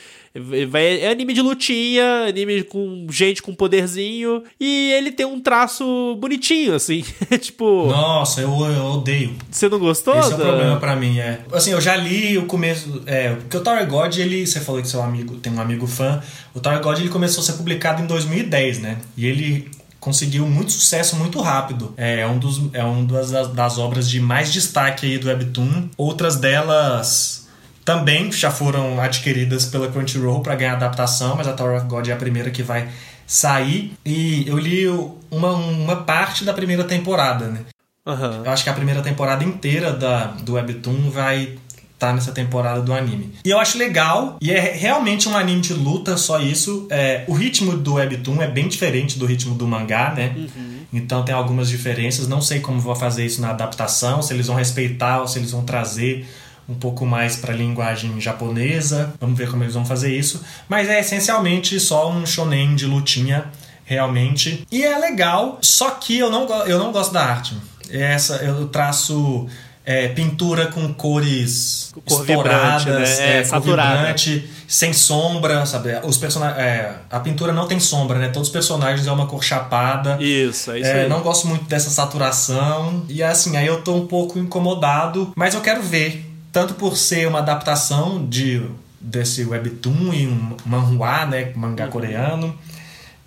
é 1.00 1.10
anime 1.10 1.34
de 1.34 1.42
lutinha, 1.42 2.26
anime 2.28 2.64
com 2.64 3.08
gente 3.10 3.42
com 3.42 3.56
poderzinho, 3.56 4.44
e 4.60 4.92
ele 4.92 5.12
tem 5.12 5.26
um 5.26 5.40
traço 5.40 6.18
bonitinho, 6.20 6.76
assim. 6.76 7.06
tipo. 7.40 7.88
Nossa, 7.88 8.42
eu, 8.42 8.50
eu 8.50 8.86
odeio. 8.86 9.34
Você 9.50 9.70
não 9.70 9.80
gostou? 9.80 10.20
Esse 10.20 10.32
da... 10.32 10.36
é 10.36 10.40
o 10.40 10.50
problema 10.50 10.78
pra 10.78 10.96
mim, 10.96 11.20
é. 11.20 11.40
Assim, 11.54 11.72
eu 11.72 11.80
já 11.80 11.96
li 11.96 12.38
o 12.38 12.46
começo. 12.46 13.02
É, 13.06 13.30
porque 13.36 13.56
o 13.56 13.62
Tower 13.62 13.88
God, 13.88 14.18
ele. 14.18 14.46
Você 14.46 14.60
falou 14.60 14.82
que 14.82 14.88
seu 14.90 15.02
amigo 15.02 15.38
tem 15.38 15.54
um 15.54 15.62
amigo 15.62 15.88
fã. 15.88 16.22
O 16.54 16.60
Tower 16.60 16.82
God 16.82 17.00
ele 17.00 17.10
começou 17.10 17.42
a 17.42 17.46
ser 17.46 17.54
publicado 17.54 18.02
em 18.02 18.06
2010, 18.06 18.80
né? 18.80 18.98
E 19.16 19.26
ele 19.26 19.72
conseguiu 20.02 20.46
muito 20.48 20.72
sucesso 20.72 21.16
muito 21.16 21.40
rápido. 21.40 21.94
É 21.96 22.28
um 22.28 22.38
dos 22.38 22.62
é 22.74 22.84
um 22.84 23.06
das, 23.06 23.32
das 23.32 23.78
obras 23.78 24.10
de 24.10 24.20
mais 24.20 24.52
destaque 24.52 25.06
aí 25.06 25.18
do 25.18 25.28
Webtoon. 25.28 25.90
Outras 25.98 26.36
delas 26.36 27.45
também 27.86 28.32
já 28.32 28.50
foram 28.50 29.00
adquiridas 29.00 29.66
pela 29.66 29.88
Crunchyroll 29.88 30.42
para 30.42 30.56
ganhar 30.56 30.74
adaptação, 30.74 31.36
mas 31.36 31.48
a 31.48 31.54
Tower 31.54 31.78
of 31.78 31.86
God 31.86 32.08
é 32.08 32.12
a 32.12 32.18
primeira 32.18 32.50
que 32.50 32.64
vai 32.64 32.90
sair. 33.28 33.94
E 34.04 34.44
eu 34.48 34.58
li 34.58 34.88
uma, 35.30 35.52
uma 35.52 35.96
parte 35.98 36.44
da 36.44 36.52
primeira 36.52 36.84
temporada, 36.84 37.46
né? 37.46 37.60
Uhum. 38.04 38.44
Eu 38.44 38.52
acho 38.52 38.64
que 38.64 38.70
a 38.70 38.74
primeira 38.74 39.02
temporada 39.02 39.44
inteira 39.44 39.94
da, 39.94 40.26
do 40.26 40.54
Webtoon 40.54 41.12
vai 41.12 41.58
estar 41.96 42.08
tá 42.08 42.14
nessa 42.14 42.32
temporada 42.32 42.82
do 42.82 42.92
anime. 42.92 43.34
E 43.46 43.52
eu 43.52 43.60
acho 43.60 43.78
legal, 43.78 44.38
e 44.42 44.52
é 44.52 44.60
realmente 44.60 45.30
um 45.30 45.38
anime 45.38 45.62
de 45.62 45.74
luta, 45.74 46.18
só 46.18 46.40
isso. 46.40 46.88
É, 46.90 47.24
o 47.28 47.34
ritmo 47.34 47.78
do 47.78 47.94
Webtoon 47.94 48.42
é 48.42 48.48
bem 48.48 48.68
diferente 48.68 49.18
do 49.20 49.28
ritmo 49.28 49.54
do 49.54 49.68
mangá, 49.68 50.12
né? 50.16 50.34
Uhum. 50.36 50.76
Então 50.92 51.24
tem 51.24 51.36
algumas 51.36 51.70
diferenças. 51.70 52.28
Não 52.28 52.42
sei 52.42 52.60
como 52.60 52.80
vou 52.80 52.96
fazer 52.96 53.26
isso 53.26 53.42
na 53.42 53.52
adaptação, 53.52 54.24
se 54.24 54.34
eles 54.34 54.48
vão 54.48 54.56
respeitar 54.56 55.22
ou 55.22 55.28
se 55.28 55.38
eles 55.38 55.52
vão 55.52 55.64
trazer 55.64 56.26
um 56.68 56.76
pouco 56.76 57.06
mais 57.06 57.36
para 57.36 57.54
a 57.54 57.56
linguagem 57.56 58.20
japonesa. 58.20 59.14
Vamos 59.20 59.38
ver 59.38 59.50
como 59.50 59.64
eles 59.64 59.76
vão 59.76 59.86
fazer 59.86 60.16
isso. 60.16 60.44
Mas 60.68 60.90
é 60.90 61.00
essencialmente 61.00 61.80
só 61.80 62.12
um 62.12 62.26
shonen 62.26 62.76
de 62.76 62.86
lutinha, 62.86 63.46
realmente. 63.84 64.66
E 64.72 64.84
é 64.84 64.98
legal, 64.98 65.60
só 65.62 65.92
que 65.92 66.18
eu 66.18 66.30
não, 66.30 66.48
eu 66.66 66.80
não 66.80 66.92
gosto 66.92 67.14
da 67.14 67.24
arte. 67.24 67.56
Essa 67.90 68.38
eu 68.38 68.68
traço 68.68 69.48
é, 69.86 70.08
pintura 70.08 70.68
com 70.68 70.92
cores 70.94 71.94
cor 72.08 72.22
estouradas, 72.22 72.86
né? 73.20 73.38
é, 73.38 73.40
é, 73.40 73.44
vibrante, 73.44 74.50
sem 74.68 74.92
sombra, 74.92 75.64
sabe? 75.68 75.90
Os 76.04 76.18
personagens, 76.18 76.60
é, 76.60 76.96
a 77.12 77.20
pintura 77.20 77.54
não 77.54 77.68
tem 77.68 77.80
sombra, 77.80 78.18
né? 78.18 78.30
Todos 78.30 78.50
os 78.50 78.54
personagens 78.54 79.06
é 79.06 79.12
uma 79.12 79.28
cor 79.28 79.44
chapada. 79.44 80.18
Isso, 80.20 80.72
é 80.72 80.80
isso 80.80 80.90
é, 80.90 81.04
aí. 81.04 81.10
Não 81.10 81.22
gosto 81.22 81.48
muito 81.48 81.66
dessa 81.66 81.92
saturação 81.92 83.06
e 83.08 83.22
assim 83.22 83.56
aí 83.56 83.68
eu 83.68 83.82
tô 83.82 83.94
um 83.94 84.08
pouco 84.08 84.40
incomodado, 84.40 85.32
mas 85.36 85.54
eu 85.54 85.62
quero 85.62 85.84
ver 85.84 86.35
tanto 86.56 86.76
por 86.76 86.96
ser 86.96 87.28
uma 87.28 87.40
adaptação 87.40 88.26
de 88.26 88.66
desse 88.98 89.44
webtoon 89.44 90.14
e 90.14 90.26
um 90.26 90.56
manhua, 90.66 91.26
né, 91.26 91.52
mangá 91.54 91.84
uhum. 91.84 91.92
coreano, 91.92 92.58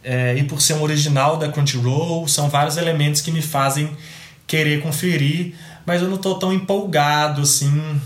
é, 0.03 0.35
e 0.35 0.45
por 0.45 0.63
ser 0.63 0.73
um 0.73 0.83
original 0.83 1.37
da 1.37 1.51
Crunchyroll, 1.51 2.27
são 2.27 2.49
vários 2.49 2.79
elementos 2.79 3.21
que 3.21 3.31
me 3.31 3.43
fazem 3.43 3.91
querer 4.47 4.81
conferir, 4.81 5.55
mas 5.85 6.01
eu 6.01 6.09
não 6.09 6.17
tô 6.17 6.37
tão 6.37 6.55
empolgado 6.55 7.43
assim. 7.43 8.01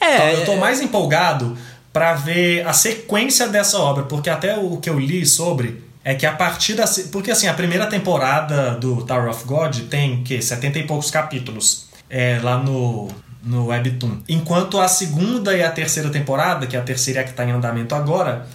É, 0.00 0.32
eu 0.36 0.46
tô 0.46 0.56
mais 0.56 0.80
empolgado 0.80 1.54
para 1.92 2.14
ver 2.14 2.66
a 2.66 2.72
sequência 2.72 3.48
dessa 3.48 3.78
obra, 3.78 4.04
porque 4.04 4.30
até 4.30 4.56
o 4.56 4.78
que 4.78 4.88
eu 4.88 4.98
li 4.98 5.26
sobre 5.26 5.84
é 6.02 6.14
que 6.14 6.24
a 6.24 6.32
partir 6.32 6.72
da 6.72 6.86
porque 7.12 7.30
assim, 7.30 7.46
a 7.46 7.52
primeira 7.52 7.86
temporada 7.88 8.70
do 8.76 9.04
Tower 9.04 9.28
of 9.28 9.44
God 9.44 9.80
tem 9.90 10.24
que 10.24 10.40
70 10.40 10.78
e 10.78 10.86
poucos 10.86 11.10
capítulos. 11.10 11.88
É, 12.08 12.40
lá 12.42 12.56
no 12.56 13.10
no 13.42 13.66
Webtoon. 13.66 14.18
Enquanto 14.28 14.80
a 14.80 14.88
segunda 14.88 15.56
e 15.56 15.62
a 15.62 15.70
terceira 15.70 16.10
temporada, 16.10 16.66
que 16.66 16.76
é 16.76 16.80
a 16.80 16.82
terceira 16.82 17.20
é 17.20 17.22
a 17.22 17.24
que 17.24 17.30
está 17.30 17.44
em 17.44 17.50
andamento 17.50 17.94
agora, 17.94 18.46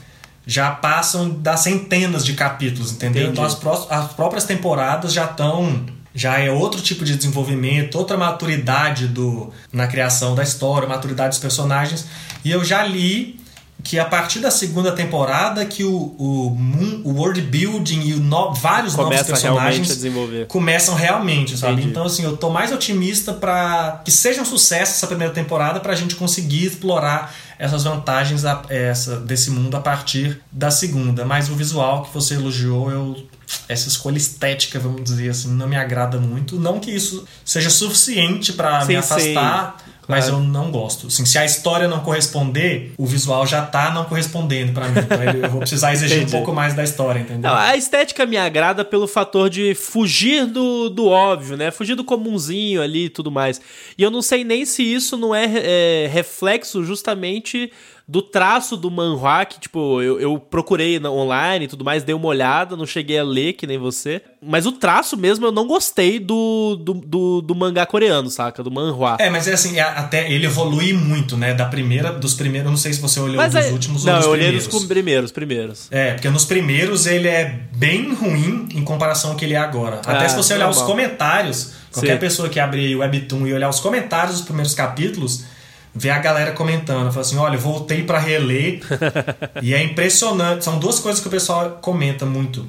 já 0.46 0.72
passam 0.72 1.30
das 1.30 1.60
centenas 1.60 2.26
de 2.26 2.34
capítulos, 2.34 2.94
entendeu? 2.94 3.24
Entendi. 3.24 3.34
Então 3.34 3.44
as, 3.44 3.56
pró 3.56 3.88
as 3.90 4.14
próprias 4.14 4.46
temporadas 4.46 5.14
já 5.14 5.26
estão. 5.26 5.86
Já 6.16 6.40
é 6.40 6.50
outro 6.50 6.82
tipo 6.82 7.06
de 7.06 7.16
desenvolvimento, 7.16 7.96
outra 7.96 8.18
maturidade 8.18 9.08
do, 9.08 9.54
na 9.72 9.86
criação 9.86 10.34
da 10.34 10.42
história, 10.42 10.88
maturidade 10.88 11.30
dos 11.30 11.38
personagens. 11.38 12.08
E 12.44 12.50
eu 12.50 12.66
já 12.66 12.84
li 12.84 13.40
que 13.84 13.98
a 14.00 14.06
partir 14.06 14.40
da 14.40 14.52
segunda 14.52 14.92
temporada 14.92 15.66
que 15.66 15.84
o, 15.84 16.16
o, 16.18 16.50
moon, 16.50 17.02
o 17.04 17.14
world 17.14 17.40
building 17.42 18.02
e 18.02 18.14
no, 18.16 18.54
vários 18.54 18.96
Começa 18.96 19.24
novos 19.24 19.28
personagens 19.28 20.04
realmente 20.04 20.46
começam 20.48 20.96
realmente, 20.96 21.58
sabe? 21.58 21.74
Entendi. 21.74 21.90
Então, 21.90 22.04
assim, 22.04 22.24
eu 22.24 22.36
tô 22.36 22.50
mais 22.50 22.72
otimista 22.72 23.34
para 23.34 24.02
que 24.04 24.12
seja 24.12 24.42
um 24.42 24.46
sucesso 24.46 24.94
essa 24.94 25.08
primeira 25.08 25.34
temporada 25.34 25.80
pra 25.80 25.96
gente 25.96 26.16
conseguir 26.16 26.66
explorar 26.66 27.34
essas 27.60 27.84
vantagens 27.84 28.46
a, 28.46 28.64
essa, 28.70 29.18
desse 29.18 29.52
mundo 29.52 29.76
a 29.78 29.80
partir 29.80 30.42
da 30.52 30.70
segunda. 30.70 31.24
Mas 31.24 31.50
o 31.50 31.56
visual 31.56 32.04
que 32.04 32.14
você 32.14 32.34
elogiou, 32.34 32.92
eu 32.92 33.28
essa 33.70 33.88
escolha 33.88 34.18
estética, 34.18 34.78
vamos 34.78 35.04
dizer 35.04 35.30
assim, 35.30 35.50
não 35.54 35.68
me 35.68 35.78
agrada 35.78 36.20
muito. 36.20 36.58
Não 36.58 36.80
que 36.80 36.92
isso 36.92 37.26
seja 37.46 37.70
suficiente 37.70 38.54
para 38.54 38.84
me 38.86 38.96
afastar. 38.96 39.78
Mas 40.08 40.28
eu 40.28 40.40
não 40.40 40.72
gosto. 40.72 41.08
Assim, 41.08 41.26
se 41.26 41.38
a 41.38 41.44
história 41.44 41.88
não 41.88 42.00
corresponder, 42.00 42.94
o 42.98 43.06
visual 43.06 43.46
já 43.46 43.66
tá 43.66 43.92
não 43.92 44.06
correspondendo 44.06 44.72
para 44.72 44.88
mim. 44.88 45.00
Então 45.00 45.24
eu 45.24 45.50
vou 45.50 45.60
precisar 45.60 45.92
exigir 45.92 46.24
um 46.24 46.30
pouco 46.30 46.54
mais 46.54 46.74
da 46.74 46.84
história, 46.84 47.20
entendeu? 47.20 47.50
Não, 47.52 47.58
a 47.58 47.76
estética 47.76 48.26
me 48.26 48.38
agrada 48.38 48.86
pelo 48.86 49.08
fator 49.08 49.50
de 49.50 49.76
fugir 49.76 50.46
do, 50.46 50.90
do 50.90 51.08
óbvio, 51.08 51.58
né? 51.58 51.72
Fugir 51.72 51.96
do 51.96 52.04
comunzinho 52.04 52.82
ali 52.82 53.06
e 53.06 53.10
tudo 53.10 53.30
mais. 53.30 53.60
E 53.98 54.04
eu 54.04 54.10
não 54.10 54.22
sei 54.22 54.44
nem 54.44 54.66
se 54.66 54.82
isso 54.82 55.18
não 55.18 55.36
é, 55.36 55.46
é 55.46 56.10
reflexo 56.12 56.84
justamente 56.84 57.72
do 58.10 58.22
traço 58.22 58.78
do 58.78 58.90
manhua, 58.90 59.44
que, 59.44 59.60
tipo, 59.60 60.02
eu, 60.02 60.18
eu 60.18 60.40
procurei 60.40 60.98
na, 60.98 61.12
online 61.12 61.66
e 61.66 61.68
tudo 61.68 61.84
mais, 61.84 62.04
dei 62.04 62.16
uma 62.16 62.28
olhada, 62.28 62.78
não 62.78 62.86
cheguei 62.86 63.20
a 63.20 63.24
ler, 63.24 63.54
que 63.54 63.68
nem 63.68 63.78
você. 63.78 64.22
Mas 64.42 64.66
o 64.66 64.72
traço 64.72 65.18
mesmo 65.18 65.46
eu 65.46 65.52
não 65.52 65.68
gostei 65.68 66.18
do, 66.18 66.78
do, 66.78 66.94
do, 66.94 67.42
do 67.42 67.54
mangá 67.54 67.86
coreano, 67.86 68.30
saca? 68.30 68.64
Do 68.64 68.72
manhua. 68.72 69.18
É, 69.20 69.30
mas 69.30 69.46
é 69.46 69.54
assim, 69.54 69.78
é, 69.78 69.82
até 69.82 70.32
ele 70.32 70.46
evolui 70.46 70.94
muito, 70.94 71.36
né? 71.36 71.54
Da 71.54 71.66
primeira, 71.66 72.14
dos 72.14 72.34
primeiros, 72.34 72.70
não 72.70 72.78
sei 72.78 72.94
se 72.94 73.02
você 73.02 73.20
olhou 73.20 73.36
mas 73.36 73.54
dos 73.54 73.66
é, 73.66 73.72
últimos 73.72 74.06
não, 74.06 74.14
ou 74.14 74.20
dos 74.20 74.26
eu 74.28 74.32
primeiros. 74.32 74.68
Olhei 74.68 74.80
dos 74.80 74.88
primeiros, 74.88 75.32
primeiros. 75.34 75.88
É, 75.92 76.14
porque 76.14 76.30
nos 76.30 76.46
primeiros 76.46 77.06
ele 77.08 77.28
é 77.28 77.60
bem 77.76 78.14
ruim 78.14 78.70
em 78.74 78.86
comparação 78.86 79.32
ao 79.32 79.36
que 79.36 79.44
ele 79.44 79.54
é 79.54 79.58
agora. 79.58 79.98
Até 79.98 80.26
ah, 80.26 80.30
se 80.30 80.36
você 80.38 80.54
olhar 80.54 80.70
os 80.70 80.82
comentários, 80.82 81.74
qualquer 81.92 82.14
Sim. 82.14 82.20
pessoa 82.20 82.48
que 82.48 82.58
abrir 82.58 82.96
o 82.96 83.00
Webtoon 83.00 83.46
e 83.48 83.54
olhar 83.54 83.68
os 83.68 83.82
comentários 83.82 84.38
dos 84.38 84.46
primeiros 84.46 84.74
capítulos 84.74 85.57
ver 85.98 86.12
a 86.12 86.20
galera 86.20 86.52
comentando, 86.52 87.12
fala 87.12 87.22
assim, 87.22 87.38
olha, 87.38 87.58
voltei 87.58 88.04
para 88.04 88.20
reler 88.20 88.82
e 89.62 89.74
é 89.74 89.84
impressionante. 89.84 90.64
São 90.64 90.78
duas 90.78 91.00
coisas 91.00 91.20
que 91.20 91.28
o 91.28 91.32
pessoal 91.32 91.80
comenta 91.82 92.26
muito. 92.26 92.66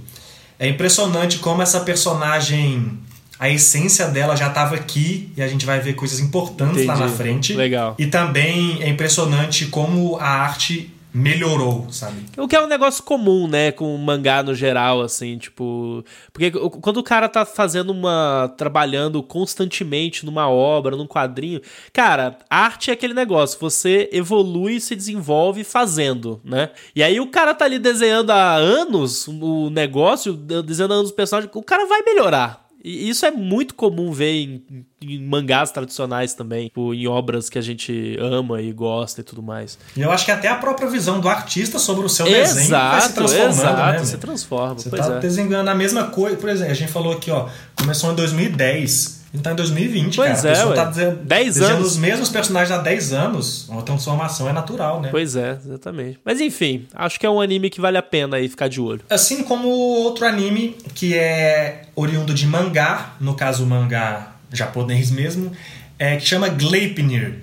É 0.59 0.67
impressionante 0.67 1.39
como 1.39 1.63
essa 1.63 1.81
personagem, 1.81 2.99
a 3.39 3.49
essência 3.49 4.09
dela 4.09 4.35
já 4.35 4.49
estava 4.49 4.75
aqui 4.75 5.33
e 5.37 5.43
a 5.43 5.47
gente 5.47 5.65
vai 5.67 5.79
ver 5.79 5.95
coisas 5.95 6.19
importantes 6.19 6.83
Entendi. 6.83 6.87
lá 6.87 6.97
na 6.97 7.09
frente. 7.09 7.53
Legal. 7.53 7.95
E 7.99 8.07
também 8.07 8.83
é 8.83 8.89
impressionante 8.89 9.67
como 9.67 10.17
a 10.17 10.29
arte 10.29 10.93
melhorou, 11.19 11.87
sabe? 11.91 12.25
O 12.37 12.47
que 12.47 12.57
é 12.57 12.63
um 12.63 12.67
negócio 12.67 13.03
comum, 13.03 13.49
né, 13.49 13.73
com 13.73 13.97
mangá 13.97 14.43
no 14.43 14.55
geral, 14.55 15.01
assim, 15.01 15.37
tipo, 15.37 16.05
porque 16.33 16.51
quando 16.51 16.99
o 16.99 17.03
cara 17.03 17.29
tá 17.29 17.45
fazendo 17.45 17.91
uma 17.91 18.53
trabalhando 18.57 19.23
constantemente 19.23 20.25
numa 20.25 20.49
obra, 20.49 20.97
num 20.97 21.07
quadrinho, 21.07 21.61
cara, 21.93 22.39
arte 22.49 22.91
é 22.91 22.95
aquele 22.95 23.15
negócio, 23.15 23.59
você 23.61 24.09
evolui 24.13 24.77
e 24.77 24.81
se 24.81 24.95
desenvolve 24.95 25.65
fazendo, 25.65 26.41
né? 26.45 26.71
E 26.95 27.03
aí 27.03 27.21
o 27.21 27.27
cara 27.27 27.55
tá 27.55 27.65
ali 27.65 27.79
desenhando 27.79 28.31
há 28.31 28.55
anos 28.55 29.27
o 29.29 29.71
negócio, 29.71 30.33
desenhando 30.35 30.93
há 30.93 30.97
anos 30.97 31.11
o 31.11 31.15
personagem, 31.15 31.51
o 31.53 31.63
cara 31.63 31.87
vai 31.87 32.03
melhorar, 32.03 32.68
e 32.83 33.09
isso 33.09 33.27
é 33.27 33.31
muito 33.31 33.75
comum 33.75 34.13
ver 34.13 34.33
em, 34.33 34.87
em, 35.03 35.21
mangás 35.21 35.73
tradicionais 35.73 36.33
também, 36.35 36.69
tipo, 36.69 36.95
em 36.95 37.09
obras 37.09 37.51
que 37.51 37.59
a 37.59 37.63
gente 37.63 38.17
ama 38.21 38.63
e 38.63 38.73
gosta 38.73 39.21
e 39.21 39.25
tudo 39.25 39.43
mais. 39.43 39.77
E 39.97 40.01
eu 40.01 40.13
acho 40.13 40.25
que 40.25 40.31
até 40.31 40.49
a 40.49 40.55
própria 40.55 40.89
visão 40.89 41.21
do 41.21 41.29
artista 41.29 41.79
sobre 41.79 42.07
o 42.07 42.09
seu 42.09 42.27
exato, 42.27 42.55
desenho 42.55 42.71
vai 42.71 43.01
se 43.01 43.13
transformando, 43.15 43.51
exato, 43.51 43.93
né? 43.93 44.05
se 44.05 44.19
transforma. 44.19 44.75
Você 44.75 44.91
pois 44.91 45.07
tá 45.07 45.17
é. 45.17 45.19
desenhando 45.19 45.69
a 45.69 45.75
mesma 45.75 46.05
coisa. 46.05 46.37
Por 46.37 46.49
exemplo, 46.49 46.73
a 46.73 46.77
gente 46.77 46.93
falou 46.93 47.15
aqui, 47.15 47.31
ó, 47.31 47.49
começou 47.77 48.13
em 48.13 48.15
2010. 48.15 49.18
Gente 49.33 49.43
tá 49.43 49.53
em 49.53 49.57
2020, 49.57 50.17
pois 50.17 50.41
cara. 50.41 50.57
É, 50.57 50.63
a 50.63 50.73
tá 50.73 50.85
dizendo, 50.85 51.17
10 51.23 51.61
anos. 51.61 51.87
os 51.87 51.97
mesmos 51.99 52.29
personagens 52.31 52.71
há 52.71 52.83
10 52.83 53.13
anos. 53.13 53.69
Uma 53.69 53.83
transformação 53.83 54.49
é 54.49 54.53
natural, 54.53 55.03
né? 55.03 55.09
Pois 55.11 55.37
é, 55.37 55.59
exatamente. 55.65 56.19
Mas 56.25 56.41
enfim, 56.41 56.87
acho 56.95 57.21
que 57.21 57.27
é 57.27 57.31
um 57.31 57.41
anime 57.41 57.69
que 57.69 57.81
vale 57.81 57.99
a 57.99 58.03
pena 58.03 58.39
aí 58.39 58.49
ficar 58.49 58.69
de 58.69 58.81
olho. 58.81 59.03
Assim 59.11 59.43
como 59.43 59.69
outro 59.69 60.25
anime 60.25 60.77
que 60.95 61.15
é 61.15 61.83
oriundo 61.95 62.33
de 62.33 62.47
mangá, 62.47 63.15
no 63.21 63.35
caso 63.35 63.67
mangá 63.67 64.33
japonês 64.51 65.11
mesmo, 65.11 65.53
é, 65.99 66.17
que 66.17 66.27
chama 66.27 66.49
Gleipnir. 66.49 67.41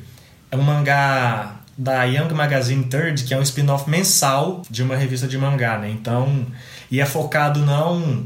É 0.49 0.57
um 0.57 0.63
mangá 0.63 1.57
da 1.77 2.03
Young 2.05 2.33
Magazine 2.33 2.85
Third, 2.85 3.25
que 3.25 3.33
é 3.33 3.37
um 3.37 3.41
spin-off 3.41 3.87
mensal 3.89 4.63
de 4.69 4.81
uma 4.81 4.95
revista 4.95 5.27
de 5.27 5.37
mangá, 5.37 5.77
né? 5.77 5.89
Então, 5.91 6.47
e 6.89 6.99
é 6.99 7.05
focado 7.05 7.59
não 7.59 8.25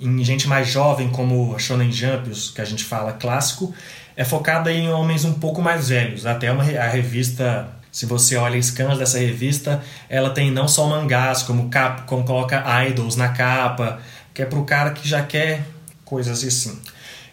em 0.00 0.24
gente 0.24 0.48
mais 0.48 0.68
jovem, 0.68 1.08
como 1.10 1.54
a 1.54 1.58
Shonen 1.58 1.90
Jump, 1.90 2.30
que 2.54 2.60
a 2.60 2.64
gente 2.64 2.84
fala 2.84 3.12
clássico, 3.12 3.74
é 4.16 4.24
focada 4.24 4.72
em 4.72 4.90
homens 4.90 5.24
um 5.24 5.34
pouco 5.34 5.62
mais 5.62 5.88
velhos. 5.88 6.26
Até 6.26 6.50
uma, 6.50 6.62
a 6.62 6.88
revista, 6.88 7.68
se 7.90 8.06
você 8.06 8.36
olha 8.36 8.60
scans 8.62 8.98
dessa 8.98 9.18
revista, 9.18 9.82
ela 10.08 10.30
tem 10.30 10.50
não 10.50 10.68
só 10.68 10.86
mangás, 10.86 11.42
como, 11.42 11.68
cap, 11.68 12.02
como 12.02 12.24
coloca 12.24 12.62
idols 12.86 13.16
na 13.16 13.28
capa, 13.28 14.00
que 14.32 14.42
é 14.42 14.46
pro 14.46 14.64
cara 14.64 14.90
que 14.90 15.08
já 15.08 15.22
quer 15.22 15.64
coisas 16.04 16.44
assim. 16.44 16.78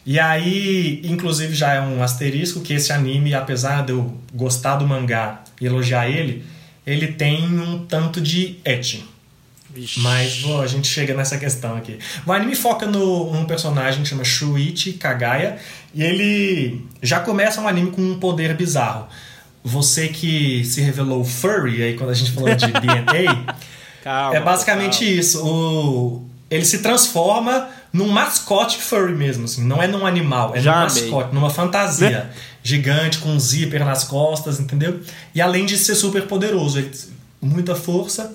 E 0.06 0.20
aí, 0.20 1.02
inclusive, 1.04 1.54
já 1.54 1.74
é 1.74 1.82
um 1.82 2.02
asterisco 2.02 2.62
que 2.62 2.74
esse 2.74 2.92
anime, 2.92 3.36
apesar 3.36 3.86
de 3.86 3.92
eu 3.92 4.18
gostar 4.34 4.78
do 4.78 4.88
mangá 4.88 5.44
e 5.60 5.66
elogiar 5.68 6.10
ele, 6.10 6.44
ele 6.86 7.08
tem 7.08 7.60
um 7.60 7.86
tanto 7.86 8.20
de 8.20 8.60
etching. 8.66 9.04
Vixe. 9.74 10.00
Mas 10.02 10.44
a 10.62 10.68
gente 10.68 10.88
chega 10.88 11.14
nessa 11.14 11.38
questão 11.38 11.78
aqui. 11.78 11.98
O 12.26 12.32
anime 12.32 12.56
foca 12.56 12.86
no 12.86 13.32
um 13.32 13.46
personagem 13.46 14.04
que 14.04 14.10
chama 14.10 14.24
Shuichi 14.24 14.94
Kagaya 14.94 15.58
e 15.94 16.04
ele 16.04 16.86
já 17.02 17.20
começa 17.20 17.62
um 17.62 17.68
anime 17.68 17.92
com 17.92 18.02
um 18.02 18.20
poder 18.20 18.56
bizarro. 18.56 19.08
Você 19.64 20.08
que 20.10 20.66
se 20.66 20.82
revelou 20.82 21.24
furry 21.24 21.84
aí 21.84 21.94
quando 21.96 22.10
a 22.10 22.14
gente 22.14 22.32
falou 22.32 22.54
de 22.54 22.68
DNA, 22.68 23.56
calma, 24.04 24.36
é 24.36 24.42
basicamente 24.42 25.06
calma. 25.06 25.20
isso. 25.20 25.46
O, 25.46 26.26
ele 26.50 26.66
se 26.66 26.80
transforma 26.80 27.70
num 27.94 28.08
mascote 28.08 28.78
furry 28.82 29.14
mesmo, 29.14 29.46
assim. 29.46 29.64
Não 29.64 29.82
é 29.82 29.88
num 29.88 30.06
animal, 30.06 30.56
é 30.56 30.60
Já 30.60 30.72
num 30.72 30.88
amei. 30.88 31.02
mascote, 31.04 31.36
numa 31.36 31.50
fantasia 31.50 32.30
gigante 32.64 33.20
com 33.20 33.30
um 33.30 33.40
zíper 33.40 33.86
nas 33.86 34.04
costas, 34.04 34.60
entendeu? 34.60 35.00
E 35.34 35.42
além 35.42 35.66
de 35.66 35.78
ser 35.78 35.96
super 35.96 36.24
poderoso, 36.28 36.80
ele, 36.80 36.92
muita 37.42 37.76
força 37.76 38.32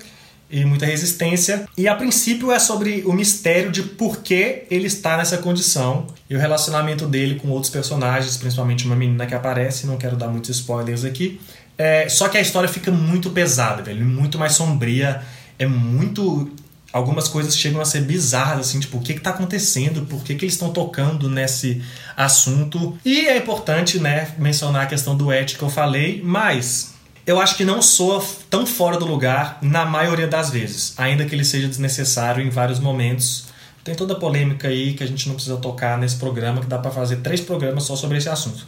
e 0.49 0.63
muita 0.63 0.85
resistência. 0.85 1.67
E 1.77 1.87
a 1.87 1.95
princípio 1.95 2.51
é 2.51 2.59
sobre 2.59 3.03
o 3.05 3.13
mistério 3.13 3.71
de 3.71 3.83
por 3.83 4.21
que 4.21 4.63
ele 4.69 4.87
está 4.87 5.17
nessa 5.17 5.37
condição 5.37 6.07
e 6.29 6.35
o 6.35 6.39
relacionamento 6.39 7.05
dele 7.05 7.35
com 7.35 7.49
outros 7.49 7.71
personagens, 7.71 8.37
principalmente 8.37 8.85
uma 8.85 8.95
menina 8.95 9.25
que 9.25 9.35
aparece, 9.35 9.85
não 9.85 9.97
quero 9.97 10.15
dar 10.15 10.27
muitos 10.27 10.49
spoilers 10.51 11.03
aqui. 11.03 11.39
É, 11.77 12.09
só 12.09 12.27
que 12.27 12.37
a 12.37 12.41
história 12.41 12.67
fica 12.67 12.91
muito 12.91 13.29
pesada, 13.29 13.83
velho, 13.83 14.03
muito 14.05 14.39
mais 14.39 14.53
sombria, 14.53 15.21
é 15.59 15.67
muito 15.67 16.51
algumas 16.91 17.27
coisas 17.27 17.55
chegam 17.55 17.79
a 17.79 17.85
ser 17.85 18.01
bizarras, 18.01 18.69
assim, 18.69 18.79
tipo, 18.79 18.97
o 18.97 19.01
que 19.01 19.11
está 19.11 19.29
acontecendo, 19.29 20.05
por 20.05 20.23
que, 20.23 20.33
que 20.35 20.45
eles 20.45 20.53
estão 20.53 20.71
tocando 20.71 21.29
nesse 21.29 21.81
assunto. 22.15 22.97
E 23.05 23.27
é 23.27 23.37
importante, 23.37 23.99
né, 23.99 24.31
mencionar 24.39 24.83
a 24.83 24.85
questão 24.85 25.15
do 25.15 25.31
ético 25.31 25.59
que 25.59 25.65
eu 25.65 25.69
falei, 25.69 26.21
mas 26.23 26.95
eu 27.27 27.41
acho 27.41 27.57
que 27.57 27.65
não 27.65 27.81
soa 27.81 28.23
tão 28.49 28.65
fora 28.65 28.97
do 28.97 29.05
lugar 29.05 29.59
na 29.61 29.85
maioria 29.85 30.27
das 30.27 30.49
vezes, 30.49 30.93
ainda 30.97 31.25
que 31.25 31.35
ele 31.35 31.43
seja 31.43 31.67
desnecessário 31.67 32.41
em 32.41 32.49
vários 32.49 32.79
momentos. 32.79 33.47
Tem 33.83 33.93
toda 33.93 34.13
a 34.13 34.17
polêmica 34.17 34.69
aí 34.69 34.93
que 34.93 35.03
a 35.03 35.07
gente 35.07 35.27
não 35.27 35.35
precisa 35.35 35.57
tocar 35.57 35.97
nesse 35.97 36.15
programa, 36.15 36.61
que 36.61 36.67
dá 36.67 36.77
para 36.77 36.89
fazer 36.89 37.17
três 37.17 37.41
programas 37.41 37.83
só 37.83 37.97
sobre 37.97 38.17
esse 38.17 38.29
assunto. 38.29 38.65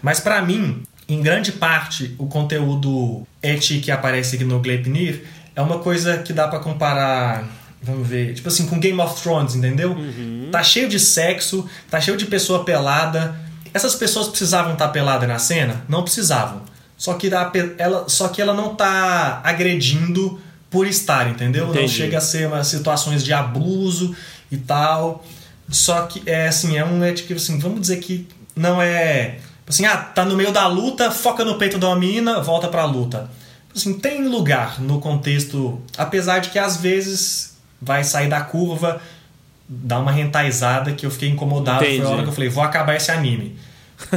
Mas 0.00 0.20
para 0.20 0.40
mim, 0.40 0.84
em 1.08 1.20
grande 1.20 1.50
parte, 1.50 2.14
o 2.16 2.28
conteúdo 2.28 3.26
eti 3.42 3.80
que 3.80 3.90
aparece 3.90 4.36
aqui 4.36 4.44
no 4.44 4.60
Gleipnir 4.60 5.24
é 5.56 5.60
uma 5.60 5.80
coisa 5.80 6.18
que 6.18 6.32
dá 6.32 6.46
para 6.46 6.60
comparar, 6.60 7.44
vamos 7.82 8.06
ver, 8.06 8.34
tipo 8.34 8.46
assim, 8.46 8.68
com 8.68 8.78
Game 8.78 9.00
of 9.00 9.20
Thrones, 9.20 9.56
entendeu? 9.56 9.90
Uhum. 9.92 10.48
Tá 10.52 10.62
cheio 10.62 10.88
de 10.88 11.00
sexo, 11.00 11.68
tá 11.90 12.00
cheio 12.00 12.16
de 12.16 12.26
pessoa 12.26 12.64
pelada. 12.64 13.34
Essas 13.74 13.96
pessoas 13.96 14.28
precisavam 14.28 14.74
estar 14.74 14.88
peladas 14.88 15.28
na 15.28 15.40
cena? 15.40 15.82
Não 15.88 16.02
precisavam. 16.04 16.75
Só 16.96 17.14
que, 17.14 17.30
ela, 17.78 18.08
só 18.08 18.28
que 18.28 18.40
ela 18.40 18.54
não 18.54 18.74
tá 18.74 19.40
agredindo 19.44 20.40
por 20.70 20.86
estar, 20.86 21.28
entendeu? 21.28 21.64
Entendi. 21.68 21.80
Não 21.82 21.88
chega 21.88 22.18
a 22.18 22.20
ser 22.20 22.46
uma 22.46 22.64
situações 22.64 23.24
de 23.24 23.32
abuso 23.32 24.14
e 24.50 24.56
tal. 24.56 25.24
Só 25.68 26.02
que 26.02 26.22
é 26.26 26.48
assim, 26.48 26.76
é 26.76 26.84
um 26.84 27.04
é 27.04 27.12
tipo 27.12 27.34
assim, 27.34 27.58
vamos 27.58 27.80
dizer 27.80 27.98
que 27.98 28.26
não 28.54 28.80
é 28.80 29.38
assim, 29.66 29.84
ah, 29.84 29.96
tá 29.96 30.24
no 30.24 30.36
meio 30.36 30.52
da 30.52 30.66
luta, 30.66 31.10
foca 31.10 31.44
no 31.44 31.58
peito 31.58 31.76
da 31.76 31.94
menina, 31.96 32.40
volta 32.40 32.68
pra 32.68 32.84
luta. 32.84 33.30
Assim, 33.74 33.98
tem 33.98 34.26
lugar 34.26 34.80
no 34.80 35.00
contexto, 35.00 35.80
apesar 35.98 36.38
de 36.38 36.50
que 36.50 36.58
às 36.58 36.78
vezes 36.78 37.56
vai 37.82 38.04
sair 38.04 38.28
da 38.28 38.40
curva, 38.40 39.02
dá 39.68 39.98
uma 39.98 40.12
rentaizada 40.12 40.92
que 40.92 41.04
eu 41.04 41.10
fiquei 41.10 41.28
incomodado, 41.28 41.84
Entendi. 41.84 42.00
foi 42.00 42.06
a 42.06 42.10
hora 42.10 42.22
que 42.22 42.28
eu 42.28 42.32
falei, 42.32 42.48
vou 42.48 42.62
acabar 42.62 42.94
esse 42.94 43.10
anime. 43.10 43.56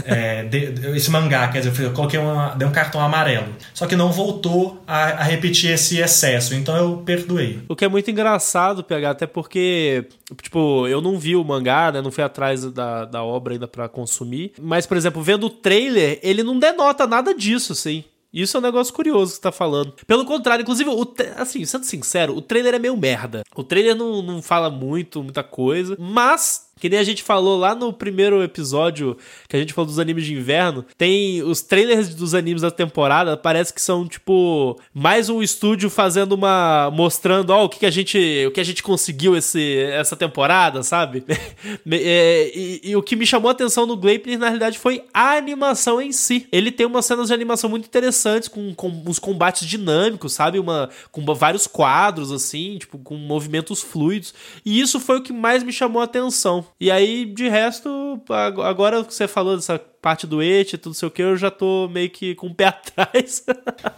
É, 0.05 0.43
de, 0.43 0.95
esse 0.95 1.09
mangá, 1.09 1.47
quer 1.47 1.61
dizer, 1.61 1.83
eu 1.83 1.93
coloquei 1.93 2.19
uma, 2.19 2.55
dei 2.55 2.67
um 2.67 2.71
cartão 2.71 3.01
amarelo. 3.01 3.47
Só 3.73 3.85
que 3.87 3.95
não 3.95 4.11
voltou 4.11 4.81
a, 4.85 5.21
a, 5.21 5.23
repetir 5.23 5.71
esse 5.71 5.99
excesso, 5.99 6.53
então 6.53 6.75
eu 6.75 6.97
perdoei. 6.97 7.61
O 7.67 7.75
que 7.75 7.85
é 7.85 7.87
muito 7.87 8.09
engraçado, 8.11 8.83
pegar 8.83 9.11
até 9.11 9.25
porque, 9.25 10.05
tipo, 10.41 10.87
eu 10.87 11.01
não 11.01 11.17
vi 11.17 11.35
o 11.35 11.43
mangá, 11.43 11.91
né? 11.91 12.01
Não 12.01 12.11
fui 12.11 12.23
atrás 12.23 12.63
da, 12.71 13.05
da 13.05 13.23
obra 13.23 13.53
ainda 13.53 13.67
para 13.67 13.87
consumir. 13.87 14.53
Mas, 14.59 14.85
por 14.85 14.97
exemplo, 14.97 15.21
vendo 15.21 15.45
o 15.45 15.49
trailer, 15.49 16.19
ele 16.21 16.43
não 16.43 16.59
denota 16.59 17.07
nada 17.07 17.33
disso, 17.33 17.73
assim. 17.73 18.03
Isso 18.31 18.55
é 18.55 18.59
um 18.59 18.63
negócio 18.63 18.93
curioso 18.93 19.31
que 19.31 19.37
você 19.37 19.41
tá 19.41 19.51
falando. 19.51 19.93
Pelo 20.05 20.23
contrário, 20.23 20.61
inclusive, 20.61 20.89
assim, 21.35 21.65
sendo 21.65 21.83
sincero, 21.83 22.35
o 22.35 22.41
trailer 22.41 22.75
é 22.75 22.79
meio 22.79 22.95
merda. 22.95 23.43
O 23.55 23.63
trailer 23.63 23.95
não, 23.95 24.21
não 24.21 24.41
fala 24.41 24.69
muito, 24.69 25.23
muita 25.23 25.43
coisa, 25.43 25.95
mas 25.99 26.68
que 26.79 26.89
nem 26.89 26.99
a 26.99 27.03
gente 27.03 27.23
falou 27.23 27.57
lá 27.57 27.75
no 27.75 27.91
primeiro 27.91 28.41
episódio 28.43 29.17
que 29.47 29.55
a 29.55 29.59
gente 29.59 29.73
falou 29.73 29.87
dos 29.87 29.99
animes 29.99 30.25
de 30.25 30.33
inverno, 30.33 30.85
tem 30.97 31.41
os 31.43 31.61
trailers 31.61 32.13
dos 32.13 32.33
animes 32.33 32.61
da 32.61 32.71
temporada, 32.71 33.35
parece 33.35 33.73
que 33.73 33.81
são 33.81 34.07
tipo 34.07 34.79
mais 34.93 35.29
um 35.29 35.41
estúdio 35.41 35.89
fazendo 35.89 36.33
uma 36.33 36.89
mostrando, 36.91 37.51
ó, 37.51 37.61
oh, 37.61 37.65
o 37.65 37.69
que, 37.69 37.79
que 37.79 37.85
a 37.85 37.91
gente, 37.91 38.45
o 38.47 38.51
que 38.51 38.59
a 38.59 38.63
gente 38.63 38.83
conseguiu 38.83 39.35
esse, 39.35 39.77
essa 39.91 40.15
temporada, 40.15 40.83
sabe? 40.83 41.23
é, 41.91 42.51
e, 42.53 42.81
e, 42.83 42.95
o 42.95 43.03
que 43.03 43.15
me 43.15 43.25
chamou 43.25 43.49
a 43.49 43.51
atenção 43.51 43.85
no 43.85 43.97
Gleipnir 43.97 44.37
na 44.37 44.47
realidade 44.47 44.77
foi 44.77 45.03
a 45.13 45.37
animação 45.37 46.01
em 46.01 46.11
si. 46.11 46.47
Ele 46.51 46.71
tem 46.71 46.85
umas 46.85 47.05
cenas 47.05 47.27
de 47.27 47.33
animação 47.33 47.69
muito 47.69 47.85
interessantes 47.85 48.47
com, 48.47 48.73
com 48.73 49.03
os 49.05 49.19
combates 49.19 49.67
dinâmicos, 49.67 50.33
sabe? 50.33 50.59
Uma 50.59 50.89
com 51.11 51.23
vários 51.33 51.67
quadros 51.67 52.31
assim, 52.31 52.77
tipo 52.77 52.97
com 52.97 53.15
movimentos 53.15 53.81
fluidos. 53.81 54.33
E 54.65 54.79
isso 54.79 54.99
foi 54.99 55.17
o 55.17 55.23
que 55.23 55.33
mais 55.33 55.63
me 55.63 55.71
chamou 55.71 56.01
a 56.01 56.05
atenção. 56.05 56.65
E 56.79 56.89
aí, 56.89 57.25
de 57.25 57.49
resto, 57.49 58.21
agora 58.63 59.03
que 59.03 59.13
você 59.13 59.27
falou 59.27 59.55
dessa 59.55 59.79
parte 60.01 60.25
do 60.25 60.41
et, 60.41 60.77
tudo 60.77 60.95
sei 60.95 61.07
o 61.07 61.11
que, 61.11 61.21
eu 61.21 61.35
já 61.35 61.51
tô 61.51 61.89
meio 61.89 62.09
que 62.09 62.35
com 62.35 62.47
o 62.47 62.55
pé 62.55 62.65
atrás. 62.71 63.43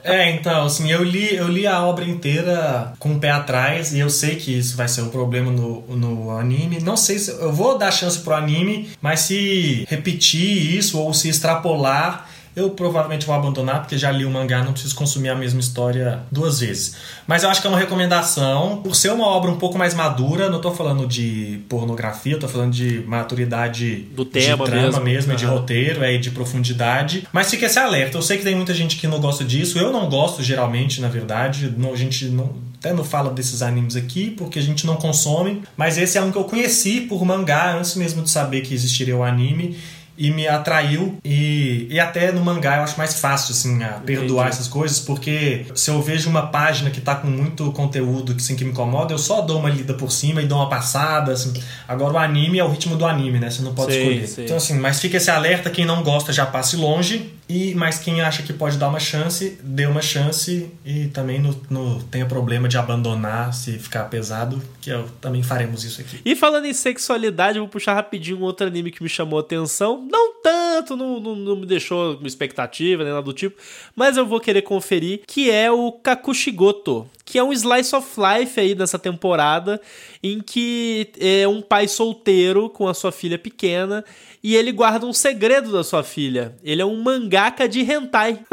é, 0.03 0.31
então, 0.31 0.65
assim, 0.65 0.91
eu 0.91 1.03
li, 1.03 1.35
eu 1.35 1.47
li 1.47 1.67
a 1.67 1.83
obra 1.83 2.03
inteira 2.05 2.93
com 2.97 3.13
o 3.13 3.19
pé 3.19 3.29
atrás 3.29 3.93
e 3.93 3.99
eu 3.99 4.09
sei 4.09 4.35
que 4.35 4.57
isso 4.57 4.75
vai 4.75 4.87
ser 4.87 5.01
um 5.01 5.09
problema 5.09 5.51
no, 5.51 5.81
no 5.95 6.31
anime. 6.31 6.79
Não 6.79 6.97
sei 6.97 7.19
se 7.19 7.31
eu 7.31 7.53
vou 7.53 7.77
dar 7.77 7.91
chance 7.91 8.19
pro 8.19 8.33
anime, 8.33 8.89
mas 9.01 9.21
se 9.21 9.85
repetir 9.87 10.75
isso 10.75 10.99
ou 10.99 11.13
se 11.13 11.29
extrapolar 11.29 12.29
eu 12.55 12.71
provavelmente 12.71 13.25
vou 13.25 13.33
abandonar 13.33 13.79
porque 13.79 13.97
já 13.97 14.11
li 14.11 14.25
o 14.25 14.29
mangá, 14.29 14.63
não 14.63 14.73
preciso 14.73 14.95
consumir 14.95 15.29
a 15.29 15.35
mesma 15.35 15.59
história 15.59 16.19
duas 16.31 16.59
vezes. 16.59 16.95
Mas 17.25 17.43
eu 17.43 17.49
acho 17.49 17.61
que 17.61 17.67
é 17.67 17.69
uma 17.69 17.79
recomendação, 17.79 18.81
por 18.83 18.95
ser 18.95 19.11
uma 19.11 19.25
obra 19.25 19.49
um 19.49 19.57
pouco 19.57 19.77
mais 19.77 19.93
madura, 19.93 20.49
não 20.49 20.57
estou 20.57 20.73
falando 20.73 21.07
de 21.07 21.61
pornografia, 21.69 22.33
estou 22.33 22.49
falando 22.49 22.73
de 22.73 23.03
maturidade 23.07 24.07
do 24.15 24.25
tema 24.25 24.65
de 24.65 24.71
trama 24.71 24.99
mesmo, 24.99 25.03
mesmo 25.03 25.31
uhum. 25.31 25.37
de 25.37 25.45
roteiro, 25.45 26.03
é, 26.03 26.17
de 26.17 26.31
profundidade. 26.31 27.27
Mas 27.31 27.49
fica 27.49 27.65
esse 27.65 27.79
alerta. 27.79 28.17
Eu 28.17 28.21
sei 28.21 28.37
que 28.37 28.43
tem 28.43 28.55
muita 28.55 28.73
gente 28.73 28.97
que 28.97 29.07
não 29.07 29.19
gosta 29.19 29.45
disso, 29.45 29.79
eu 29.79 29.91
não 29.91 30.09
gosto 30.09 30.43
geralmente, 30.43 30.99
na 30.99 31.07
verdade. 31.07 31.73
Não, 31.77 31.93
a 31.93 31.95
gente 31.95 32.25
não, 32.25 32.51
até 32.77 32.91
não 32.91 33.03
fala 33.03 33.31
desses 33.31 33.61
animes 33.61 33.95
aqui 33.95 34.31
porque 34.31 34.59
a 34.59 34.61
gente 34.61 34.85
não 34.85 34.97
consome, 34.97 35.63
mas 35.77 35.97
esse 35.97 36.17
é 36.17 36.21
um 36.21 36.31
que 36.31 36.37
eu 36.37 36.43
conheci 36.43 37.01
por 37.01 37.23
mangá 37.23 37.77
antes 37.77 37.95
mesmo 37.95 38.21
de 38.21 38.29
saber 38.29 38.61
que 38.61 38.73
existiria 38.73 39.15
o 39.15 39.23
anime 39.23 39.77
e 40.17 40.31
me 40.31 40.47
atraiu. 40.47 41.17
E, 41.23 41.87
e 41.89 41.99
até 41.99 42.31
no 42.31 42.41
mangá 42.43 42.77
eu 42.77 42.83
acho 42.83 42.97
mais 42.97 43.19
fácil 43.19 43.53
assim 43.53 43.83
a 43.83 43.93
perdoar 44.05 44.47
Entendi. 44.47 44.57
essas 44.57 44.67
coisas 44.67 44.99
porque 44.99 45.65
se 45.75 45.89
eu 45.89 46.01
vejo 46.01 46.29
uma 46.29 46.47
página 46.47 46.89
que 46.89 47.01
tá 47.01 47.15
com 47.15 47.27
muito 47.27 47.71
conteúdo 47.71 48.33
que, 48.33 48.41
assim, 48.41 48.55
que 48.55 48.63
me 48.63 48.71
incomoda 48.71 49.13
eu 49.13 49.17
só 49.17 49.41
dou 49.41 49.59
uma 49.59 49.69
lida 49.69 49.93
por 49.93 50.11
cima 50.11 50.41
e 50.41 50.45
dou 50.45 50.57
uma 50.57 50.69
passada 50.69 51.31
assim. 51.31 51.53
agora 51.87 52.13
o 52.13 52.17
anime 52.17 52.59
é 52.59 52.63
o 52.63 52.69
ritmo 52.69 52.95
do 52.95 53.05
anime 53.05 53.39
né? 53.39 53.49
Você 53.49 53.61
não 53.61 53.73
pode 53.73 53.97
escolher. 53.97 54.45
então 54.45 54.57
assim 54.57 54.77
mas 54.77 54.99
fica 54.99 55.17
esse 55.17 55.31
alerta 55.31 55.69
quem 55.69 55.85
não 55.85 56.03
gosta 56.03 56.31
já 56.31 56.45
passe 56.45 56.75
longe 56.75 57.33
e 57.51 57.75
mas 57.75 57.99
quem 57.99 58.21
acha 58.21 58.43
que 58.43 58.53
pode 58.53 58.77
dar 58.77 58.87
uma 58.87 58.99
chance 58.99 59.59
dê 59.61 59.85
uma 59.85 60.01
chance. 60.01 60.71
E 60.85 61.07
também 61.07 61.43
não, 61.69 61.99
tenha 61.99 62.25
problema 62.25 62.69
de 62.69 62.77
abandonar 62.77 63.53
se 63.53 63.77
ficar 63.77 64.05
pesado 64.05 64.61
que 64.79 64.89
eu, 64.89 65.07
também 65.19 65.43
faremos 65.43 65.83
isso 65.83 65.99
aqui. 65.99 66.21
E 66.23 66.33
falando 66.33 66.65
em 66.65 66.73
sexualidade 66.73 67.59
vou 67.59 67.67
puxar 67.67 67.93
rapidinho 67.93 68.39
um 68.39 68.43
outro 68.43 68.65
anime 68.65 68.89
que 68.89 69.03
me 69.03 69.09
chamou 69.09 69.37
a 69.37 69.41
atenção. 69.41 70.07
Não 70.09 70.41
tanto, 70.41 70.95
não, 70.95 71.19
não, 71.19 71.35
não, 71.35 71.55
me 71.57 71.65
deixou 71.65 72.19
expectativa, 72.23 73.03
nem 73.03 73.11
nada 73.11 73.25
do 73.25 73.33
tipo, 73.33 73.61
mas 73.95 74.17
eu 74.17 74.25
vou 74.25 74.39
querer 74.39 74.61
conferir, 74.61 75.21
que 75.27 75.51
é 75.51 75.69
o 75.69 75.91
Kakushigoto, 75.91 77.07
que 77.31 77.39
é 77.39 77.43
um 77.43 77.53
slice 77.53 77.95
of 77.95 78.09
life 78.19 78.59
aí 78.59 78.75
dessa 78.75 78.99
temporada, 78.99 79.79
em 80.21 80.41
que 80.41 81.13
é 81.17 81.47
um 81.47 81.61
pai 81.61 81.87
solteiro 81.87 82.69
com 82.69 82.89
a 82.89 82.93
sua 82.93 83.09
filha 83.09 83.39
pequena, 83.39 84.03
e 84.43 84.53
ele 84.53 84.69
guarda 84.73 85.05
um 85.05 85.13
segredo 85.13 85.71
da 85.71 85.81
sua 85.81 86.03
filha. 86.03 86.57
Ele 86.61 86.81
é 86.81 86.85
um 86.85 87.01
mangaka 87.01 87.69
de 87.69 87.89
hentai. 87.89 88.43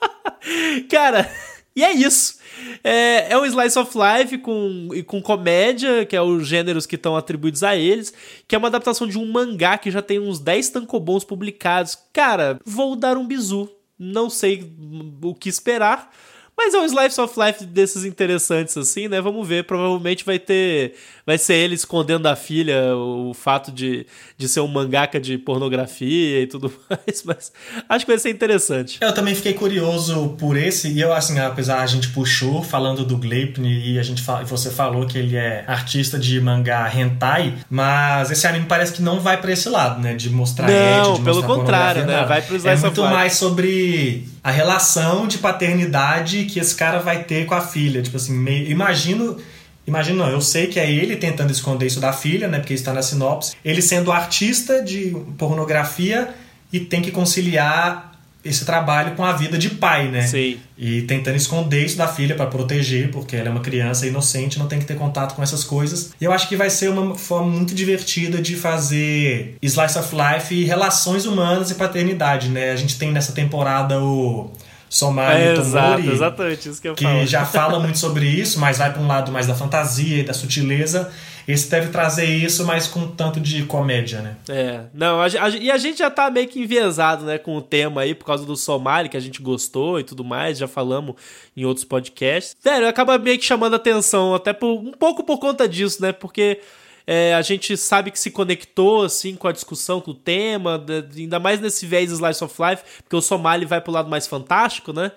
Cara, 0.88 1.30
e 1.76 1.84
é 1.84 1.92
isso. 1.92 2.38
É, 2.82 3.30
é 3.30 3.38
um 3.38 3.44
slice 3.44 3.78
of 3.78 3.92
life 3.94 4.38
com, 4.38 4.88
com 5.06 5.20
comédia, 5.20 6.06
que 6.06 6.16
é 6.16 6.22
os 6.22 6.46
gêneros 6.46 6.86
que 6.86 6.96
estão 6.96 7.18
atribuídos 7.18 7.62
a 7.62 7.76
eles, 7.76 8.14
que 8.48 8.54
é 8.54 8.58
uma 8.58 8.68
adaptação 8.68 9.06
de 9.06 9.18
um 9.18 9.30
mangá 9.30 9.76
que 9.76 9.90
já 9.90 10.00
tem 10.00 10.18
uns 10.18 10.40
10 10.40 10.70
tankobons 10.70 11.24
publicados. 11.24 11.94
Cara, 12.10 12.58
vou 12.64 12.96
dar 12.96 13.18
um 13.18 13.26
bizu. 13.26 13.68
Não 13.98 14.30
sei 14.30 14.74
o 15.22 15.34
que 15.34 15.50
esperar, 15.50 16.10
mas 16.56 16.72
é 16.74 16.78
um 16.78 16.84
slice 16.84 17.20
of 17.20 17.38
life 17.38 17.64
desses 17.64 18.04
interessantes, 18.04 18.76
assim, 18.76 19.08
né? 19.08 19.20
Vamos 19.20 19.46
ver. 19.46 19.64
Provavelmente 19.64 20.24
vai 20.24 20.38
ter. 20.38 20.94
Vai 21.26 21.38
ser 21.38 21.54
ele 21.54 21.74
escondendo 21.74 22.24
da 22.24 22.36
filha 22.36 22.94
o 22.94 23.32
fato 23.32 23.72
de, 23.72 24.06
de 24.36 24.46
ser 24.46 24.60
um 24.60 24.68
mangaka 24.68 25.18
de 25.18 25.38
pornografia 25.38 26.42
e 26.42 26.46
tudo 26.46 26.72
mais. 26.90 27.22
Mas 27.24 27.52
acho 27.88 28.04
que 28.04 28.10
vai 28.10 28.18
ser 28.18 28.30
interessante. 28.30 28.98
Eu 29.00 29.12
também 29.14 29.34
fiquei 29.34 29.54
curioso 29.54 30.36
por 30.38 30.56
esse. 30.56 30.88
E 30.88 31.00
eu, 31.00 31.12
assim, 31.12 31.38
apesar 31.38 31.80
a 31.80 31.86
gente 31.86 32.08
puxou 32.08 32.62
falando 32.62 33.04
do 33.04 33.16
Gleipnir 33.16 33.86
e 33.86 33.98
a 33.98 34.02
gente 34.02 34.22
você 34.46 34.70
falou 34.70 35.06
que 35.06 35.16
ele 35.16 35.36
é 35.36 35.64
artista 35.66 36.18
de 36.18 36.40
mangá 36.40 36.90
hentai, 36.94 37.54
mas 37.70 38.30
esse 38.30 38.46
anime 38.46 38.66
parece 38.66 38.92
que 38.92 39.02
não 39.02 39.20
vai 39.20 39.40
para 39.40 39.52
esse 39.52 39.68
lado, 39.68 40.00
né? 40.00 40.14
De 40.14 40.28
mostrar 40.28 40.68
Não, 40.68 41.14
de 41.14 41.22
pelo 41.22 41.42
contrário, 41.42 42.04
né? 42.04 42.24
Vai 42.26 42.42
pro 42.42 42.56
slice 42.56 42.68
É 42.68 42.76
muito 42.76 43.02
mais 43.02 43.34
sobre 43.34 44.28
a 44.42 44.50
relação 44.50 45.26
de 45.26 45.38
paternidade 45.38 46.44
que 46.44 46.58
esse 46.60 46.74
cara 46.74 46.98
vai 46.98 47.24
ter 47.24 47.46
com 47.46 47.54
a 47.54 47.62
filha. 47.62 48.02
Tipo 48.02 48.16
assim, 48.18 48.34
meio, 48.34 48.70
imagino. 48.70 49.38
Imagino 49.86 50.18
não, 50.18 50.30
eu 50.30 50.40
sei 50.40 50.66
que 50.66 50.80
é 50.80 50.90
ele 50.90 51.16
tentando 51.16 51.52
esconder 51.52 51.86
isso 51.86 52.00
da 52.00 52.12
filha, 52.12 52.48
né? 52.48 52.58
Porque 52.58 52.74
está 52.74 52.92
na 52.92 53.02
sinopse. 53.02 53.54
Ele 53.64 53.82
sendo 53.82 54.10
artista 54.10 54.82
de 54.82 55.16
pornografia 55.36 56.34
e 56.72 56.80
tem 56.80 57.02
que 57.02 57.10
conciliar 57.10 58.14
esse 58.44 58.64
trabalho 58.66 59.14
com 59.16 59.24
a 59.24 59.32
vida 59.32 59.56
de 59.56 59.70
pai, 59.70 60.08
né? 60.08 60.26
Sim. 60.26 60.58
E 60.76 61.02
tentando 61.02 61.36
esconder 61.36 61.84
isso 61.84 61.96
da 61.96 62.06
filha 62.06 62.34
para 62.34 62.46
proteger, 62.46 63.10
porque 63.10 63.34
ela 63.34 63.48
é 63.48 63.50
uma 63.50 63.60
criança 63.60 64.06
inocente, 64.06 64.58
não 64.58 64.66
tem 64.66 64.78
que 64.78 64.84
ter 64.84 64.96
contato 64.96 65.34
com 65.34 65.42
essas 65.42 65.64
coisas. 65.64 66.12
E 66.20 66.24
eu 66.24 66.32
acho 66.32 66.46
que 66.48 66.56
vai 66.56 66.68
ser 66.68 66.90
uma 66.90 67.14
forma 67.14 67.48
muito 67.48 67.74
divertida 67.74 68.42
de 68.42 68.54
fazer 68.54 69.56
slice 69.62 69.98
of 69.98 70.14
life 70.14 70.54
e 70.54 70.64
relações 70.64 71.24
humanas 71.24 71.70
e 71.70 71.74
paternidade, 71.74 72.50
né? 72.50 72.70
A 72.70 72.76
gente 72.76 72.98
tem 72.98 73.10
nessa 73.10 73.32
temporada 73.32 73.98
o 73.98 74.50
Somali 74.94 75.42
é, 75.42 75.54
Tomori, 75.54 76.08
exatamente 76.08 76.68
isso 76.68 76.80
que 76.80 76.88
eu 76.88 76.94
que 76.94 77.02
falo. 77.02 77.26
já 77.26 77.44
fala 77.44 77.80
muito 77.80 77.98
sobre 77.98 78.26
isso, 78.26 78.60
mas 78.60 78.78
vai 78.78 78.92
para 78.92 79.02
um 79.02 79.08
lado 79.08 79.32
mais 79.32 79.44
da 79.44 79.54
fantasia 79.54 80.20
e 80.20 80.22
da 80.22 80.32
sutileza. 80.32 81.10
Esse 81.48 81.68
deve 81.68 81.88
trazer 81.88 82.26
isso, 82.26 82.64
mas 82.64 82.86
com 82.86 83.08
tanto 83.08 83.40
de 83.40 83.64
comédia, 83.64 84.22
né? 84.22 84.36
É, 84.48 84.82
não, 84.94 85.20
a, 85.20 85.24
a, 85.24 85.48
e 85.48 85.68
a 85.68 85.76
gente 85.78 85.98
já 85.98 86.08
tá 86.08 86.30
meio 86.30 86.46
que 86.46 86.60
enviesado, 86.60 87.24
né, 87.24 87.38
com 87.38 87.56
o 87.56 87.60
tema 87.60 88.02
aí, 88.02 88.14
por 88.14 88.24
causa 88.24 88.46
do 88.46 88.56
Somali, 88.56 89.08
que 89.08 89.16
a 89.16 89.20
gente 89.20 89.42
gostou 89.42 89.98
e 89.98 90.04
tudo 90.04 90.22
mais, 90.22 90.58
já 90.58 90.68
falamos 90.68 91.16
em 91.56 91.64
outros 91.64 91.84
podcasts. 91.84 92.56
Sério, 92.60 92.86
acaba 92.86 93.18
meio 93.18 93.36
que 93.36 93.44
chamando 93.44 93.74
atenção, 93.74 94.32
até 94.32 94.52
por, 94.52 94.78
um 94.78 94.92
pouco 94.92 95.24
por 95.24 95.38
conta 95.38 95.68
disso, 95.68 96.00
né, 96.00 96.12
porque 96.12 96.60
é, 97.06 97.34
a 97.34 97.42
gente 97.42 97.76
sabe 97.76 98.10
que 98.10 98.18
se 98.18 98.30
conectou 98.30 99.02
assim 99.02 99.34
com 99.36 99.46
a 99.46 99.52
discussão, 99.52 100.00
com 100.00 100.12
o 100.12 100.14
tema, 100.14 100.82
ainda 101.16 101.38
mais 101.38 101.60
nesse 101.60 101.86
viés 101.86 102.10
Slice 102.10 102.42
of 102.42 102.54
Life, 102.62 102.82
porque 103.02 103.16
o 103.16 103.20
Somali 103.20 103.66
vai 103.66 103.80
pro 103.80 103.92
lado 103.92 104.08
mais 104.08 104.26
fantástico, 104.26 104.92
né? 104.92 105.12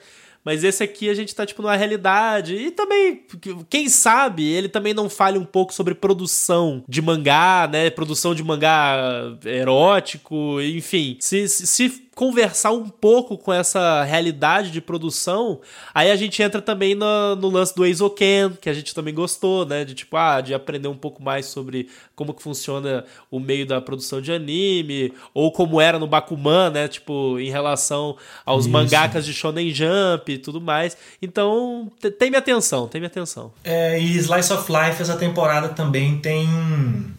Mas 0.48 0.64
esse 0.64 0.82
aqui 0.82 1.10
a 1.10 1.14
gente 1.14 1.36
tá, 1.36 1.46
tipo, 1.46 1.62
numa 1.62 1.76
realidade. 1.76 2.56
E 2.56 2.72
também, 2.72 3.22
quem 3.70 3.90
sabe, 3.90 4.46
ele 4.50 4.70
também 4.70 4.94
não 4.94 5.10
fale 5.10 5.38
um 5.38 5.44
pouco 5.44 5.74
sobre 5.74 5.94
produção 5.94 6.86
de 6.88 7.02
mangá, 7.02 7.68
né? 7.70 7.90
Produção 7.90 8.34
de 8.34 8.42
mangá 8.42 8.96
erótico, 9.44 10.62
enfim. 10.62 11.18
Se, 11.20 11.50
se, 11.50 11.68
se 11.68 12.07
conversar 12.18 12.72
um 12.72 12.90
pouco 12.90 13.38
com 13.38 13.54
essa 13.54 14.04
realidade 14.04 14.72
de 14.72 14.82
produção, 14.82 15.62
aí 15.94 16.10
a 16.10 16.16
gente 16.16 16.42
entra 16.42 16.60
também 16.60 16.96
no, 16.96 17.36
no 17.36 17.48
lance 17.48 17.76
do 17.76 17.86
Eizoken, 17.86 18.58
que 18.60 18.68
a 18.68 18.74
gente 18.74 18.96
também 18.96 19.14
gostou, 19.14 19.68
né? 19.68 19.86
De 19.86 19.94
tipo, 19.94 20.18
ah, 20.18 20.42
de 20.42 20.52
aprender 20.52 20.88
um 20.88 20.98
pouco 20.98 21.22
mais 21.22 21.46
sobre 21.46 21.88
como 22.16 22.34
que 22.34 22.42
funciona 22.42 23.06
o 23.30 23.40
meio 23.40 23.68
da 23.68 23.80
produção 23.80 24.20
de 24.20 24.32
anime, 24.32 25.14
ou 25.32 25.52
como 25.52 25.80
era 25.80 26.00
no 26.00 26.08
Bakuman, 26.08 26.72
né? 26.72 26.88
Tipo, 26.88 27.38
em 27.40 27.52
relação 27.52 28.18
aos 28.44 28.66
Isso. 28.66 28.72
mangakas 28.72 29.24
de 29.24 29.32
Shonen 29.32 29.72
Jump 29.72 30.32
e 30.32 30.40
tudo 30.40 30.60
mais. 30.60 30.98
Então, 31.22 31.92
tem 32.18 32.32
minha 32.32 32.40
atenção, 32.40 32.88
tem 32.88 33.00
minha 33.00 33.10
atenção. 33.10 33.54
É, 33.64 34.00
e 34.00 34.18
Slice 34.18 34.52
of 34.52 34.72
Life, 34.72 35.00
essa 35.00 35.18
temporada 35.18 35.70
também 35.70 36.18
tem 36.18 36.48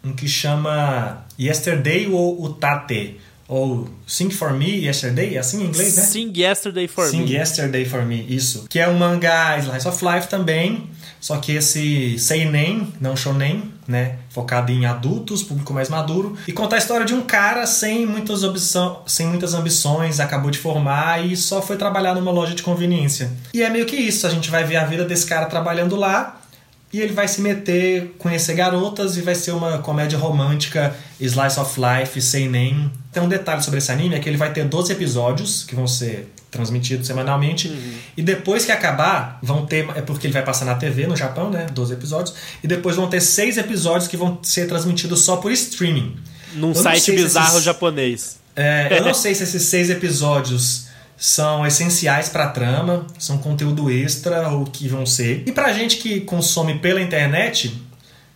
um 0.04 0.12
que 0.12 0.26
chama 0.26 1.24
Yesterday 1.38 2.08
ou 2.08 2.42
Utate 2.42 3.27
ou 3.48 3.88
Sing 4.06 4.30
For 4.30 4.52
Me 4.52 4.84
Yesterday, 4.84 5.36
é 5.36 5.38
assim 5.38 5.62
em 5.62 5.66
inglês, 5.68 5.96
né? 5.96 6.02
Sing 6.02 6.32
Yesterday 6.36 6.86
For 6.86 7.06
Sing 7.06 7.22
Me. 7.22 7.26
Sing 7.26 7.34
Yesterday 7.34 7.84
For 7.86 8.04
Me, 8.04 8.26
isso. 8.28 8.66
Que 8.68 8.78
é 8.78 8.86
um 8.86 8.98
mangá 8.98 9.58
Slice 9.58 9.88
of 9.88 10.04
Life 10.04 10.28
também, 10.28 10.90
só 11.18 11.38
que 11.38 11.52
esse 11.52 12.18
seinen, 12.18 12.92
não 13.00 13.16
shonen, 13.16 13.72
né, 13.88 14.16
focado 14.28 14.70
em 14.70 14.84
adultos, 14.84 15.42
público 15.42 15.72
mais 15.72 15.88
maduro, 15.88 16.36
e 16.46 16.52
conta 16.52 16.76
a 16.76 16.78
história 16.78 17.06
de 17.06 17.14
um 17.14 17.22
cara 17.22 17.66
sem 17.66 18.04
muitas, 18.04 18.42
ambição, 18.42 19.02
sem 19.06 19.26
muitas 19.26 19.54
ambições, 19.54 20.20
acabou 20.20 20.50
de 20.50 20.58
formar 20.58 21.24
e 21.24 21.34
só 21.34 21.62
foi 21.62 21.78
trabalhar 21.78 22.14
numa 22.14 22.30
loja 22.30 22.54
de 22.54 22.62
conveniência. 22.62 23.30
E 23.54 23.62
é 23.62 23.70
meio 23.70 23.86
que 23.86 23.96
isso, 23.96 24.26
a 24.26 24.30
gente 24.30 24.50
vai 24.50 24.62
ver 24.62 24.76
a 24.76 24.84
vida 24.84 25.06
desse 25.06 25.26
cara 25.26 25.46
trabalhando 25.46 25.96
lá, 25.96 26.37
e 26.92 27.00
ele 27.00 27.12
vai 27.12 27.28
se 27.28 27.40
meter, 27.42 28.14
conhecer 28.18 28.54
garotas 28.54 29.16
e 29.16 29.20
vai 29.20 29.34
ser 29.34 29.52
uma 29.52 29.78
comédia 29.78 30.18
romântica, 30.18 30.94
slice 31.20 31.60
of 31.60 31.78
life, 31.78 32.20
seinen. 32.20 32.90
Tem 33.12 33.22
um 33.22 33.28
detalhe 33.28 33.62
sobre 33.62 33.78
esse 33.78 33.92
anime, 33.92 34.14
é 34.14 34.18
que 34.18 34.28
ele 34.28 34.38
vai 34.38 34.52
ter 34.52 34.64
12 34.64 34.92
episódios, 34.92 35.64
que 35.64 35.74
vão 35.74 35.86
ser 35.86 36.32
transmitidos 36.50 37.06
semanalmente. 37.06 37.68
Uhum. 37.68 37.92
E 38.16 38.22
depois 38.22 38.64
que 38.64 38.72
acabar, 38.72 39.38
vão 39.42 39.66
ter. 39.66 39.86
É 39.94 40.00
porque 40.00 40.26
ele 40.26 40.32
vai 40.32 40.42
passar 40.42 40.64
na 40.64 40.76
TV 40.76 41.06
no 41.06 41.14
Japão, 41.14 41.50
né? 41.50 41.66
12 41.72 41.92
episódios. 41.92 42.34
E 42.64 42.66
depois 42.66 42.96
vão 42.96 43.06
ter 43.06 43.20
seis 43.20 43.58
episódios 43.58 44.08
que 44.08 44.16
vão 44.16 44.38
ser 44.42 44.66
transmitidos 44.66 45.20
só 45.20 45.36
por 45.36 45.52
streaming. 45.52 46.16
Num 46.54 46.74
site 46.74 47.12
bizarro 47.12 47.52
esses, 47.52 47.64
japonês. 47.64 48.38
É, 48.56 48.98
eu 48.98 49.04
não 49.04 49.12
sei 49.12 49.34
se 49.34 49.42
esses 49.42 49.62
seis 49.64 49.90
episódios 49.90 50.87
são 51.18 51.66
essenciais 51.66 52.28
para 52.28 52.44
a 52.44 52.48
trama, 52.48 53.04
são 53.18 53.38
conteúdo 53.38 53.90
extra 53.90 54.48
ou 54.50 54.64
que 54.64 54.86
vão 54.86 55.04
ser. 55.04 55.42
E 55.46 55.50
pra 55.50 55.72
gente 55.72 55.96
que 55.96 56.20
consome 56.20 56.78
pela 56.78 57.02
internet, 57.02 57.76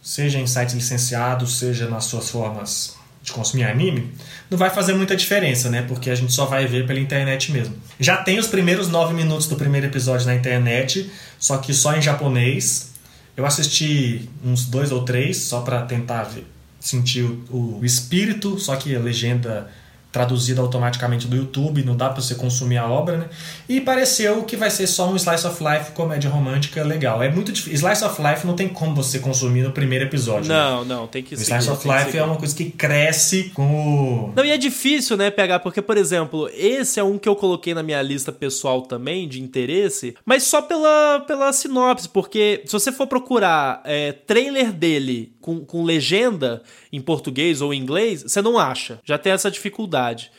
seja 0.02 0.40
em 0.40 0.46
sites 0.48 0.74
licenciados, 0.74 1.58
seja 1.58 1.88
nas 1.88 2.06
suas 2.06 2.28
formas 2.28 2.96
de 3.22 3.30
consumir 3.30 3.62
anime, 3.62 4.12
não 4.50 4.58
vai 4.58 4.68
fazer 4.68 4.94
muita 4.94 5.14
diferença, 5.14 5.70
né? 5.70 5.82
Porque 5.82 6.10
a 6.10 6.14
gente 6.16 6.32
só 6.32 6.44
vai 6.44 6.66
ver 6.66 6.84
pela 6.84 6.98
internet 6.98 7.52
mesmo. 7.52 7.76
Já 8.00 8.16
tem 8.16 8.40
os 8.40 8.48
primeiros 8.48 8.88
nove 8.88 9.14
minutos 9.14 9.46
do 9.46 9.54
primeiro 9.54 9.86
episódio 9.86 10.26
na 10.26 10.34
internet, 10.34 11.08
só 11.38 11.58
que 11.58 11.72
só 11.72 11.94
em 11.96 12.02
japonês. 12.02 12.90
Eu 13.36 13.46
assisti 13.46 14.28
uns 14.44 14.64
dois 14.64 14.90
ou 14.90 15.04
três 15.04 15.36
só 15.36 15.60
para 15.60 15.82
tentar 15.82 16.24
ver, 16.24 16.44
sentir 16.80 17.22
o, 17.22 17.78
o 17.80 17.84
espírito, 17.84 18.58
só 18.58 18.74
que 18.74 18.94
a 18.94 18.98
legenda 18.98 19.70
traduzida 20.12 20.60
automaticamente 20.60 21.26
do 21.26 21.34
YouTube, 21.34 21.82
não 21.82 21.96
dá 21.96 22.10
para 22.10 22.20
você 22.20 22.34
consumir 22.34 22.76
a 22.76 22.86
obra, 22.86 23.16
né? 23.16 23.28
E 23.66 23.80
pareceu 23.80 24.44
que 24.44 24.56
vai 24.56 24.70
ser 24.70 24.86
só 24.86 25.10
um 25.10 25.16
slice 25.16 25.46
of 25.46 25.64
life 25.64 25.92
comédia 25.92 26.28
romântica 26.28 26.84
legal. 26.84 27.22
É 27.22 27.30
muito 27.30 27.50
difícil. 27.50 27.74
Slice 27.74 28.04
of 28.04 28.20
life 28.22 28.46
não 28.46 28.54
tem 28.54 28.68
como 28.68 28.94
você 28.94 29.18
consumir 29.18 29.62
no 29.62 29.72
primeiro 29.72 30.04
episódio. 30.04 30.48
Né? 30.48 30.54
Não, 30.54 30.84
né? 30.84 30.94
não, 30.94 31.06
tem 31.06 31.22
que 31.22 31.34
ser. 31.34 31.44
Slice 31.44 31.70
of 31.70 31.88
life 31.88 32.16
é 32.16 32.22
uma 32.22 32.36
coisa 32.36 32.54
que 32.54 32.70
cresce 32.70 33.50
com 33.54 34.28
o 34.28 34.32
Não, 34.36 34.44
e 34.44 34.50
é 34.50 34.58
difícil, 34.58 35.16
né, 35.16 35.30
pegar, 35.30 35.60
porque 35.60 35.80
por 35.80 35.96
exemplo, 35.96 36.48
esse 36.52 37.00
é 37.00 37.02
um 37.02 37.18
que 37.18 37.28
eu 37.28 37.34
coloquei 37.34 37.72
na 37.72 37.82
minha 37.82 38.02
lista 38.02 38.30
pessoal 38.30 38.82
também 38.82 39.26
de 39.26 39.40
interesse, 39.40 40.14
mas 40.26 40.42
só 40.42 40.60
pela 40.60 41.20
pela 41.26 41.52
sinopse, 41.52 42.08
porque 42.08 42.62
se 42.66 42.72
você 42.72 42.92
for 42.92 43.06
procurar 43.06 43.80
é, 43.84 44.12
trailer 44.12 44.72
dele 44.72 45.32
com, 45.42 45.64
com 45.64 45.84
legenda 45.84 46.62
em 46.90 47.00
português 47.00 47.60
ou 47.60 47.74
em 47.74 47.80
inglês, 47.80 48.22
você 48.22 48.40
não 48.40 48.58
acha. 48.58 49.00
Já 49.04 49.18
tem 49.18 49.32
essa 49.32 49.50
dificuldade. 49.50 50.30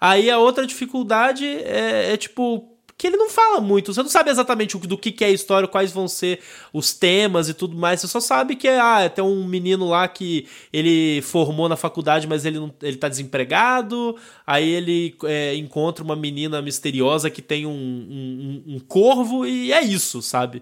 Aí 0.00 0.30
a 0.30 0.38
outra 0.38 0.66
dificuldade 0.66 1.46
é, 1.46 2.12
é 2.12 2.16
tipo 2.16 2.76
que 2.98 3.06
ele 3.06 3.16
não 3.16 3.30
fala 3.30 3.60
muito. 3.60 3.94
Você 3.94 4.02
não 4.02 4.10
sabe 4.10 4.28
exatamente 4.28 4.76
do 4.76 4.98
que, 4.98 5.24
é 5.24 5.28
a 5.28 5.30
história, 5.30 5.68
quais 5.68 5.92
vão 5.92 6.08
ser 6.08 6.40
os 6.72 6.92
temas 6.92 7.48
e 7.48 7.54
tudo 7.54 7.76
mais. 7.76 8.00
Você 8.00 8.08
só 8.08 8.18
sabe 8.18 8.56
que 8.56 8.66
ah, 8.66 9.08
tem 9.08 9.24
um 9.24 9.46
menino 9.46 9.88
lá 9.88 10.08
que 10.08 10.48
ele 10.72 11.22
formou 11.22 11.68
na 11.68 11.76
faculdade, 11.76 12.26
mas 12.26 12.44
ele, 12.44 12.58
não, 12.58 12.74
ele 12.82 12.96
tá 12.96 13.08
desempregado. 13.08 14.16
Aí 14.44 14.68
ele 14.68 15.14
é, 15.24 15.54
encontra 15.54 16.02
uma 16.02 16.16
menina 16.16 16.60
misteriosa 16.60 17.30
que 17.30 17.40
tem 17.40 17.66
um, 17.66 17.70
um, 17.70 18.74
um 18.74 18.80
corvo 18.80 19.46
e 19.46 19.72
é 19.72 19.80
isso, 19.80 20.20
sabe? 20.20 20.60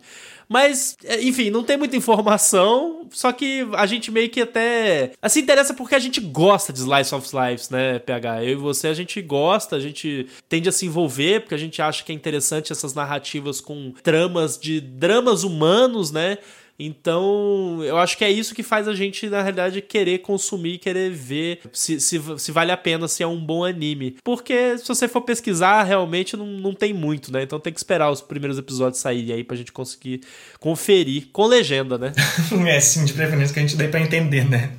Mas, 0.49 0.97
é, 1.05 1.21
enfim, 1.23 1.51
não 1.51 1.65
tem 1.65 1.77
muita 1.77 1.97
informação, 1.97 3.09
só 3.11 3.33
que 3.33 3.67
a 3.75 3.87
gente 3.87 4.11
meio 4.11 4.31
que 4.31 4.41
até. 4.41 5.13
Assim, 5.21 5.41
interessa 5.41 5.75
porque 5.75 5.95
a 5.95 5.99
gente 5.99 6.21
gosta 6.21 6.73
de 6.73 6.81
Slice 6.81 7.15
of 7.15 7.29
Lives, 7.35 7.71
né, 7.71 7.99
PH? 7.99 8.45
Eu 8.45 8.53
e 8.53 8.55
você, 8.55 8.89
a 8.89 8.95
gente 8.95 9.21
gosta, 9.21 9.77
a 9.77 9.81
gente 9.81 10.29
tende 10.49 10.69
a 10.69 10.73
se 10.73 10.87
envolver, 10.87 11.41
porque 11.41 11.55
a 11.55 11.59
gente 11.59 11.83
acha 11.83 12.05
que 12.05 12.13
é 12.13 12.15
interessante 12.15 12.73
essas 12.73 12.95
narrativas 12.95 13.61
com 13.61 13.93
tramas 14.03 14.57
de 14.59 14.81
dramas 14.81 15.43
humanos, 15.43 16.11
né? 16.13 16.39
Então, 16.79 17.83
eu 17.83 17.97
acho 17.97 18.19
que 18.19 18.25
é 18.25 18.31
isso 18.31 18.55
que 18.55 18.63
faz 18.63 18.87
a 18.87 18.95
gente, 18.95 19.29
na 19.29 19.41
realidade, 19.41 19.81
querer 19.81 20.19
consumir, 20.19 20.79
querer 20.79 21.11
ver 21.11 21.61
se, 21.73 21.99
se, 22.01 22.21
se 22.39 22.53
vale 22.53 22.71
a 22.71 22.77
pena, 22.77 23.09
se 23.09 23.23
é 23.23 23.27
um 23.27 23.43
bom 23.43 23.65
anime. 23.65 24.17
Porque 24.23 24.77
se 24.77 24.87
você 24.87 25.09
for 25.09 25.23
pesquisar, 25.23 25.83
realmente 25.85 26.37
não, 26.37 26.47
não 26.47 26.75
tem 26.75 26.93
muito, 26.93 27.33
né? 27.33 27.43
Então 27.43 27.59
tem 27.59 27.73
que 27.73 27.79
esperar 27.79 28.11
os 28.11 28.21
primeiros 28.21 28.59
episódios 28.59 29.01
saírem 29.01 29.35
aí 29.35 29.45
pra 29.45 29.57
gente 29.57 29.73
conseguir 29.73 30.21
conferir 30.61 31.29
com 31.33 31.47
legenda, 31.47 31.97
né? 31.97 32.13
é, 32.69 32.81
sim, 32.81 33.05
de 33.07 33.15
preferência 33.15 33.55
que 33.55 33.61
a 33.61 33.63
gente 33.63 33.77
dê 33.77 33.89
pra 33.89 34.01
entender, 34.01 34.49
né? 34.49 34.73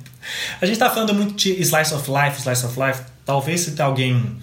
A 0.60 0.66
gente 0.66 0.78
tá 0.78 0.90
falando 0.90 1.14
muito 1.14 1.34
de 1.34 1.60
Slice 1.60 1.94
of 1.94 2.08
Life, 2.10 2.40
Slice 2.40 2.66
of 2.66 2.78
Life. 2.78 3.02
Talvez 3.24 3.62
se 3.62 3.82
alguém 3.82 4.36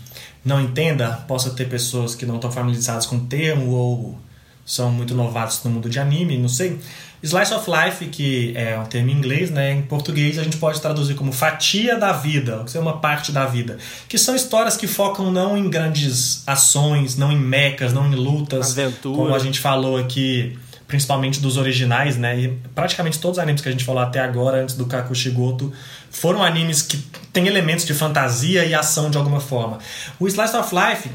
não 0.44 0.62
entenda, 0.62 1.24
possa 1.28 1.52
ter 1.52 1.70
pessoas 1.70 2.16
que 2.16 2.26
não 2.26 2.36
estão 2.36 2.52
familiarizadas 2.52 3.06
com 3.06 3.16
o 3.16 3.26
termo 3.26 3.72
ou 3.72 4.18
são 4.66 4.92
muito 4.92 5.14
novatos 5.14 5.64
no 5.64 5.72
mundo 5.72 5.90
de 5.90 6.00
anime, 6.00 6.38
não 6.38 6.50
sei. 6.50 6.80
Slice 7.26 7.54
of 7.56 7.68
Life, 7.70 8.06
que 8.06 8.54
é 8.56 8.78
um 8.78 8.86
termo 8.86 9.10
em 9.10 9.14
inglês, 9.14 9.50
né? 9.50 9.72
em 9.72 9.82
português 9.82 10.38
a 10.38 10.44
gente 10.44 10.58
pode 10.58 10.80
traduzir 10.80 11.16
como 11.16 11.32
fatia 11.32 11.98
da 11.98 12.12
vida, 12.12 12.58
ou 12.62 12.68
seja, 12.68 12.80
uma 12.80 13.00
parte 13.00 13.32
da 13.32 13.48
vida. 13.48 13.80
Que 14.08 14.16
são 14.16 14.36
histórias 14.36 14.78
que 14.78 14.86
focam 14.86 15.32
não 15.32 15.58
em 15.58 15.68
grandes 15.68 16.48
ações, 16.48 17.18
não 17.18 17.32
em 17.32 17.40
mecas, 17.40 17.92
não 17.92 18.06
em 18.06 18.14
lutas, 18.14 18.78
Aventura. 18.78 19.18
como 19.18 19.34
a 19.34 19.40
gente 19.40 19.60
falou 19.60 19.98
aqui, 19.98 20.56
principalmente 20.88 21.40
dos 21.40 21.58
originais, 21.58 22.16
né? 22.16 22.40
E 22.40 22.48
praticamente 22.76 23.18
todos 23.18 23.40
os 23.40 23.44
animes 23.44 23.62
que 23.62 23.70
a 23.70 23.72
gente 23.72 23.84
falou 23.84 24.04
até 24.04 24.20
agora, 24.20 24.62
antes 24.62 24.76
do 24.76 24.86
Kakushigoto, 24.86 25.74
foram 26.12 26.44
animes 26.44 26.84
que 26.84 26.98
têm 27.34 27.48
elementos 27.48 27.86
de 27.86 27.94
fantasia 27.96 28.64
e 28.66 28.76
ação 28.76 29.10
de 29.10 29.18
alguma 29.18 29.40
forma. 29.40 29.80
O 30.20 30.28
Slice 30.28 30.56
of 30.56 30.76
Life 30.76 31.10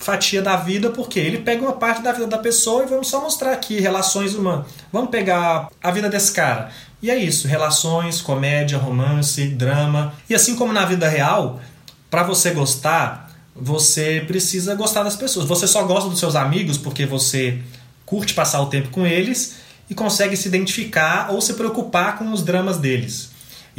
fatia 0.00 0.40
da 0.40 0.56
vida, 0.56 0.90
porque 0.90 1.20
ele 1.20 1.38
pega 1.38 1.62
uma 1.62 1.74
parte 1.74 2.02
da 2.02 2.10
vida 2.10 2.26
da 2.26 2.38
pessoa 2.38 2.82
e 2.82 2.86
vamos 2.86 3.08
só 3.08 3.20
mostrar 3.20 3.52
aqui 3.52 3.78
relações 3.78 4.34
humanas. 4.34 4.66
Vamos 4.90 5.10
pegar 5.10 5.68
a 5.80 5.90
vida 5.90 6.08
desse 6.08 6.32
cara. 6.32 6.70
E 7.02 7.10
é 7.10 7.16
isso, 7.16 7.46
relações, 7.46 8.20
comédia, 8.20 8.78
romance, 8.78 9.46
drama. 9.48 10.14
E 10.28 10.34
assim 10.34 10.56
como 10.56 10.72
na 10.72 10.86
vida 10.86 11.06
real, 11.06 11.60
para 12.10 12.22
você 12.22 12.50
gostar, 12.50 13.30
você 13.54 14.24
precisa 14.26 14.74
gostar 14.74 15.02
das 15.02 15.16
pessoas. 15.16 15.46
Você 15.46 15.66
só 15.66 15.84
gosta 15.84 16.08
dos 16.08 16.18
seus 16.18 16.34
amigos 16.34 16.78
porque 16.78 17.04
você 17.04 17.58
curte 18.06 18.32
passar 18.32 18.60
o 18.62 18.66
tempo 18.66 18.88
com 18.88 19.06
eles 19.06 19.56
e 19.88 19.94
consegue 19.94 20.36
se 20.36 20.48
identificar 20.48 21.30
ou 21.30 21.42
se 21.42 21.54
preocupar 21.54 22.16
com 22.16 22.32
os 22.32 22.42
dramas 22.42 22.78
deles. 22.78 23.29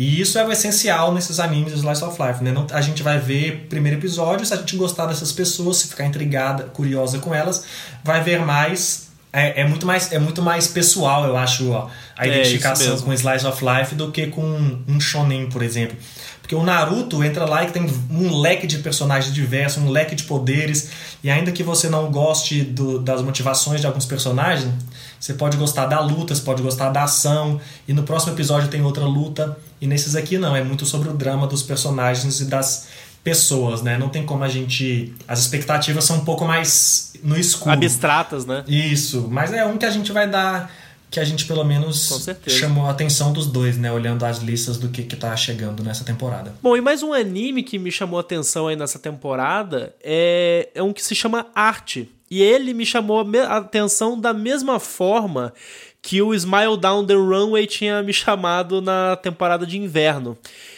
E 0.02 0.20
isso 0.20 0.40
é 0.40 0.44
o 0.44 0.52
essencial 0.52 1.14
nesses 1.14 1.40
animes 1.40 1.74
de 1.74 1.78
Slice 1.78 2.04
of 2.04 2.20
Life, 2.20 2.44
né? 2.44 2.52
Não, 2.52 2.66
a 2.72 2.82
gente 2.82 3.04
vai 3.04 3.20
ver 3.20 3.68
primeiro 3.70 4.00
episódio, 4.00 4.44
se 4.44 4.52
a 4.52 4.58
gente 4.58 4.76
gostar 4.76 5.06
dessas 5.06 5.32
pessoas, 5.32 5.78
se 5.78 5.90
ficar 5.90 6.08
intrigada, 6.08 6.64
curiosa 6.64 7.20
com 7.20 7.36
elas, 7.36 7.66
vai 8.04 8.20
ver 8.24 8.44
mais. 8.44 9.12
É, 9.32 9.62
é 9.62 9.64
muito, 9.64 9.86
mais, 9.86 10.12
é 10.12 10.18
muito 10.18 10.42
mais 10.42 10.68
pessoal, 10.68 11.26
eu 11.26 11.38
acho, 11.38 11.70
ó, 11.70 11.88
a 12.18 12.26
é, 12.26 12.30
identificação 12.30 13.00
com 13.00 13.14
Slice 13.14 13.46
of 13.46 13.64
Life 13.64 13.94
do 13.94 14.12
que 14.12 14.26
com 14.26 14.80
um 14.88 15.00
shonen, 15.00 15.48
por 15.52 15.62
exemplo. 15.62 15.96
Porque 16.42 16.56
o 16.56 16.64
Naruto 16.64 17.24
entra 17.24 17.46
lá 17.46 17.64
e 17.64 17.70
tem 17.70 17.88
um 18.10 18.42
leque 18.42 18.66
de 18.66 18.80
personagens 18.80 19.32
diversos, 19.32 19.84
um 19.84 19.90
leque 19.90 20.16
de 20.16 20.24
poderes, 20.24 20.90
e 21.24 21.30
ainda 21.30 21.52
que 21.52 21.62
você 21.62 21.90
não 21.90 22.12
goste 22.12 22.64
do, 22.64 22.98
das 22.98 23.22
motivações 23.22 23.80
de 23.80 23.86
alguns 23.86 24.08
personagens, 24.08 24.74
você 25.22 25.36
pode 25.36 25.56
gostar 25.56 25.86
da 25.86 26.00
luta, 26.00 26.34
você 26.34 26.42
pode 26.42 26.64
gostar 26.64 26.90
da 26.90 27.04
ação, 27.04 27.62
e 27.88 27.94
no 27.94 28.02
próximo 28.02 28.34
episódio 28.34 28.70
tem 28.70 28.82
outra 28.82 29.06
luta. 29.06 29.56
E 29.80 29.86
nesses 29.86 30.16
aqui 30.16 30.40
não, 30.40 30.56
é 30.56 30.64
muito 30.64 30.84
sobre 30.84 31.10
o 31.10 31.14
drama 31.14 31.46
dos 31.46 31.62
personagens 31.62 32.42
e 32.42 32.46
das 32.46 32.88
pessoas, 33.24 33.84
né? 33.84 34.00
Não 34.00 34.10
tem 34.10 34.26
como 34.26 34.44
a 34.44 34.50
gente. 34.50 35.14
As 35.28 35.40
expectativas 35.40 36.06
são 36.06 36.18
um 36.18 36.26
pouco 36.26 36.44
mais 36.44 37.14
no 37.24 37.38
escuro. 37.38 37.72
Abstratas, 37.72 38.48
né? 38.48 38.64
Isso, 38.68 39.28
mas 39.30 39.54
é 39.54 39.64
um 39.64 39.78
que 39.78 39.86
a 39.86 39.92
gente 39.92 40.12
vai 40.12 40.28
dar. 40.28 40.72
Que 41.12 41.20
a 41.20 41.26
gente 41.26 41.46
pelo 41.46 41.66
menos 41.66 42.26
chamou 42.48 42.88
a 42.88 42.92
atenção 42.92 43.32
dos 43.32 43.46
dois, 43.46 43.78
né? 43.78 43.92
Olhando 43.92 44.26
as 44.26 44.40
listas 44.40 44.78
do 44.78 44.90
que, 44.90 45.04
que 45.04 45.16
tá 45.16 45.36
chegando 45.36 45.84
nessa 45.84 46.04
temporada. 46.04 46.56
Bom, 46.64 46.76
e 46.76 46.82
mais 46.82 47.04
um 47.04 47.14
anime 47.14 47.62
que 47.62 47.78
me 47.78 47.92
chamou 47.92 48.18
a 48.18 48.22
atenção 48.22 48.70
aí 48.70 48.76
nessa 48.76 48.98
temporada 48.98 49.94
é, 50.02 50.70
é 50.74 50.82
um 50.82 50.92
que 50.92 51.04
se 51.04 51.14
chama 51.14 51.46
Arte. 51.54 52.10
E 52.32 52.42
ele 52.42 52.74
me 52.74 52.86
chamou 52.86 53.20
a 53.20 53.58
atenção 53.58 54.18
da 54.18 54.34
mesma 54.34 54.80
forma 54.80 55.54
que 56.02 56.22
o 56.22 56.34
Smile 56.34 56.78
Down 56.78 57.06
the 57.06 57.14
Runway 57.14 57.68
tinha 57.68 58.02
me 58.02 58.14
chamado 58.14 58.82
na 58.82 59.18
temporada 59.18 59.66
de 59.66 59.78
inverno. 59.78 60.38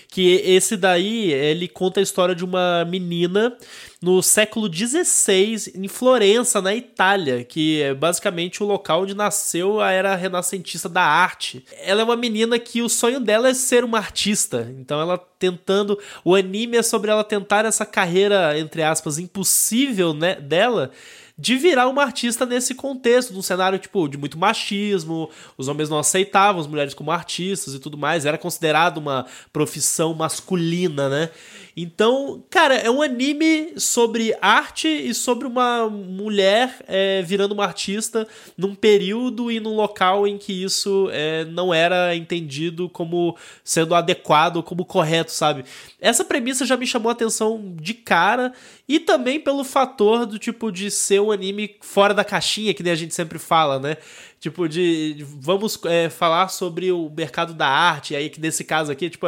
Que 0.10 0.42
esse 0.46 0.76
daí, 0.76 1.32
ele 1.32 1.68
conta 1.68 2.00
a 2.00 2.04
história 2.04 2.36
de 2.36 2.44
uma 2.44 2.86
menina 2.86 3.56
no 4.02 4.22
século 4.22 4.72
XVI, 4.72 5.72
em 5.76 5.88
Florença, 5.88 6.62
na 6.62 6.76
Itália, 6.76 7.44
que 7.44 7.82
é 7.82 7.94
basicamente 7.94 8.62
o 8.62 8.66
local 8.66 9.04
onde 9.04 9.16
nasceu 9.16 9.80
a 9.80 9.92
era 9.92 10.16
renascentista 10.16 10.90
da 10.90 11.02
arte. 11.02 11.64
Ela 11.84 12.02
é 12.02 12.04
uma 12.04 12.16
menina 12.16 12.60
que 12.60 12.82
o 12.82 12.90
sonho 12.90 13.20
dela 13.20 13.50
é 13.50 13.54
ser 13.54 13.84
uma 13.84 13.98
artista, 13.98 14.72
então 14.78 15.00
ela 15.00 15.18
tentando. 15.40 15.98
O 16.24 16.36
anime 16.36 16.78
é 16.78 16.84
sobre 16.84 17.10
ela 17.10 17.24
tentar 17.24 17.66
essa 17.66 17.86
carreira, 17.86 18.60
entre 18.60 18.84
aspas, 18.84 19.18
impossível 19.18 20.14
né, 20.14 20.36
dela 20.36 20.92
de 21.38 21.58
virar 21.58 21.88
uma 21.88 22.04
artista 22.04 22.46
nesse 22.46 22.76
contexto, 22.76 23.34
num 23.34 23.42
cenário 23.42 23.80
tipo 23.80 24.08
de 24.08 24.18
muito 24.18 24.38
machismo, 24.38 25.30
os 25.58 25.68
homens 25.68 25.90
não 25.90 25.98
aceitavam 25.98 26.62
as 26.62 26.68
mulheres 26.68 26.94
como 26.94 27.12
artistas 27.12 27.74
e 27.74 27.80
tudo 27.80 27.98
mais, 27.98 28.26
era 28.26 28.38
considerado 28.38 28.98
uma 28.98 29.26
profissão 29.52 30.14
masculina, 30.14 31.10
né? 31.10 31.30
Então, 31.76 32.44
cara, 32.50 32.76
é 32.76 32.90
um 32.90 33.02
anime 33.02 33.74
sobre 33.78 34.36
arte 34.40 34.88
e 34.88 35.14
sobre 35.14 35.48
uma 35.48 35.90
mulher 35.90 36.76
é, 36.88 37.22
virando 37.24 37.54
uma 37.54 37.64
artista 37.64 38.28
num 38.56 38.76
período 38.76 39.52
e 39.52 39.60
num 39.60 39.76
local 39.76 40.28
em 40.28 40.38
que 40.38 40.64
isso 40.64 41.10
é, 41.12 41.46
não 41.46 41.74
era 41.74 42.16
entendido 42.16 42.88
como 42.90 43.36
sendo 43.64 43.96
adequado, 43.96 44.62
como 44.62 44.86
correto, 44.86 45.32
sabe? 45.32 45.66
Essa 46.00 46.24
premissa 46.24 46.66
já 46.66 46.78
me 46.78 46.86
chamou 46.86 47.10
a 47.10 47.14
atenção 47.14 47.74
de 47.82 47.96
cara 47.96 48.54
e 48.88 49.00
também 49.00 49.40
pelo 49.40 49.64
fator 49.64 50.26
do 50.28 50.38
tipo 50.38 50.72
de 50.72 50.92
ser 50.92 51.22
um 51.22 51.32
anime 51.32 51.76
fora 51.82 52.14
da 52.14 52.24
caixinha, 52.24 52.74
que 52.74 52.84
nem 52.84 52.94
a 52.94 52.96
gente 52.98 53.16
sempre 53.16 53.40
fala, 53.40 53.80
né? 53.80 53.98
Tipo, 54.44 54.68
de, 54.68 55.14
de 55.14 55.24
vamos 55.24 55.80
é, 55.86 56.10
falar 56.10 56.50
sobre 56.50 56.92
o 56.92 57.10
mercado 57.16 57.54
da 57.54 57.66
arte, 57.66 58.14
aí 58.14 58.30
que 58.30 58.42
nesse 58.42 58.66
caso 58.66 58.92
aqui, 58.92 59.10
tipo, 59.10 59.26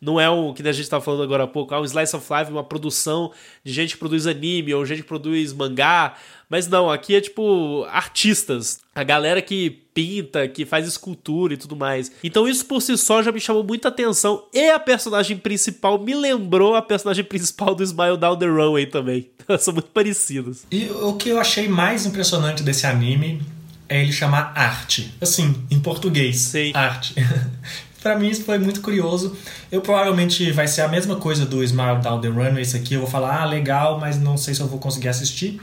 não 0.00 0.18
é 0.18 0.30
um, 0.30 0.54
que 0.54 0.66
a 0.66 0.72
gente 0.72 0.84
estava 0.84 1.04
falando 1.04 1.22
agora 1.22 1.44
há 1.44 1.46
pouco, 1.46 1.74
é 1.74 1.78
um 1.78 1.84
slice 1.84 2.16
of 2.16 2.26
life, 2.32 2.50
uma 2.50 2.64
produção 2.64 3.30
de 3.62 3.70
gente 3.70 3.92
que 3.92 3.98
produz 3.98 4.26
anime 4.26 4.72
ou 4.72 4.86
gente 4.86 5.02
que 5.02 5.06
produz 5.06 5.52
mangá, 5.52 6.14
mas 6.48 6.66
não, 6.66 6.90
aqui 6.90 7.14
é 7.14 7.20
tipo 7.20 7.84
artistas, 7.90 8.80
a 8.94 9.04
galera 9.04 9.42
que 9.42 9.68
pinta, 9.92 10.48
que 10.48 10.64
faz 10.64 10.88
escultura 10.88 11.52
e 11.52 11.58
tudo 11.58 11.76
mais. 11.76 12.10
Então 12.24 12.48
isso 12.48 12.64
por 12.64 12.80
si 12.80 12.96
só 12.96 13.22
já 13.22 13.30
me 13.30 13.40
chamou 13.40 13.62
muita 13.62 13.88
atenção 13.88 14.46
e 14.50 14.70
a 14.70 14.78
personagem 14.78 15.36
principal 15.36 15.98
me 15.98 16.14
lembrou 16.14 16.74
a 16.74 16.80
personagem 16.80 17.22
principal 17.22 17.74
do 17.74 17.82
Smile 17.82 18.16
Down 18.16 18.38
the 18.38 18.46
Runway 18.46 18.86
também. 18.86 19.28
São 19.60 19.74
muito 19.74 19.90
parecidos. 19.90 20.64
E 20.70 20.86
o 20.86 21.12
que 21.16 21.28
eu 21.28 21.38
achei 21.38 21.68
mais 21.68 22.06
impressionante 22.06 22.62
desse 22.62 22.86
anime 22.86 23.42
é 23.88 24.00
ele 24.02 24.12
chamar 24.12 24.52
arte. 24.54 25.14
Assim, 25.20 25.64
em 25.70 25.78
português. 25.80 26.38
Sim. 26.38 26.72
Arte. 26.74 27.14
para 28.04 28.18
mim 28.18 28.28
isso 28.28 28.44
foi 28.44 28.58
muito 28.58 28.82
curioso. 28.82 29.34
Eu 29.72 29.80
provavelmente 29.80 30.52
vai 30.52 30.68
ser 30.68 30.82
a 30.82 30.88
mesma 30.88 31.16
coisa 31.16 31.46
do 31.46 31.64
Smile 31.64 32.00
Down 32.02 32.20
the 32.20 32.28
Runway. 32.28 32.60
Esse 32.60 32.76
aqui 32.76 32.94
eu 32.94 33.00
vou 33.00 33.08
falar, 33.08 33.40
ah, 33.40 33.44
legal, 33.46 33.98
mas 33.98 34.20
não 34.20 34.36
sei 34.36 34.54
se 34.54 34.60
eu 34.60 34.68
vou 34.68 34.78
conseguir 34.78 35.08
assistir. 35.08 35.58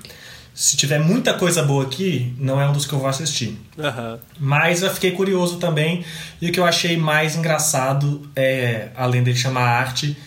Se 0.53 0.75
tiver 0.75 0.99
muita 0.99 1.35
coisa 1.35 1.63
boa 1.63 1.85
aqui, 1.85 2.33
não 2.37 2.59
é 2.59 2.67
um 2.67 2.73
dos 2.73 2.85
que 2.85 2.93
eu 2.93 2.99
vou 2.99 3.07
assistir. 3.07 3.57
Uhum. 3.77 4.17
Mas 4.39 4.81
eu 4.81 4.89
fiquei 4.89 5.11
curioso 5.11 5.57
também. 5.57 6.03
E 6.41 6.49
o 6.49 6.51
que 6.51 6.59
eu 6.59 6.65
achei 6.65 6.97
mais 6.97 7.35
engraçado, 7.35 8.27
é, 8.35 8.89
além 8.95 9.23
dele 9.23 9.37
chamar 9.37 9.61
arte, 9.61 10.17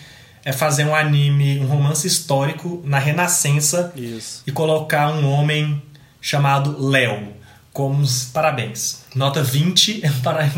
é 0.45 0.53
fazer 0.53 0.85
um 0.85 0.95
anime, 0.95 1.59
um 1.59 1.67
romance 1.67 2.07
histórico 2.07 2.81
na 2.85 2.97
Renascença 2.97 3.91
Isso. 3.95 4.41
e 4.47 4.51
colocar 4.51 5.09
um 5.09 5.29
homem 5.29 5.81
chamado 6.21 6.81
Léo 6.87 7.35
como 7.75 8.07
parabéns. 8.31 9.03
Nota 9.13 9.43
20 9.43 10.01
para 10.23 10.49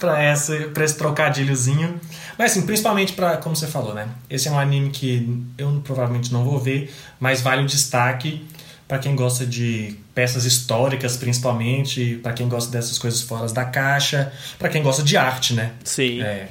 para 0.00 0.20
essa 0.20 0.52
para 0.74 0.84
esse 0.84 0.98
trocadilhozinho. 0.98 2.00
Mas 2.36 2.50
assim, 2.50 2.66
principalmente 2.66 3.12
para, 3.12 3.36
como 3.36 3.54
você 3.54 3.68
falou, 3.68 3.94
né? 3.94 4.08
Esse 4.28 4.48
é 4.48 4.50
um 4.50 4.58
anime 4.58 4.90
que 4.90 5.44
eu 5.56 5.80
provavelmente 5.84 6.32
não 6.32 6.44
vou 6.44 6.58
ver, 6.58 6.92
mas 7.20 7.40
vale 7.40 7.62
o 7.62 7.66
destaque 7.66 8.44
para 8.88 8.98
quem 8.98 9.14
gosta 9.14 9.46
de 9.46 9.96
peças 10.12 10.44
históricas, 10.44 11.16
principalmente, 11.16 12.18
para 12.20 12.32
quem 12.32 12.48
gosta 12.48 12.72
dessas 12.72 12.98
coisas 12.98 13.22
fora 13.22 13.46
da 13.52 13.64
caixa, 13.64 14.32
para 14.58 14.68
quem 14.68 14.82
gosta 14.82 15.04
de 15.04 15.16
arte, 15.16 15.54
né? 15.54 15.70
Sim. 15.84 16.20
É, 16.20 16.48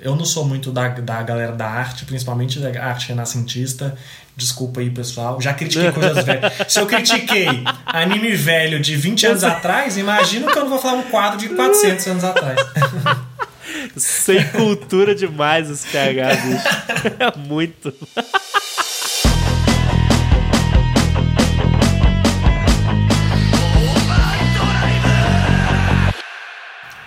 eu 0.00 0.14
não 0.14 0.24
sou 0.24 0.44
muito 0.44 0.70
da, 0.70 0.88
da 0.88 1.22
galera 1.24 1.52
da 1.52 1.68
arte, 1.68 2.04
principalmente 2.04 2.60
da 2.60 2.68
arte 2.80 3.08
renascentista. 3.08 3.96
Desculpa 4.36 4.80
aí, 4.80 4.90
pessoal. 4.90 5.40
Já 5.40 5.54
critiquei 5.54 5.92
coisas 5.92 6.24
velhas. 6.24 6.52
Se 6.66 6.80
eu 6.80 6.86
critiquei 6.86 7.62
anime 7.86 8.32
velho 8.34 8.80
de 8.80 8.96
20 8.96 9.26
anos 9.26 9.44
atrás, 9.44 9.96
imagina 9.96 10.50
que 10.50 10.58
eu 10.58 10.62
não 10.62 10.70
vou 10.70 10.80
falar 10.80 10.98
um 10.98 11.02
quadro 11.04 11.38
de 11.38 11.50
400 11.50 12.06
anos 12.08 12.24
atrás. 12.24 12.58
Sem 13.96 14.42
cultura 14.48 15.14
demais 15.14 15.70
esse 15.70 15.86
PH, 15.86 16.28
bicho. 16.36 17.38
Muito. 17.46 17.94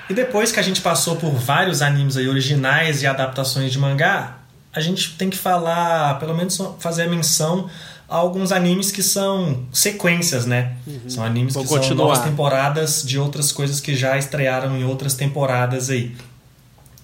E 0.09 0.13
depois 0.13 0.53
que 0.53 0.59
a 0.59 0.63
gente 0.63 0.79
passou 0.79 1.17
por 1.17 1.31
vários 1.31 1.81
animes 1.81 2.15
aí 2.15 2.29
originais 2.29 3.03
e 3.03 3.07
adaptações 3.07 3.73
de 3.73 3.77
mangá, 3.77 4.37
a 4.73 4.79
gente 4.79 5.15
tem 5.17 5.29
que 5.29 5.37
falar, 5.37 6.19
pelo 6.19 6.35
menos 6.35 6.61
fazer 6.79 7.03
a 7.03 7.09
menção 7.09 7.69
a 8.09 8.15
alguns 8.15 8.51
animes 8.51 8.91
que 8.91 9.03
são 9.03 9.65
sequências, 9.71 10.45
né? 10.45 10.75
Uhum. 10.85 11.09
São 11.09 11.23
animes 11.23 11.53
Vou 11.53 11.63
que 11.63 11.69
continuar. 11.69 11.87
são 11.87 11.97
novas 11.97 12.19
temporadas 12.19 13.03
de 13.03 13.19
outras 13.19 13.51
coisas 13.51 13.81
que 13.81 13.95
já 13.95 14.17
estrearam 14.17 14.77
em 14.77 14.83
outras 14.83 15.13
temporadas 15.13 15.89
aí. 15.89 16.15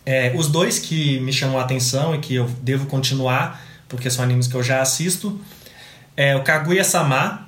É, 0.06 0.34
os 0.36 0.48
dois 0.48 0.80
que 0.80 1.20
me 1.20 1.32
chamam 1.32 1.58
a 1.58 1.64
atenção 1.64 2.16
e 2.16 2.20
que 2.20 2.36
eu 2.36 2.50
devo 2.62 2.86
continuar, 2.86 3.62
porque 3.88 4.10
são 4.10 4.24
animes 4.24 4.48
que 4.48 4.56
eu 4.56 4.64
já 4.64 4.82
assisto, 4.82 5.40
é 6.16 6.36
o 6.36 6.44
Kaguya-sama, 6.44 7.48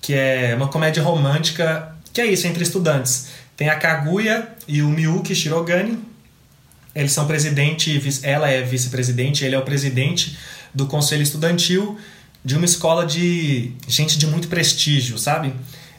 que 0.00 0.14
é 0.14 0.54
uma 0.56 0.68
comédia 0.68 1.02
romântica, 1.02 1.94
que 2.12 2.20
é 2.20 2.26
isso, 2.26 2.46
entre 2.46 2.62
estudantes. 2.62 3.28
Tem 3.56 3.68
a 3.68 3.76
Kaguya 3.76 4.48
e 4.66 4.82
o 4.82 4.88
Miyuki 4.88 5.34
Shirogane, 5.34 5.98
eles 6.94 7.12
são 7.12 7.26
presidente, 7.26 8.00
ela 8.22 8.48
é 8.48 8.62
vice-presidente, 8.62 9.44
ele 9.44 9.54
é 9.54 9.58
o 9.58 9.62
presidente 9.62 10.36
do 10.74 10.86
conselho 10.86 11.22
estudantil 11.22 11.98
de 12.44 12.56
uma 12.56 12.64
escola 12.64 13.06
de 13.06 13.72
gente 13.86 14.18
de 14.18 14.26
muito 14.26 14.48
prestígio, 14.48 15.16
sabe? 15.16 15.54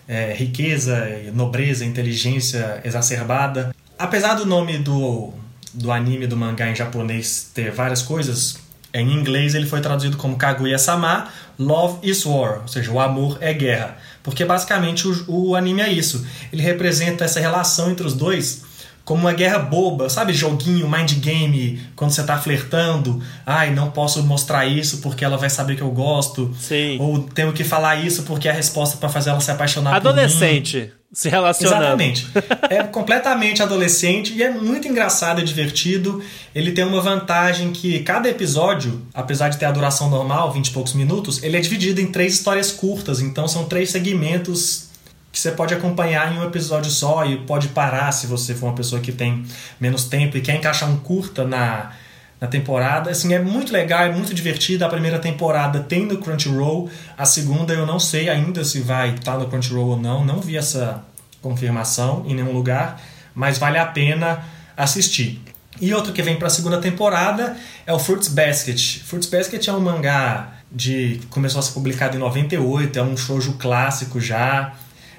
É, 0.08 0.34
riqueza, 0.34 1.10
nobreza, 1.34 1.86
inteligência 1.86 2.82
exacerbada. 2.84 3.74
Apesar 3.98 4.36
do 4.36 4.46
nome 4.46 4.78
do, 4.78 5.34
do 5.74 5.92
anime, 5.92 6.28
do 6.28 6.36
mangá 6.36 6.70
em 6.70 6.76
japonês 6.76 7.50
ter 7.54 7.72
várias 7.72 8.02
coisas, 8.02 8.58
em 8.94 9.12
inglês 9.12 9.56
ele 9.56 9.66
foi 9.66 9.82
traduzido 9.82 10.18
como 10.18 10.36
Kaguya-sama, 10.36 11.30
Love 11.58 12.08
is 12.08 12.26
War, 12.26 12.62
ou 12.62 12.68
seja, 12.68 12.92
o 12.92 13.00
amor 13.00 13.38
é 13.42 13.54
guerra. 13.54 13.98
Porque 14.22 14.44
basicamente 14.44 15.08
o, 15.08 15.26
o 15.28 15.56
anime 15.56 15.82
é 15.82 15.92
isso. 15.92 16.26
Ele 16.52 16.62
representa 16.62 17.24
essa 17.24 17.40
relação 17.40 17.90
entre 17.90 18.06
os 18.06 18.14
dois 18.14 18.64
como 19.06 19.22
uma 19.22 19.34
guerra 19.34 19.60
boba, 19.60 20.10
sabe? 20.10 20.34
Joguinho, 20.34 20.90
mind 20.90 21.14
game, 21.14 21.82
quando 21.96 22.12
você 22.12 22.24
tá 22.24 22.38
flertando. 22.38 23.22
Ai, 23.46 23.72
não 23.72 23.92
posso 23.92 24.24
mostrar 24.24 24.66
isso 24.66 25.00
porque 25.00 25.26
ela 25.26 25.38
vai 25.38 25.50
saber 25.50 25.76
que 25.76 25.82
eu 25.82 25.92
gosto. 25.92 26.54
Sim. 26.60 26.98
Ou 27.00 27.20
tenho 27.24 27.52
que 27.52 27.64
falar 27.64 27.98
isso 27.98 28.24
porque 28.24 28.48
é 28.48 28.52
a 28.52 28.54
resposta 28.54 28.98
para 28.98 29.10
fazer 29.10 29.32
ela 29.32 29.42
se 29.42 29.52
apaixonar 29.52 29.96
Adolescente. 29.96 30.78
por 30.78 30.86
mim. 30.86 30.92
Se 31.14 31.30
relacionando. 31.30 32.02
Exatamente. 32.02 32.28
é 32.72 32.82
completamente 32.84 33.62
adolescente 33.62 34.34
e 34.34 34.42
é 34.42 34.50
muito 34.50 34.88
engraçado 34.88 35.42
e 35.42 35.44
divertido. 35.44 36.24
Ele 36.56 36.72
tem 36.72 36.84
uma 36.84 37.02
vantagem 37.02 37.72
que 37.72 38.00
cada 38.00 38.28
episódio, 38.28 39.00
apesar 39.14 39.50
de 39.50 39.58
ter 39.58 39.66
a 39.66 39.72
duração 39.72 40.10
normal, 40.10 40.52
20 40.52 40.68
e 40.68 40.72
poucos 40.72 40.94
minutos, 40.94 41.44
ele 41.44 41.56
é 41.56 41.60
dividido 41.60 42.02
em 42.02 42.08
três 42.08 42.34
histórias 42.34 42.72
curtas. 42.72 43.20
Então 43.20 43.48
são 43.48 43.66
três 43.66 43.92
segmentos 43.92 44.93
que 45.34 45.40
você 45.40 45.52
pode 45.52 45.74
acompanhar 45.74 46.32
em 46.32 46.38
um 46.38 46.44
episódio 46.44 46.92
só 46.92 47.26
e 47.26 47.38
pode 47.38 47.70
parar 47.70 48.12
se 48.12 48.28
você 48.28 48.54
for 48.54 48.68
uma 48.68 48.76
pessoa 48.76 49.02
que 49.02 49.12
tem 49.12 49.44
menos 49.82 50.06
tempo 50.06 50.38
e 50.38 50.42
quer 50.42 50.56
encaixar 50.56 50.88
um 50.88 50.98
curta 50.98 51.44
na, 51.44 51.92
na 52.40 52.46
temporada. 52.46 53.10
Assim, 53.10 53.34
é 53.34 53.40
muito 53.40 53.74
legal, 53.74 54.04
é 54.04 54.12
muito 54.12 54.32
divertido. 54.32 54.86
A 54.86 54.90
primeira 54.90 55.18
temporada 55.18 55.80
tem 55.80 56.06
no 56.06 56.20
Crunchyroll, 56.20 56.88
a 57.18 57.26
segunda 57.26 57.74
eu 57.74 57.84
não 57.84 58.00
sei 58.00 58.30
ainda 58.30 58.64
se 58.64 58.80
vai 58.82 59.16
estar 59.16 59.40
no 59.40 59.48
Crunchyroll 59.48 59.88
ou 59.88 60.00
não, 60.00 60.24
não 60.24 60.40
vi 60.40 60.56
essa 60.56 61.04
confirmação 61.42 62.24
em 62.28 62.36
nenhum 62.36 62.54
lugar, 62.54 63.02
mas 63.34 63.58
vale 63.58 63.80
a 63.80 63.88
pena 63.88 64.46
assistir. 64.78 65.42
E 65.82 65.96
outro 65.96 66.14
que 66.14 66.22
vem 66.22 66.36
para 66.36 66.46
a 66.46 66.52
segunda 66.52 66.80
temporada 66.80 67.58
é 67.88 67.92
o 67.92 67.98
Fruits 67.98 68.28
Basket. 68.28 69.00
Fruits 69.00 69.28
Basket 69.28 69.68
é 69.68 69.74
um 69.74 69.80
mangá 69.80 70.60
de 70.72 71.20
começou 71.32 71.58
a 71.58 71.64
ser 71.64 71.72
publicado 71.72 72.16
em 72.16 72.20
98, 72.20 73.00
é 73.00 73.02
um 73.02 73.18
shoujo 73.18 73.54
clássico 73.54 74.22
já 74.22 74.74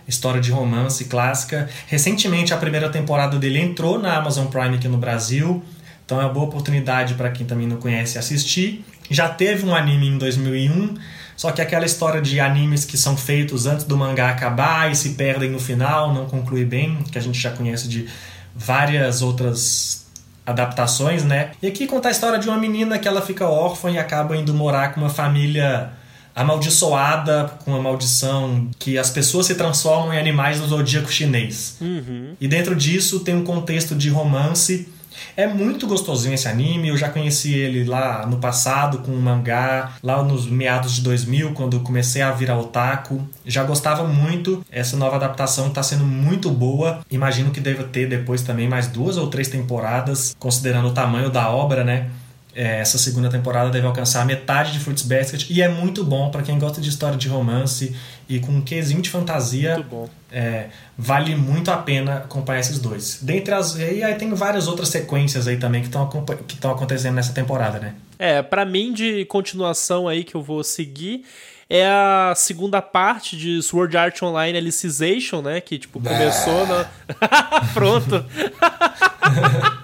história 0.07 0.41
de 0.41 0.51
romance 0.51 1.05
clássica. 1.07 1.69
Recentemente 1.87 2.53
a 2.53 2.57
primeira 2.57 2.89
temporada 2.89 3.39
dele 3.39 3.61
entrou 3.61 3.99
na 3.99 4.17
Amazon 4.17 4.47
Prime 4.47 4.77
aqui 4.77 4.89
no 4.89 4.99
Brasil, 4.99 5.63
então 6.05 6.21
é 6.21 6.25
uma 6.25 6.33
boa 6.33 6.47
oportunidade 6.47 7.15
para 7.15 7.31
quem 7.31 7.47
também 7.47 7.67
não 7.67 7.77
conhece 7.77 8.19
assistir. 8.19 8.85
Já 9.11 9.29
teve 9.29 9.67
um 9.67 9.75
anime 9.75 10.09
em 10.09 10.19
2001, 10.19 10.95
só 11.37 11.51
que 11.51 11.61
aquela 11.61 11.85
história 11.85 12.21
de 12.21 12.41
animes 12.41 12.85
que 12.85 12.97
são 12.97 13.17
feitos 13.17 13.67
antes 13.67 13.85
do 13.85 13.97
mangá 13.97 14.31
acabar 14.31 14.91
e 14.91 14.97
se 14.97 15.11
perdem 15.11 15.51
no 15.51 15.59
final, 15.59 16.13
não 16.13 16.27
conclui 16.27 16.65
bem, 16.65 17.03
que 17.11 17.19
a 17.19 17.21
gente 17.21 17.39
já 17.39 17.51
conhece 17.51 17.89
de 17.89 18.07
várias 18.55 19.21
outras 19.21 20.05
adaptações, 20.47 21.25
né? 21.25 21.53
E 21.63 21.67
aqui 21.67 21.87
conta 21.87 22.09
a 22.09 22.11
história 22.11 22.39
de 22.39 22.49
uma 22.49 22.59
menina 22.59 22.99
que 22.99 23.09
ela 23.09 23.23
fica 23.23 23.47
órfã 23.47 23.91
e 23.91 23.99
acaba 23.99 24.37
indo 24.37 24.53
morar 24.53 24.93
com 24.93 25.01
uma 25.01 25.11
família 25.11 25.91
amaldiçoada 26.35 27.59
com 27.65 27.71
uma 27.71 27.81
maldição 27.81 28.69
que 28.79 28.99
as 28.99 29.11
pessoas 29.11 29.47
se 29.47 29.55
transformam 29.55 30.13
em 30.13 30.19
animais 30.19 30.61
do 30.61 30.67
zodíaco 30.67 31.13
chinês. 31.13 31.77
Uhum. 31.81 32.35
E 32.41 32.49
dentro 32.49 32.75
disso 32.75 33.21
tem 33.21 33.35
um 33.35 33.45
contexto 33.45 33.95
de 33.95 34.09
romance. 34.09 34.89
É 35.37 35.47
muito 35.47 35.87
gostosinho 35.87 36.35
esse 36.35 36.49
anime, 36.49 36.89
eu 36.89 36.97
já 36.97 37.09
conheci 37.09 37.55
ele 37.55 37.85
lá 37.85 38.27
no 38.27 38.39
passado 38.39 38.99
com 38.99 39.13
um 39.13 39.21
mangá, 39.21 39.93
lá 40.03 40.23
nos 40.23 40.47
meados 40.47 40.95
de 40.97 41.03
2000, 41.03 41.53
quando 41.53 41.81
comecei 41.81 42.21
a 42.21 42.33
virar 42.33 42.59
otaku. 42.59 43.21
Já 43.47 43.63
gostava 43.63 44.05
muito, 44.05 44.65
essa 44.71 44.97
nova 44.97 45.17
adaptação 45.17 45.69
está 45.69 45.83
sendo 45.83 46.05
muito 46.05 46.51
boa. 46.51 47.01
Imagino 47.11 47.51
que 47.53 47.61
deva 47.61 47.85
ter 47.85 48.09
depois 48.09 48.43
também 48.43 48.69
mais 48.69 48.89
duas 48.89 49.17
ou 49.17 49.29
três 49.29 49.49
temporadas, 49.49 50.35
considerando 50.39 50.89
o 50.89 50.93
tamanho 50.93 51.31
da 51.31 51.49
obra, 51.49 51.85
né? 51.85 52.11
É, 52.55 52.79
essa 52.79 52.99
segunda 52.99 53.29
temporada 53.29 53.69
deve 53.69 53.87
alcançar 53.87 54.25
metade 54.25 54.73
de 54.73 54.79
Fruits 54.79 55.03
Basket 55.03 55.51
e 55.51 55.61
é 55.61 55.69
muito 55.69 56.05
bom 56.05 56.31
para 56.31 56.43
quem 56.43 56.57
gosta 56.59 56.81
de 56.81 56.89
história 56.89 57.17
de 57.17 57.27
romance 57.29 57.97
e 58.29 58.39
com 58.39 58.53
um 58.53 58.61
quesinho 58.61 59.03
de 59.03 59.11
fantasia. 59.11 59.75
Muito 59.75 59.89
bom. 59.89 60.09
É, 60.31 60.67
vale 60.97 61.35
muito 61.35 61.71
a 61.71 61.77
pena 61.77 62.19
acompanhar 62.19 62.61
esses 62.61 62.79
dois. 62.79 63.19
Dentre 63.23 63.53
as 63.55 63.77
e 63.77 64.03
aí 64.03 64.15
tem 64.15 64.33
várias 64.35 64.69
outras 64.69 64.89
sequências 64.89 65.49
aí 65.49 65.57
também 65.57 65.81
que 65.81 65.89
estão 65.89 66.09
que 66.47 66.55
estão 66.55 66.71
acontecendo 66.71 67.15
nessa 67.15 67.33
temporada, 67.33 67.79
né? 67.79 67.95
É, 68.19 68.41
para 68.41 68.65
mim 68.65 68.93
de 68.93 69.25
continuação 69.25 70.07
aí 70.07 70.23
que 70.23 70.35
eu 70.35 70.43
vou 70.43 70.63
seguir 70.63 71.25
é 71.69 71.87
a 71.87 72.35
segunda 72.37 72.81
parte 72.81 73.37
de 73.37 73.61
Sword 73.63 73.97
Art 73.97 74.23
Online 74.23 74.59
Alicization, 74.59 75.41
né, 75.41 75.61
que 75.61 75.79
tipo 75.79 76.01
começou 76.01 76.67
na 76.67 76.89
Pronto. 77.73 78.25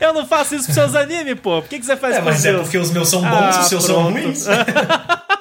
Eu 0.00 0.12
não 0.12 0.26
faço 0.26 0.54
isso 0.54 0.66
com 0.66 0.72
seus 0.72 0.94
animes, 0.94 1.38
pô. 1.40 1.60
Por 1.62 1.68
que, 1.68 1.78
que 1.78 1.86
você 1.86 1.96
faz 1.96 2.16
é, 2.16 2.18
com 2.18 2.24
mas 2.26 2.36
é 2.44 2.50
seus? 2.50 2.62
porque 2.62 2.78
os 2.78 2.90
meus 2.90 3.08
são 3.08 3.20
bons 3.22 3.28
Ah, 3.32 3.52
e 3.56 3.60
os 3.60 3.66
seus 3.68 3.84
são 3.84 3.94
pronto. 4.04 4.12
ruins. 4.22 4.46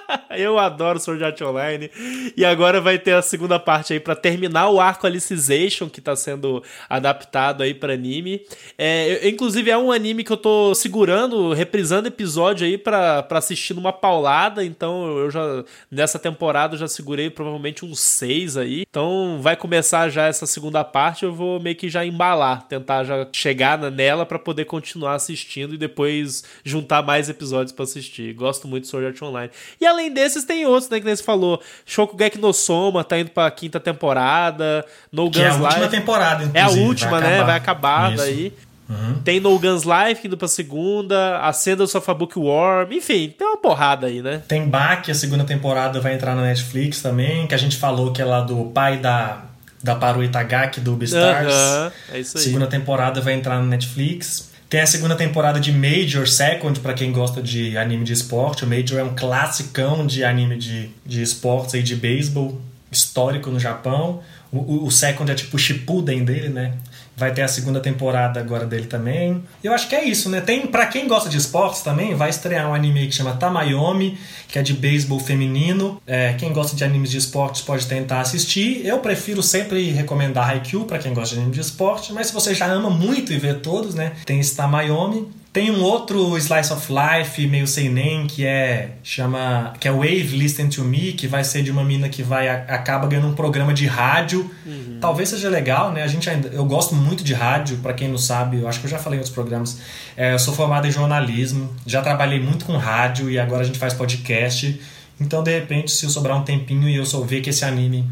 Eu 0.38 0.60
adoro 0.60 1.00
Sword 1.00 1.24
Art 1.24 1.42
Online. 1.42 1.90
E 2.36 2.44
agora 2.46 2.82
vai 2.82 2.98
ter 3.00 3.14
a 3.14 3.22
segunda 3.22 3.60
parte 3.60 3.94
aí 3.94 4.00
pra 4.00 4.16
terminar 4.16 4.70
o 4.70 4.80
arco 4.80 5.08
Alicization, 5.08 5.90
que 5.90 6.02
tá 6.02 6.16
sendo 6.16 6.62
adaptado 6.90 7.64
aí 7.64 7.74
pra 7.74 7.94
anime. 7.94 8.42
É, 8.78 9.24
eu- 9.26 9.30
inclusive 9.30 9.70
é 9.70 9.78
um 9.78 9.92
anime 9.92 10.24
que 10.24 10.32
eu 10.32 10.38
tô 10.38 10.74
segurando, 10.76 11.54
reprisando 11.54 12.08
episódio 12.08 12.66
aí 12.68 12.78
pra, 12.78 13.24
pra 13.24 13.40
assistir 13.40 13.74
numa 13.74 13.94
paulada. 13.94 14.64
Então 14.64 15.18
eu 15.18 15.32
já, 15.32 15.64
nessa 15.90 16.20
temporada, 16.20 16.78
já 16.78 16.88
segurei 16.88 17.30
provavelmente 17.30 17.86
uns 17.86 18.00
seis 18.00 18.58
aí. 18.58 18.84
Então 18.90 19.40
vai 19.42 19.56
começar 19.56 20.10
já 20.10 20.28
essa 20.28 20.46
segunda 20.46 20.84
parte, 20.84 21.24
eu 21.24 21.34
vou 21.34 21.60
meio 21.60 21.76
que 21.76 21.90
já 21.90 22.06
embalar, 22.06 22.68
tentar 22.68 23.04
já 23.04 23.28
chegar 23.32 23.78
nela 23.92 24.26
pra 24.26 24.38
poder 24.40 24.66
continuar 24.66 25.14
assistindo 25.16 25.74
e 25.74 25.78
depois 25.78 26.44
juntar 26.64 27.02
mais 27.04 27.30
episódios 27.30 27.72
pra 27.72 27.84
assistir. 27.84 28.34
Gosto 28.34 28.68
muito 28.68 28.84
de 28.84 28.90
Sword 28.90 29.08
Art 29.08 29.22
Online. 29.22 29.52
E 29.80 29.86
além 29.96 30.14
desses, 30.14 30.44
tem 30.44 30.66
outros, 30.66 30.90
né? 30.90 31.00
Que 31.00 31.06
nem 31.06 31.16
você 31.16 31.24
falou. 31.24 31.62
Shokugeki 31.86 32.38
no 32.38 32.54
Soma 32.54 33.04
tá 33.04 33.18
indo 33.20 33.32
pra 33.32 33.50
quinta 33.52 33.80
temporada. 33.80 34.86
No 35.12 35.30
que 35.32 35.42
é 35.42 35.48
a 35.48 35.52
Guns 35.52 35.62
última 35.62 35.80
Life. 35.80 35.90
temporada, 35.92 36.44
É 36.54 36.60
a 36.60 36.64
inclusive, 36.64 36.86
última, 36.88 37.20
né? 37.20 37.44
Vai 37.44 37.58
acabar 37.58 38.14
Isso. 38.14 38.24
daí. 38.24 38.54
Uhum. 38.88 39.16
Tem 39.24 39.40
No 39.40 39.58
Guns 39.58 39.82
Life 39.84 40.28
indo 40.28 40.38
pra 40.38 40.48
segunda. 40.48 41.40
Ascendance 41.40 41.98
of 41.98 42.12
a 42.12 42.14
Bookworm. 42.14 42.92
Enfim, 42.92 43.34
tem 43.36 43.48
uma 43.48 43.58
porrada 43.58 44.06
aí, 44.08 44.22
né? 44.22 44.44
Tem 44.48 44.68
Baki, 44.70 45.10
a 45.10 45.16
segunda 45.16 45.44
temporada 45.44 46.00
vai 46.00 46.14
entrar 46.14 46.36
na 46.36 46.44
Netflix 46.44 47.02
também, 47.02 47.48
que 47.48 47.56
a 47.56 47.58
gente 47.58 47.78
falou 47.78 48.12
que 48.12 48.22
é 48.22 48.26
lá 48.26 48.42
do 48.42 48.66
pai 48.66 48.98
da, 48.98 49.42
da 49.82 49.96
Paru 49.96 50.24
Itagaki, 50.24 50.80
do 50.80 50.94
Beastars. 50.96 51.52
Aham, 51.52 51.92
é 52.14 52.20
isso 52.20 52.38
aí. 52.38 52.44
Segunda 52.44 52.68
temporada 52.68 53.22
vai 53.22 53.34
entrar 53.34 53.56
na 53.56 53.66
Netflix. 53.66 54.52
Tem 54.70 54.82
a 54.82 54.88
segunda 54.88 55.16
temporada 55.16 55.60
de 55.60 55.72
Major 55.72 56.28
Second, 56.28 56.80
pra 56.80 56.94
quem 56.94 57.12
gosta 57.12 57.42
de 57.42 57.78
anime 57.78 58.04
de 58.04 58.14
esporte. 58.14 58.66
O 58.66 58.68
Major 58.68 59.00
é 59.00 59.04
um 59.04 59.14
classicão 59.16 60.06
de 60.06 60.24
anime 60.24 60.58
de, 60.58 60.90
de 61.06 61.22
esportes 61.22 61.76
e 61.76 61.84
de 61.84 61.96
beisebol, 61.96 62.60
histórico 62.92 63.52
no 63.52 63.60
Japão. 63.60 64.22
O, 64.52 64.58
o, 64.58 64.86
o 64.86 64.92
Second 64.92 65.32
é 65.32 65.36
tipo 65.36 65.56
o 65.56 65.60
Shippuden 65.60 66.26
dele, 66.26 66.50
né? 66.50 66.74
Vai 67.18 67.34
ter 67.34 67.42
a 67.42 67.48
segunda 67.48 67.80
temporada 67.80 68.40
agora 68.40 68.66
dele 68.66 68.88
também. 68.88 69.44
Eu 69.64 69.74
acho 69.74 69.88
que 69.88 69.96
é 69.96 70.04
isso, 70.04 70.30
né? 70.30 70.42
Tem, 70.42 70.68
pra 70.68 70.86
quem 70.88 71.08
gosta 71.08 71.30
de 71.30 71.38
esportes 71.38 71.82
também, 71.82 72.14
vai 72.14 72.30
estrear 72.30 72.70
um 72.70 72.74
anime 72.74 73.08
que 73.08 73.16
chama 73.16 73.36
Tamayomi, 73.36 74.18
que 74.48 74.60
é 74.60 74.62
de 74.62 74.74
beisebol 74.74 75.20
feminino. 75.20 76.02
É, 76.06 76.34
quem 76.34 76.52
gosta 76.52 76.76
de 76.76 76.84
animes 76.84 77.10
de 77.10 77.18
esportes 77.18 77.62
pode 77.62 77.88
tentar 77.88 78.22
assistir. 78.22 78.86
Eu 78.86 79.00
prefiro 79.00 79.42
sempre 79.42 79.92
recomendar 79.92 80.50
Haikyuu 80.50 80.86
pra 80.86 81.00
quem 81.00 81.14
gosta 81.14 81.36
de 81.36 81.42
anime 81.42 81.54
de 81.56 81.62
esporte, 81.62 82.12
mas 82.12 82.28
se 82.28 82.34
você 82.34 82.54
já 82.54 82.66
ama 82.66 82.90
muito 82.90 83.32
e 83.32 83.38
vê 83.38 83.54
todos, 83.54 83.96
né? 83.96 84.14
Tem 84.26 84.40
esse 84.40 84.56
Tamayomi. 84.56 85.28
Tem 85.56 85.72
um 85.72 85.82
outro 85.82 86.38
Slice 86.38 86.74
of 86.74 86.92
Life, 86.92 87.48
meio 87.48 87.66
sem 87.66 87.88
nem, 87.88 88.28
que 88.28 88.46
é 88.46 88.98
chama 89.02 89.72
que 89.80 89.88
é 89.88 89.92
Wave 89.92 90.36
Listen 90.36 90.68
to 90.68 90.84
Me, 90.84 91.14
que 91.14 91.28
vai 91.28 91.46
ser 91.46 91.64
de 91.64 91.72
uma 91.72 91.82
mina 91.82 92.10
que 92.10 92.22
vai 92.22 92.50
acaba 92.50 93.08
ganhando 93.08 93.30
um 93.30 93.34
programa 93.34 93.74
de 93.74 93.88
rádio. 93.88 94.52
Talvez 95.00 95.30
seja 95.30 95.48
legal, 95.48 95.94
né? 95.94 96.04
A 96.04 96.08
gente 96.08 96.30
ainda 96.30 96.50
eu 96.50 96.66
gosto 96.66 96.94
muito 96.94 97.24
de 97.24 97.34
rádio, 97.34 97.78
pra 97.78 97.94
quem 97.94 98.10
não 98.10 98.18
sabe, 98.18 98.58
eu 98.58 98.68
acho 98.68 98.82
que 98.82 98.86
eu 98.86 98.90
já 98.90 99.00
falei 99.00 99.16
em 99.16 99.22
outros 99.22 99.34
programas. 99.34 99.80
É, 100.18 100.34
eu 100.34 100.40
sou 100.40 100.54
formado 100.54 100.90
em 100.90 100.92
jornalismo, 100.92 101.74
já 101.86 102.02
trabalhei 102.02 102.42
muito 102.42 102.66
com 102.66 102.76
rádio 102.76 103.30
e 103.32 103.40
agora 103.40 103.62
a 103.62 103.66
gente 103.66 103.80
faz 103.80 103.94
podcast. 103.94 104.78
Então, 105.22 105.42
de 105.42 105.58
repente, 105.58 105.90
se 105.90 106.06
eu 106.06 106.10
sobrar 106.10 106.36
um 106.36 106.44
tempinho 106.44 106.90
e 106.90 106.98
eu 106.98 107.06
só 107.06 107.22
ver 107.22 107.40
que 107.40 107.52
esse 107.52 107.64
anime 107.64 108.06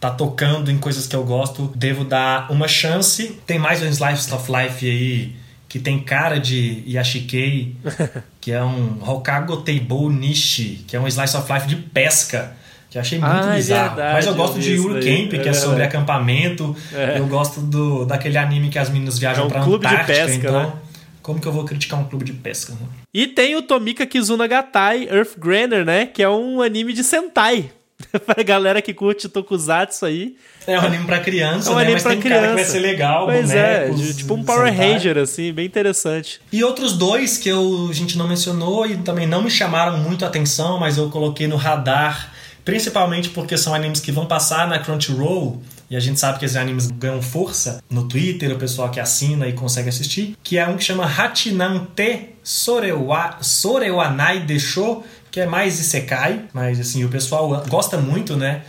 tá 0.00 0.10
tocando 0.10 0.70
em 0.70 0.78
coisas 0.78 1.06
que 1.06 1.14
eu 1.14 1.24
gosto, 1.24 1.70
devo 1.76 2.04
dar 2.04 2.50
uma 2.50 2.66
chance. 2.66 3.38
Tem 3.46 3.58
mais 3.58 3.82
um 3.82 3.86
Slice 3.86 4.32
of 4.32 4.50
Life 4.50 4.88
aí 4.88 5.45
que 5.76 5.82
tem 5.82 5.98
cara 5.98 6.40
de 6.40 6.82
Yashikei, 6.86 7.76
que 8.40 8.50
é 8.50 8.64
um 8.64 8.96
Hokago 9.06 9.58
Teibou 9.58 10.10
Nishi, 10.10 10.84
que 10.88 10.96
é 10.96 11.00
um 11.00 11.06
Slice 11.06 11.36
of 11.36 11.52
Life 11.52 11.66
de 11.66 11.76
pesca. 11.76 12.56
Que 12.88 12.96
eu 12.96 13.02
achei 13.02 13.18
muito 13.18 13.30
Ah, 13.30 13.52
é 13.52 13.56
bizarro. 13.56 13.94
verdade, 13.96 14.14
Mas 14.14 14.26
eu 14.26 14.34
gosto 14.34 14.56
eu 14.56 14.62
de 14.62 14.72
Yuru. 14.72 14.94
Camp, 14.94 15.30
que 15.42 15.48
É 15.48 15.48
é 15.48 15.52
sobre 15.52 15.82
acampamento. 15.82 16.74
É. 16.94 17.18
Eu 17.18 17.26
gosto 17.26 17.60
do, 17.60 18.06
daquele 18.06 18.38
anime 18.38 18.70
que 18.70 18.78
as 18.78 18.88
meninas 18.88 19.18
viajam 19.18 19.44
É 19.44 19.46
um 19.46 19.50
pra 19.50 19.60
clube 19.62 19.86
de 19.86 19.92
Antártica. 19.92 20.14
pesca, 20.26 20.34
então, 20.48 20.62
né? 20.62 20.72
como 21.20 21.38
que 21.40 21.46
eu 21.46 21.52
vou 21.52 21.64
criticar 21.64 22.00
um 22.00 22.04
clube 22.04 22.24
de 22.24 22.32
pesca? 22.32 22.72
Né? 22.72 22.86
E 23.12 23.26
tem 23.26 23.54
o 23.54 23.60
Tomika 23.60 24.06
Kizunagatai 24.06 25.08
Earth 25.10 25.36
Grander, 25.38 25.84
né? 25.84 26.06
Que 26.06 26.22
é 26.22 26.28
um 26.30 26.62
anime 26.62 26.94
de 26.94 27.04
Sentai. 27.04 27.70
pra 28.26 28.42
galera 28.42 28.82
que 28.82 28.92
curte 28.92 29.28
Tokusatsu 29.28 30.04
aí. 30.06 30.36
É 30.66 30.78
um 30.78 30.82
anime 30.82 31.04
pra 31.06 31.20
criança, 31.20 31.68
É 31.70 31.72
um 31.72 31.76
né? 31.76 31.80
anime 31.82 31.94
Mas 31.94 32.02
pra 32.02 32.12
tem 32.12 32.20
cara 32.20 32.34
que 32.34 32.40
vai 32.46 32.52
criança. 32.54 32.70
ser 32.72 32.78
legal. 32.80 33.26
Pois 33.26 33.50
é, 33.50 33.80
bonecos, 33.88 34.06
de- 34.06 34.14
tipo 34.16 34.34
um 34.34 34.44
Power. 34.44 34.72
Ranger, 34.76 35.18
assim, 35.18 35.52
bem 35.52 35.64
interessante. 35.66 36.40
E 36.52 36.62
outros 36.62 36.92
dois 36.92 37.38
que 37.38 37.48
eu, 37.48 37.86
a 37.90 37.92
gente 37.94 38.18
não 38.18 38.28
mencionou 38.28 38.86
e 38.86 38.96
também 38.98 39.26
não 39.26 39.42
me 39.42 39.50
chamaram 39.50 39.96
muito 39.98 40.24
a 40.24 40.28
atenção, 40.28 40.78
mas 40.78 40.98
eu 40.98 41.08
coloquei 41.08 41.46
no 41.46 41.56
radar, 41.56 42.32
principalmente 42.64 43.30
porque 43.30 43.56
são 43.56 43.72
animes 43.74 44.00
que 44.00 44.12
vão 44.12 44.26
passar 44.26 44.66
na 44.68 44.78
Crunchyroll. 44.78 45.62
E 45.88 45.94
a 45.94 46.00
gente 46.00 46.18
sabe 46.18 46.40
que 46.40 46.44
esses 46.44 46.56
animes 46.56 46.88
ganham 46.88 47.22
força 47.22 47.80
no 47.88 48.08
Twitter, 48.08 48.50
o 48.50 48.56
pessoal 48.58 48.90
que 48.90 48.98
assina 48.98 49.46
e 49.46 49.52
consegue 49.52 49.88
assistir. 49.88 50.36
Que 50.42 50.58
é 50.58 50.66
um 50.66 50.76
que 50.76 50.82
chama 50.82 51.06
Hachinante 51.06 52.30
Sorewa, 52.42 53.36
Sorewanai 53.40 54.40
Desho, 54.40 55.04
que 55.36 55.40
é 55.42 55.44
mais 55.44 55.78
Isekai. 55.78 56.46
Mas 56.54 56.80
assim, 56.80 57.04
o 57.04 57.10
pessoal 57.10 57.62
gosta 57.68 57.98
muito, 57.98 58.38
né? 58.38 58.62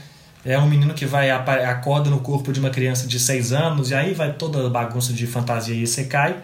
É 0.44 0.60
um 0.60 0.68
menino 0.68 0.94
que 0.94 1.06
vai 1.06 1.32
acorda 1.32 2.10
no 2.10 2.20
corpo 2.20 2.52
de 2.52 2.60
uma 2.60 2.70
criança 2.70 3.08
de 3.08 3.22
6 3.22 3.54
anos 3.54 3.90
e 3.90 3.96
aí 3.96 4.14
vai 4.14 4.34
toda 4.34 4.68
a 4.68 4.70
bagunça 4.70 5.14
de 5.14 5.26
fantasia 5.26 5.74
e 5.74 5.84
Isekai 5.84 6.36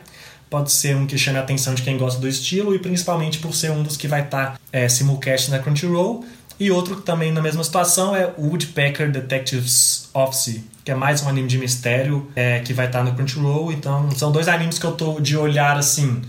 pode 0.50 0.72
ser 0.72 0.96
um 0.96 1.06
que 1.06 1.18
chame 1.18 1.40
a 1.40 1.42
atenção 1.42 1.74
de 1.74 1.82
quem 1.82 1.98
gosta 1.98 2.22
do 2.22 2.28
estilo 2.28 2.74
e 2.74 2.80
principalmente 2.80 3.40
por 3.40 3.54
ser 3.54 3.72
um 3.72 3.84
dos 3.84 3.98
que 3.98 4.08
vai 4.08 4.22
estar 4.22 4.58
é, 4.72 4.88
simulcast 4.88 5.52
na 5.52 5.60
Crunchyroll. 5.60 6.24
E 6.58 6.72
outro 6.72 6.96
que 6.96 7.02
também 7.02 7.30
na 7.34 7.42
mesma 7.42 7.64
situação 7.64 8.16
é 8.16 8.32
Woodpecker 8.38 9.12
Detectives 9.12 10.10
Office, 10.14 10.62
que 10.86 10.92
é 10.92 10.96
mais 10.96 11.22
um 11.22 11.28
anime 11.28 11.50
de 11.50 11.58
mistério 11.58 12.32
é, 12.34 12.62
que 12.62 12.72
vai 12.72 12.86
estar 12.86 13.04
no 13.04 13.14
Crunchyroll. 13.14 13.74
Então 13.74 14.10
são 14.12 14.32
dois 14.32 14.48
animes 14.48 14.80
que 14.80 14.86
eu 14.86 14.94
tô 14.94 15.20
de 15.20 15.36
olhar 15.36 15.78
assim. 15.78 16.22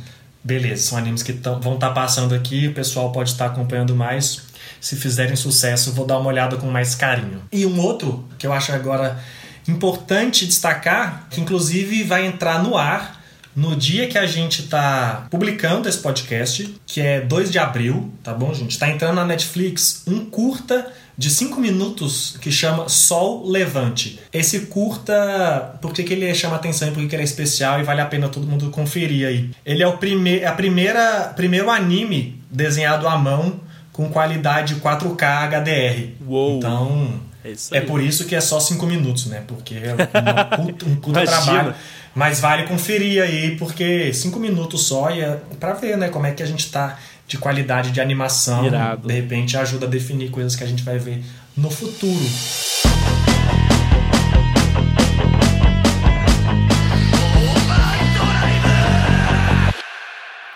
Beleza, 0.45 0.83
são 0.89 0.99
animes 0.99 1.23
que 1.23 1.33
tão- 1.33 1.59
vão 1.59 1.75
estar 1.75 1.91
passando 1.91 2.35
aqui, 2.35 2.69
o 2.69 2.75
pessoal 2.75 3.11
pode 3.11 3.31
estar 3.31 3.47
acompanhando 3.47 3.97
mais. 3.97 4.43
Se 4.81 4.95
fizerem 4.95 5.35
sucesso, 5.37 5.93
vou 5.93 6.07
dar 6.07 6.19
uma 6.19 6.29
olhada 6.29 6.57
com 6.59 6.67
mais 6.67 6.95
carinho. 6.95 7.43
E 7.51 7.65
um 7.65 7.81
outro 7.81 8.29
que 8.39 8.47
eu 8.47 8.53
acho 8.53 8.71
agora 8.73 9.19
importante 9.67 10.47
destacar, 10.47 11.27
que 11.31 11.41
inclusive 11.41 12.05
vai 12.05 12.27
entrar 12.27 12.63
no 12.63 12.77
ar 12.77 13.23
no 13.57 13.75
dia 13.77 14.09
que 14.09 14.19
a 14.19 14.27
gente 14.27 14.63
está 14.63 15.27
publicando 15.31 15.89
esse 15.89 15.99
podcast, 15.99 16.75
que 16.85 17.01
é 17.01 17.21
2 17.21 17.51
de 17.53 17.59
abril, 17.59 18.13
tá 18.23 18.35
bom, 18.35 18.53
gente? 18.53 18.79
Tá 18.79 18.89
entrando 18.91 19.15
na 19.15 19.25
Netflix 19.25 20.03
um 20.07 20.25
curta 20.25 20.93
de 21.17 21.31
5 21.31 21.61
minutos 21.61 22.37
que 22.41 22.51
chama 22.51 22.89
Sol 22.89 23.49
Levante. 23.49 24.21
Esse 24.33 24.61
curta, 24.67 25.79
por 25.81 25.93
que, 25.93 26.03
que 26.03 26.13
ele 26.13 26.35
chama 26.35 26.57
atenção 26.57 26.89
e 26.89 26.91
por 26.91 27.01
que, 27.01 27.09
que 27.09 27.15
ele 27.15 27.23
é 27.23 27.25
especial 27.25 27.81
e 27.81 27.83
vale 27.83 28.01
a 28.01 28.07
pena 28.07 28.29
todo 28.29 28.47
mundo 28.47 28.71
conferir 28.71 29.27
aí. 29.27 29.51
Ele 29.65 29.83
é 29.83 29.87
o 29.87 29.97
prime 29.97 30.45
a 30.45 30.53
primeira, 30.53 31.33
primeiro 31.37 31.71
anime 31.71 32.43
desenhado 32.51 33.07
à 33.07 33.17
mão 33.17 33.61
com 33.93 34.09
qualidade 34.09 34.75
4K 34.77 35.49
HDR. 35.49 36.27
Uou. 36.27 36.59
Então, 36.59 37.21
é, 37.45 37.79
é, 37.79 37.81
por 37.81 38.03
isso 38.03 38.25
que 38.25 38.35
é 38.35 38.41
só 38.41 38.59
5 38.59 38.85
minutos, 38.87 39.27
né? 39.27 39.43
Porque 39.47 39.75
é 39.75 39.95
um 39.95 40.67
puta, 40.67 40.87
um 40.87 40.97
puta 40.97 41.25
trabalho. 41.25 41.75
Mas 42.15 42.41
vale 42.41 42.65
conferir 42.65 43.23
aí, 43.23 43.57
porque 43.57 44.13
5 44.13 44.39
minutos 44.39 44.87
só 44.87 45.11
e 45.11 45.21
é 45.21 45.41
pra 45.59 45.73
ver, 45.73 45.99
né, 45.99 46.09
como 46.09 46.27
é 46.27 46.31
que 46.31 46.43
a 46.43 46.47
gente 46.47 46.71
tá 46.71 46.97
de 47.27 47.39
qualidade 47.39 47.91
de 47.91 48.01
animação. 48.01 48.67
Irado. 48.67 49.09
De 49.09 49.15
repente 49.15 49.57
ajuda 49.57 49.87
a 49.87 49.89
definir 49.89 50.31
coisas 50.31 50.55
que 50.55 50.65
a 50.65 50.67
gente 50.67 50.83
vai 50.83 50.99
ver 50.99 51.23
no 51.57 51.71
futuro. 51.71 52.25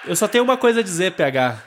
Eu 0.07 0.17
só 0.17 0.27
tenho 0.27 0.43
uma 0.43 0.57
coisa 0.57 0.81
a 0.81 0.83
dizer, 0.83 1.13
PH. 1.13 1.63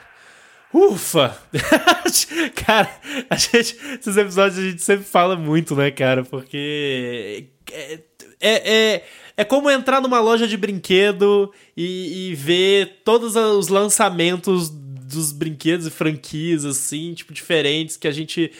Ufa! 0.74 1.36
cara, 2.66 2.90
a 3.30 3.36
gente, 3.36 3.76
esses 4.00 4.16
episódios 4.16 4.58
a 4.58 4.62
gente 4.62 4.82
sempre 4.82 5.04
fala 5.04 5.36
muito, 5.36 5.76
né, 5.76 5.90
cara? 5.90 6.24
Porque 6.24 7.50
é, 7.70 8.00
é, 8.40 8.74
é, 8.74 9.04
é 9.36 9.44
como 9.44 9.70
entrar 9.70 10.00
numa 10.00 10.18
loja 10.18 10.48
de 10.48 10.56
brinquedo 10.56 11.52
e, 11.76 12.30
e 12.30 12.34
ver 12.34 13.02
todos 13.04 13.36
os 13.36 13.68
lançamentos 13.68 14.72
dos 15.12 15.32
brinquedos 15.32 15.86
e 15.86 15.90
franquias, 15.90 16.64
assim, 16.64 17.14
tipo, 17.14 17.32
diferentes 17.32 17.96
que 17.96 18.08
a 18.08 18.12
gente 18.12 18.52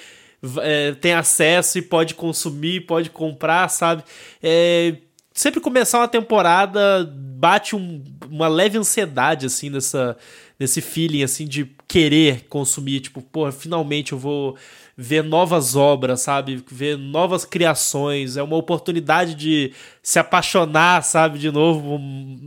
é, 0.60 0.92
tem 0.92 1.12
acesso 1.12 1.78
e 1.78 1.82
pode 1.82 2.14
consumir, 2.14 2.82
pode 2.82 3.10
comprar, 3.10 3.68
sabe? 3.68 4.02
É, 4.42 4.96
sempre 5.32 5.60
começar 5.60 5.98
uma 5.98 6.08
temporada 6.08 7.04
bate 7.14 7.74
um, 7.74 8.02
uma 8.28 8.48
leve 8.48 8.78
ansiedade, 8.78 9.46
assim, 9.46 9.70
nessa, 9.70 10.16
nesse 10.62 10.80
feeling, 10.80 11.22
assim, 11.22 11.46
de 11.46 11.68
querer 11.86 12.46
consumir. 12.48 13.00
Tipo, 13.00 13.20
pô, 13.20 13.50
finalmente 13.50 14.12
eu 14.12 14.18
vou 14.18 14.56
ver 14.96 15.22
novas 15.22 15.74
obras, 15.74 16.20
sabe? 16.20 16.62
Ver 16.70 16.96
novas 16.96 17.44
criações. 17.44 18.36
É 18.36 18.42
uma 18.42 18.56
oportunidade 18.56 19.34
de 19.34 19.72
se 20.02 20.18
apaixonar, 20.18 21.02
sabe? 21.02 21.38
De 21.38 21.50
novo, 21.50 21.98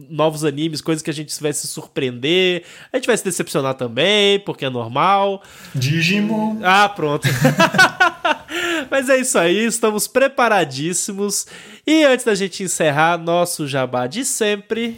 novos 0.10 0.46
animes, 0.46 0.82
coisas 0.82 1.02
que 1.02 1.10
a 1.10 1.14
gente 1.14 1.40
vai 1.42 1.52
se 1.52 1.68
surpreender. 1.68 2.64
A 2.92 2.98
gente 2.98 3.08
vai 3.08 3.18
se 3.18 3.24
decepcionar 3.26 3.74
também, 3.74 4.40
porque 4.40 4.66
é 4.66 4.70
normal. 4.70 5.44
Digimon. 5.74 6.60
Ah, 6.64 6.88
pronto. 6.88 7.28
Mas 8.90 9.10
é 9.10 9.18
isso 9.18 9.38
aí, 9.38 9.66
estamos 9.66 10.08
preparadíssimos. 10.08 11.46
E 11.88 12.04
antes 12.04 12.26
da 12.26 12.34
gente 12.34 12.64
encerrar 12.64 13.16
nosso 13.18 13.68
jabá 13.68 14.08
de 14.08 14.26
sempre. 14.26 14.98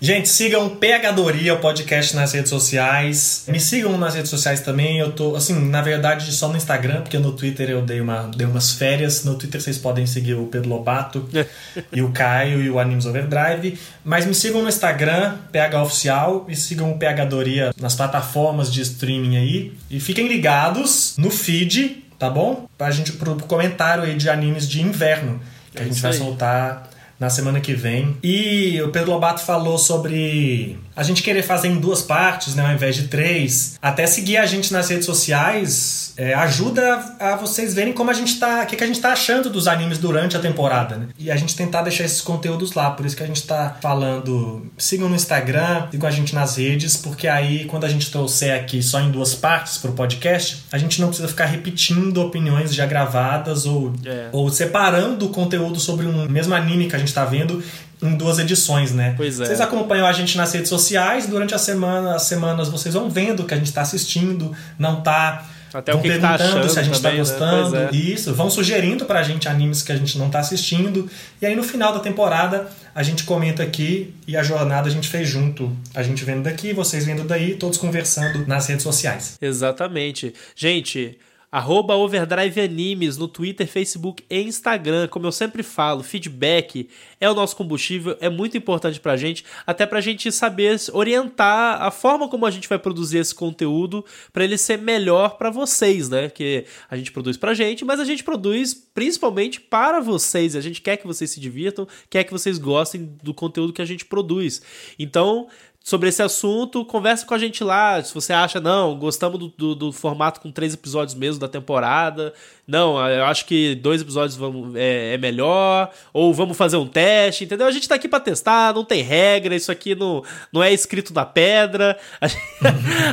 Gente, 0.00 0.28
sigam 0.28 0.68
Pegadoria, 0.68 1.54
o 1.54 1.58
podcast 1.58 2.14
nas 2.14 2.32
redes 2.32 2.48
sociais. 2.48 3.44
Me 3.48 3.58
sigam 3.58 3.98
nas 3.98 4.14
redes 4.14 4.30
sociais 4.30 4.60
também. 4.60 5.00
Eu 5.00 5.10
tô, 5.10 5.34
assim, 5.34 5.68
na 5.68 5.82
verdade, 5.82 6.30
só 6.30 6.48
no 6.48 6.56
Instagram, 6.56 7.02
porque 7.02 7.18
no 7.18 7.32
Twitter 7.32 7.68
eu 7.68 7.82
dei, 7.82 8.00
uma, 8.00 8.30
dei 8.36 8.46
umas 8.46 8.72
férias. 8.72 9.24
No 9.24 9.34
Twitter 9.34 9.60
vocês 9.60 9.78
podem 9.78 10.06
seguir 10.06 10.34
o 10.34 10.46
Pedro 10.46 10.68
Lobato 10.68 11.28
e 11.92 12.00
o 12.02 12.12
Caio 12.12 12.62
e 12.62 12.70
o 12.70 12.78
Animes 12.78 13.06
Overdrive. 13.06 13.76
Mas 14.04 14.24
me 14.24 14.34
sigam 14.34 14.62
no 14.62 14.68
Instagram, 14.68 15.38
PH 15.50 15.82
Oficial, 15.82 16.46
e 16.48 16.54
sigam 16.54 16.92
o 16.92 16.98
Pegadoria 16.98 17.74
nas 17.80 17.96
plataformas 17.96 18.72
de 18.72 18.80
streaming 18.82 19.36
aí. 19.36 19.72
E 19.90 19.98
fiquem 19.98 20.28
ligados 20.28 21.14
no 21.18 21.32
feed 21.32 22.07
tá 22.18 22.28
bom? 22.28 22.66
Pra 22.76 22.90
gente, 22.90 23.12
pro 23.12 23.36
comentário 23.36 24.04
aí 24.04 24.16
de 24.16 24.28
animes 24.28 24.68
de 24.68 24.82
inverno, 24.82 25.40
que 25.72 25.78
é 25.78 25.82
a 25.82 25.84
gente 25.84 26.00
vai 26.00 26.12
soltar 26.12 26.88
na 27.18 27.28
semana 27.30 27.60
que 27.60 27.74
vem. 27.74 28.16
E 28.22 28.80
o 28.82 28.90
Pedro 28.90 29.12
Lobato 29.12 29.40
falou 29.40 29.78
sobre 29.78 30.78
a 30.98 31.04
gente 31.04 31.22
querer 31.22 31.44
fazer 31.44 31.68
em 31.68 31.78
duas 31.78 32.02
partes, 32.02 32.56
né, 32.56 32.66
ao 32.66 32.72
invés 32.72 32.96
de 32.96 33.06
três. 33.06 33.78
Até 33.80 34.04
seguir 34.04 34.36
a 34.36 34.44
gente 34.46 34.72
nas 34.72 34.88
redes 34.88 35.06
sociais 35.06 36.12
é, 36.16 36.34
ajuda 36.34 37.14
a 37.20 37.36
vocês 37.36 37.72
verem 37.72 37.92
como 37.92 38.10
a 38.10 38.12
gente 38.12 38.40
tá, 38.40 38.64
o 38.64 38.66
que, 38.66 38.74
que 38.74 38.82
a 38.82 38.86
gente 38.86 39.00
tá 39.00 39.12
achando 39.12 39.48
dos 39.48 39.68
animes 39.68 39.98
durante 39.98 40.36
a 40.36 40.40
temporada, 40.40 40.96
né? 40.96 41.06
E 41.16 41.30
a 41.30 41.36
gente 41.36 41.54
tentar 41.54 41.82
deixar 41.82 42.02
esses 42.02 42.20
conteúdos 42.20 42.72
lá. 42.72 42.90
Por 42.90 43.06
isso 43.06 43.16
que 43.16 43.22
a 43.22 43.26
gente 43.28 43.44
tá 43.44 43.76
falando, 43.80 44.66
sigam 44.76 45.08
no 45.08 45.14
Instagram, 45.14 45.86
sigam 45.92 46.08
a 46.08 46.10
gente 46.10 46.34
nas 46.34 46.56
redes, 46.56 46.96
porque 46.96 47.28
aí 47.28 47.66
quando 47.66 47.84
a 47.84 47.88
gente 47.88 48.10
trouxer 48.10 48.52
aqui 48.52 48.82
só 48.82 49.00
em 49.00 49.12
duas 49.12 49.36
partes 49.36 49.78
pro 49.78 49.92
podcast, 49.92 50.64
a 50.72 50.78
gente 50.78 51.00
não 51.00 51.06
precisa 51.06 51.28
ficar 51.28 51.46
repetindo 51.46 52.18
opiniões 52.18 52.74
já 52.74 52.86
gravadas 52.86 53.66
ou, 53.66 53.92
é. 54.04 54.30
ou 54.32 54.50
separando 54.50 55.26
o 55.26 55.28
conteúdo 55.28 55.78
sobre 55.78 56.06
um 56.06 56.28
mesmo 56.28 56.56
anime 56.56 56.88
que 56.88 56.96
a 56.96 56.98
gente 56.98 57.14
tá 57.14 57.24
vendo 57.24 57.62
em 58.02 58.16
duas 58.16 58.38
edições, 58.38 58.92
né? 58.92 59.14
Pois 59.16 59.40
é. 59.40 59.46
Vocês 59.46 59.60
acompanham 59.60 60.06
a 60.06 60.12
gente 60.12 60.36
nas 60.36 60.52
redes 60.52 60.68
sociais, 60.68 61.26
durante 61.26 61.54
a 61.54 61.58
semana, 61.58 62.14
as 62.14 62.22
semanas 62.22 62.68
vocês 62.68 62.94
vão 62.94 63.10
vendo 63.10 63.44
que 63.44 63.54
a 63.54 63.56
gente 63.56 63.66
está 63.66 63.82
assistindo, 63.82 64.52
não 64.78 65.00
tá 65.00 65.46
até 65.72 65.92
vão 65.92 66.00
o 66.00 66.02
que 66.02 66.08
perguntando 66.08 66.32
que 66.32 66.38
tá 66.38 66.48
achando 66.48 66.68
se 66.70 66.78
a 66.78 66.82
gente 66.82 66.94
está 66.94 67.10
né? 67.10 67.16
gostando. 67.16 67.70
Né? 67.70 67.90
Isso, 67.92 68.34
vão 68.34 68.48
sugerindo 68.48 69.04
pra 69.04 69.22
gente 69.22 69.48
animes 69.48 69.82
que 69.82 69.92
a 69.92 69.96
gente 69.96 70.18
não 70.18 70.26
está 70.26 70.38
assistindo. 70.38 71.08
E 71.40 71.46
aí 71.46 71.54
no 71.54 71.62
final 71.62 71.92
da 71.92 72.00
temporada 72.00 72.68
a 72.94 73.02
gente 73.02 73.24
comenta 73.24 73.62
aqui 73.62 74.14
e 74.26 74.36
a 74.36 74.42
jornada 74.42 74.88
a 74.88 74.90
gente 74.90 75.08
fez 75.08 75.28
junto. 75.28 75.76
A 75.94 76.02
gente 76.02 76.24
vendo 76.24 76.42
daqui, 76.42 76.72
vocês 76.72 77.04
vendo 77.04 77.24
daí, 77.24 77.54
todos 77.54 77.78
conversando 77.78 78.46
nas 78.46 78.66
redes 78.66 78.82
sociais. 78.82 79.36
Exatamente. 79.40 80.34
Gente, 80.56 81.18
Arroba 81.50 81.94
Overdrive 81.94 82.60
Animes 82.60 83.16
no 83.16 83.26
Twitter, 83.26 83.66
Facebook 83.66 84.22
e 84.28 84.42
Instagram. 84.42 85.08
Como 85.08 85.26
eu 85.26 85.32
sempre 85.32 85.62
falo, 85.62 86.02
feedback 86.02 86.88
é 87.20 87.30
o 87.30 87.34
nosso 87.34 87.56
combustível, 87.56 88.16
é 88.20 88.28
muito 88.28 88.56
importante 88.56 89.00
pra 89.00 89.16
gente, 89.16 89.44
até 89.66 89.86
pra 89.86 90.00
gente 90.00 90.30
saber 90.30 90.76
orientar 90.92 91.82
a 91.82 91.90
forma 91.90 92.28
como 92.28 92.44
a 92.44 92.50
gente 92.50 92.68
vai 92.68 92.78
produzir 92.78 93.18
esse 93.18 93.34
conteúdo 93.34 94.04
para 94.32 94.44
ele 94.44 94.58
ser 94.58 94.78
melhor 94.78 95.38
para 95.38 95.50
vocês, 95.50 96.08
né? 96.08 96.28
Que 96.28 96.64
a 96.90 96.96
gente 96.96 97.10
produz 97.10 97.36
pra 97.36 97.54
gente, 97.54 97.84
mas 97.84 97.98
a 97.98 98.04
gente 98.04 98.22
produz 98.22 98.74
principalmente 98.74 99.60
para 99.60 100.00
vocês. 100.00 100.54
A 100.54 100.60
gente 100.60 100.82
quer 100.82 100.96
que 100.96 101.06
vocês 101.06 101.30
se 101.30 101.40
divirtam, 101.40 101.88
quer 102.10 102.24
que 102.24 102.32
vocês 102.32 102.58
gostem 102.58 103.16
do 103.22 103.32
conteúdo 103.32 103.72
que 103.72 103.82
a 103.82 103.86
gente 103.86 104.04
produz. 104.04 104.60
Então, 104.98 105.48
sobre 105.88 106.10
esse 106.10 106.22
assunto, 106.22 106.84
conversa 106.84 107.24
com 107.24 107.32
a 107.32 107.38
gente 107.38 107.64
lá. 107.64 108.04
Se 108.04 108.12
você 108.12 108.30
acha, 108.30 108.60
não, 108.60 108.94
gostamos 108.98 109.38
do, 109.38 109.48
do, 109.48 109.74
do, 109.74 109.90
formato 109.90 110.38
com 110.38 110.52
três 110.52 110.74
episódios 110.74 111.14
mesmo 111.14 111.40
da 111.40 111.48
temporada. 111.48 112.34
Não, 112.66 113.00
eu 113.08 113.24
acho 113.24 113.46
que 113.46 113.74
dois 113.74 114.02
episódios 114.02 114.36
vamos, 114.36 114.76
é, 114.76 115.14
é, 115.14 115.16
melhor. 115.16 115.90
Ou 116.12 116.34
vamos 116.34 116.58
fazer 116.58 116.76
um 116.76 116.86
teste, 116.86 117.44
entendeu? 117.44 117.66
A 117.66 117.70
gente 117.70 117.88
tá 117.88 117.94
aqui 117.94 118.06
para 118.06 118.20
testar, 118.20 118.74
não 118.74 118.84
tem 118.84 119.00
regra, 119.00 119.56
isso 119.56 119.72
aqui 119.72 119.94
não, 119.94 120.22
não 120.52 120.62
é 120.62 120.70
escrito 120.70 121.14
na 121.14 121.24
pedra. 121.24 121.98
A 122.20 122.26
gente, 122.26 122.42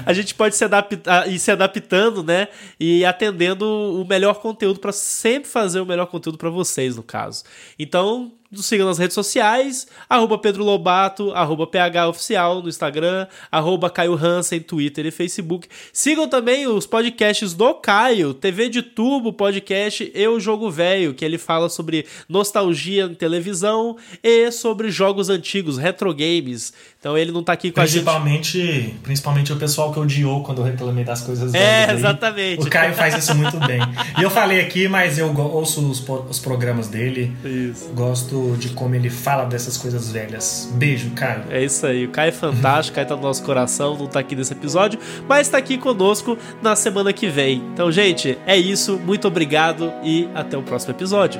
a 0.06 0.14
gente 0.14 0.36
pode 0.36 0.56
se 0.56 0.66
adaptar, 0.66 1.30
ir 1.30 1.40
se 1.40 1.52
adaptando, 1.52 2.24
né? 2.24 2.50
E 2.78 3.06
atendendo 3.06 3.66
o 3.66 4.04
melhor 4.04 4.42
conteúdo 4.42 4.80
para 4.80 4.92
sempre 4.92 5.48
fazer 5.48 5.80
o 5.80 5.86
melhor 5.86 6.08
conteúdo 6.08 6.38
para 6.38 6.50
vocês, 6.50 6.98
no 6.98 7.04
caso. 7.04 7.44
Então, 7.80 8.34
nos 8.52 8.66
sigam 8.66 8.88
nas 8.88 8.98
redes 8.98 9.16
sociais, 9.16 9.88
arroba 10.10 10.38
Pedro 10.38 10.64
Lobato, 10.64 11.32
arroba 11.32 11.68
PH 11.68 12.10
Oficial 12.10 12.62
no 12.62 12.70
Instagram, 12.70 13.28
arroba 13.52 13.90
Caio 13.90 14.14
Hansen, 14.16 14.60
Twitter 14.60 15.06
e 15.06 15.12
Facebook. 15.12 15.68
Sigam 15.92 16.28
também 16.28 16.68
os 16.68 16.86
podcasts 16.86 17.54
do 17.54 17.74
Caio, 17.74 18.34
TV 18.34 18.70
de 18.70 18.82
Tubo 18.82 19.34
podcast 19.34 20.12
Eu 20.14 20.40
Jogo 20.40 20.70
Velho, 20.70 21.14
que 21.14 21.26
ele 21.26 21.38
fala 21.38 21.70
sobre 21.70 22.06
nostalgia 22.30 23.06
em 23.06 23.16
televisão 23.16 23.98
e 24.24 24.52
sobre 24.52 24.90
jogos 24.90 25.30
antigos, 25.30 25.78
retro 25.78 26.14
games. 26.14 26.74
Então 27.06 27.16
ele 27.16 27.32
não 27.32 27.44
tá 27.44 27.54
aqui 27.54 27.72
com 27.72 27.80
a 27.80 27.86
gente. 27.86 28.96
Principalmente 29.04 29.54
o 29.54 29.58
pessoal 29.58 29.94
que 29.94 30.00
odiou 30.00 30.42
quando 30.42 30.62
eu 30.62 30.66
reclamei 30.66 31.04
das 31.04 31.22
coisas 31.22 31.54
É, 31.54 31.94
exatamente. 31.94 32.64
O 32.64 32.68
Caio 32.68 32.96
faz 32.96 33.16
isso 33.16 33.36
muito 33.36 33.60
bem. 33.60 33.80
E 34.18 34.24
eu 34.24 34.30
falei 34.32 34.60
aqui, 34.60 34.88
mas 34.88 35.20
eu 35.20 35.32
ouço 35.38 35.88
os, 35.88 36.04
os 36.28 36.40
programas 36.40 36.88
dele. 36.88 37.32
Isso. 37.46 37.90
Gosto 37.94 38.58
de 38.58 38.70
como 38.70 38.96
ele 38.96 39.12
fala 39.12 39.46
dessas 39.46 39.78
coisas 39.78 40.12
velhas. 40.12 40.68
Beijo, 40.74 41.12
Caio. 41.12 41.44
É 41.52 41.64
isso 41.64 41.86
aí. 41.86 42.06
O 42.06 42.10
Caio 42.10 42.30
é 42.30 42.32
fantástico, 42.32 42.94
o 42.94 42.96
Caio 42.96 43.08
tá 43.08 43.16
no 43.16 43.22
nosso 43.22 43.44
coração, 43.44 43.96
não 43.96 44.08
tá 44.08 44.22
aqui 44.22 44.36
nesse 44.36 44.54
episódio, 44.54 45.00
mas 45.30 45.48
tá 45.48 45.60
aqui 45.60 45.78
conosco 45.78 46.36
na 46.60 46.76
semana 46.76 47.14
que 47.14 47.28
vem. 47.28 47.62
Então, 47.72 47.92
gente, 47.92 48.36
é 48.48 48.58
isso. 48.58 48.98
Muito 48.98 49.28
obrigado 49.28 49.94
e 50.04 50.28
até 50.34 50.58
o 50.58 50.64
próximo 50.64 50.96
episódio. 50.96 51.40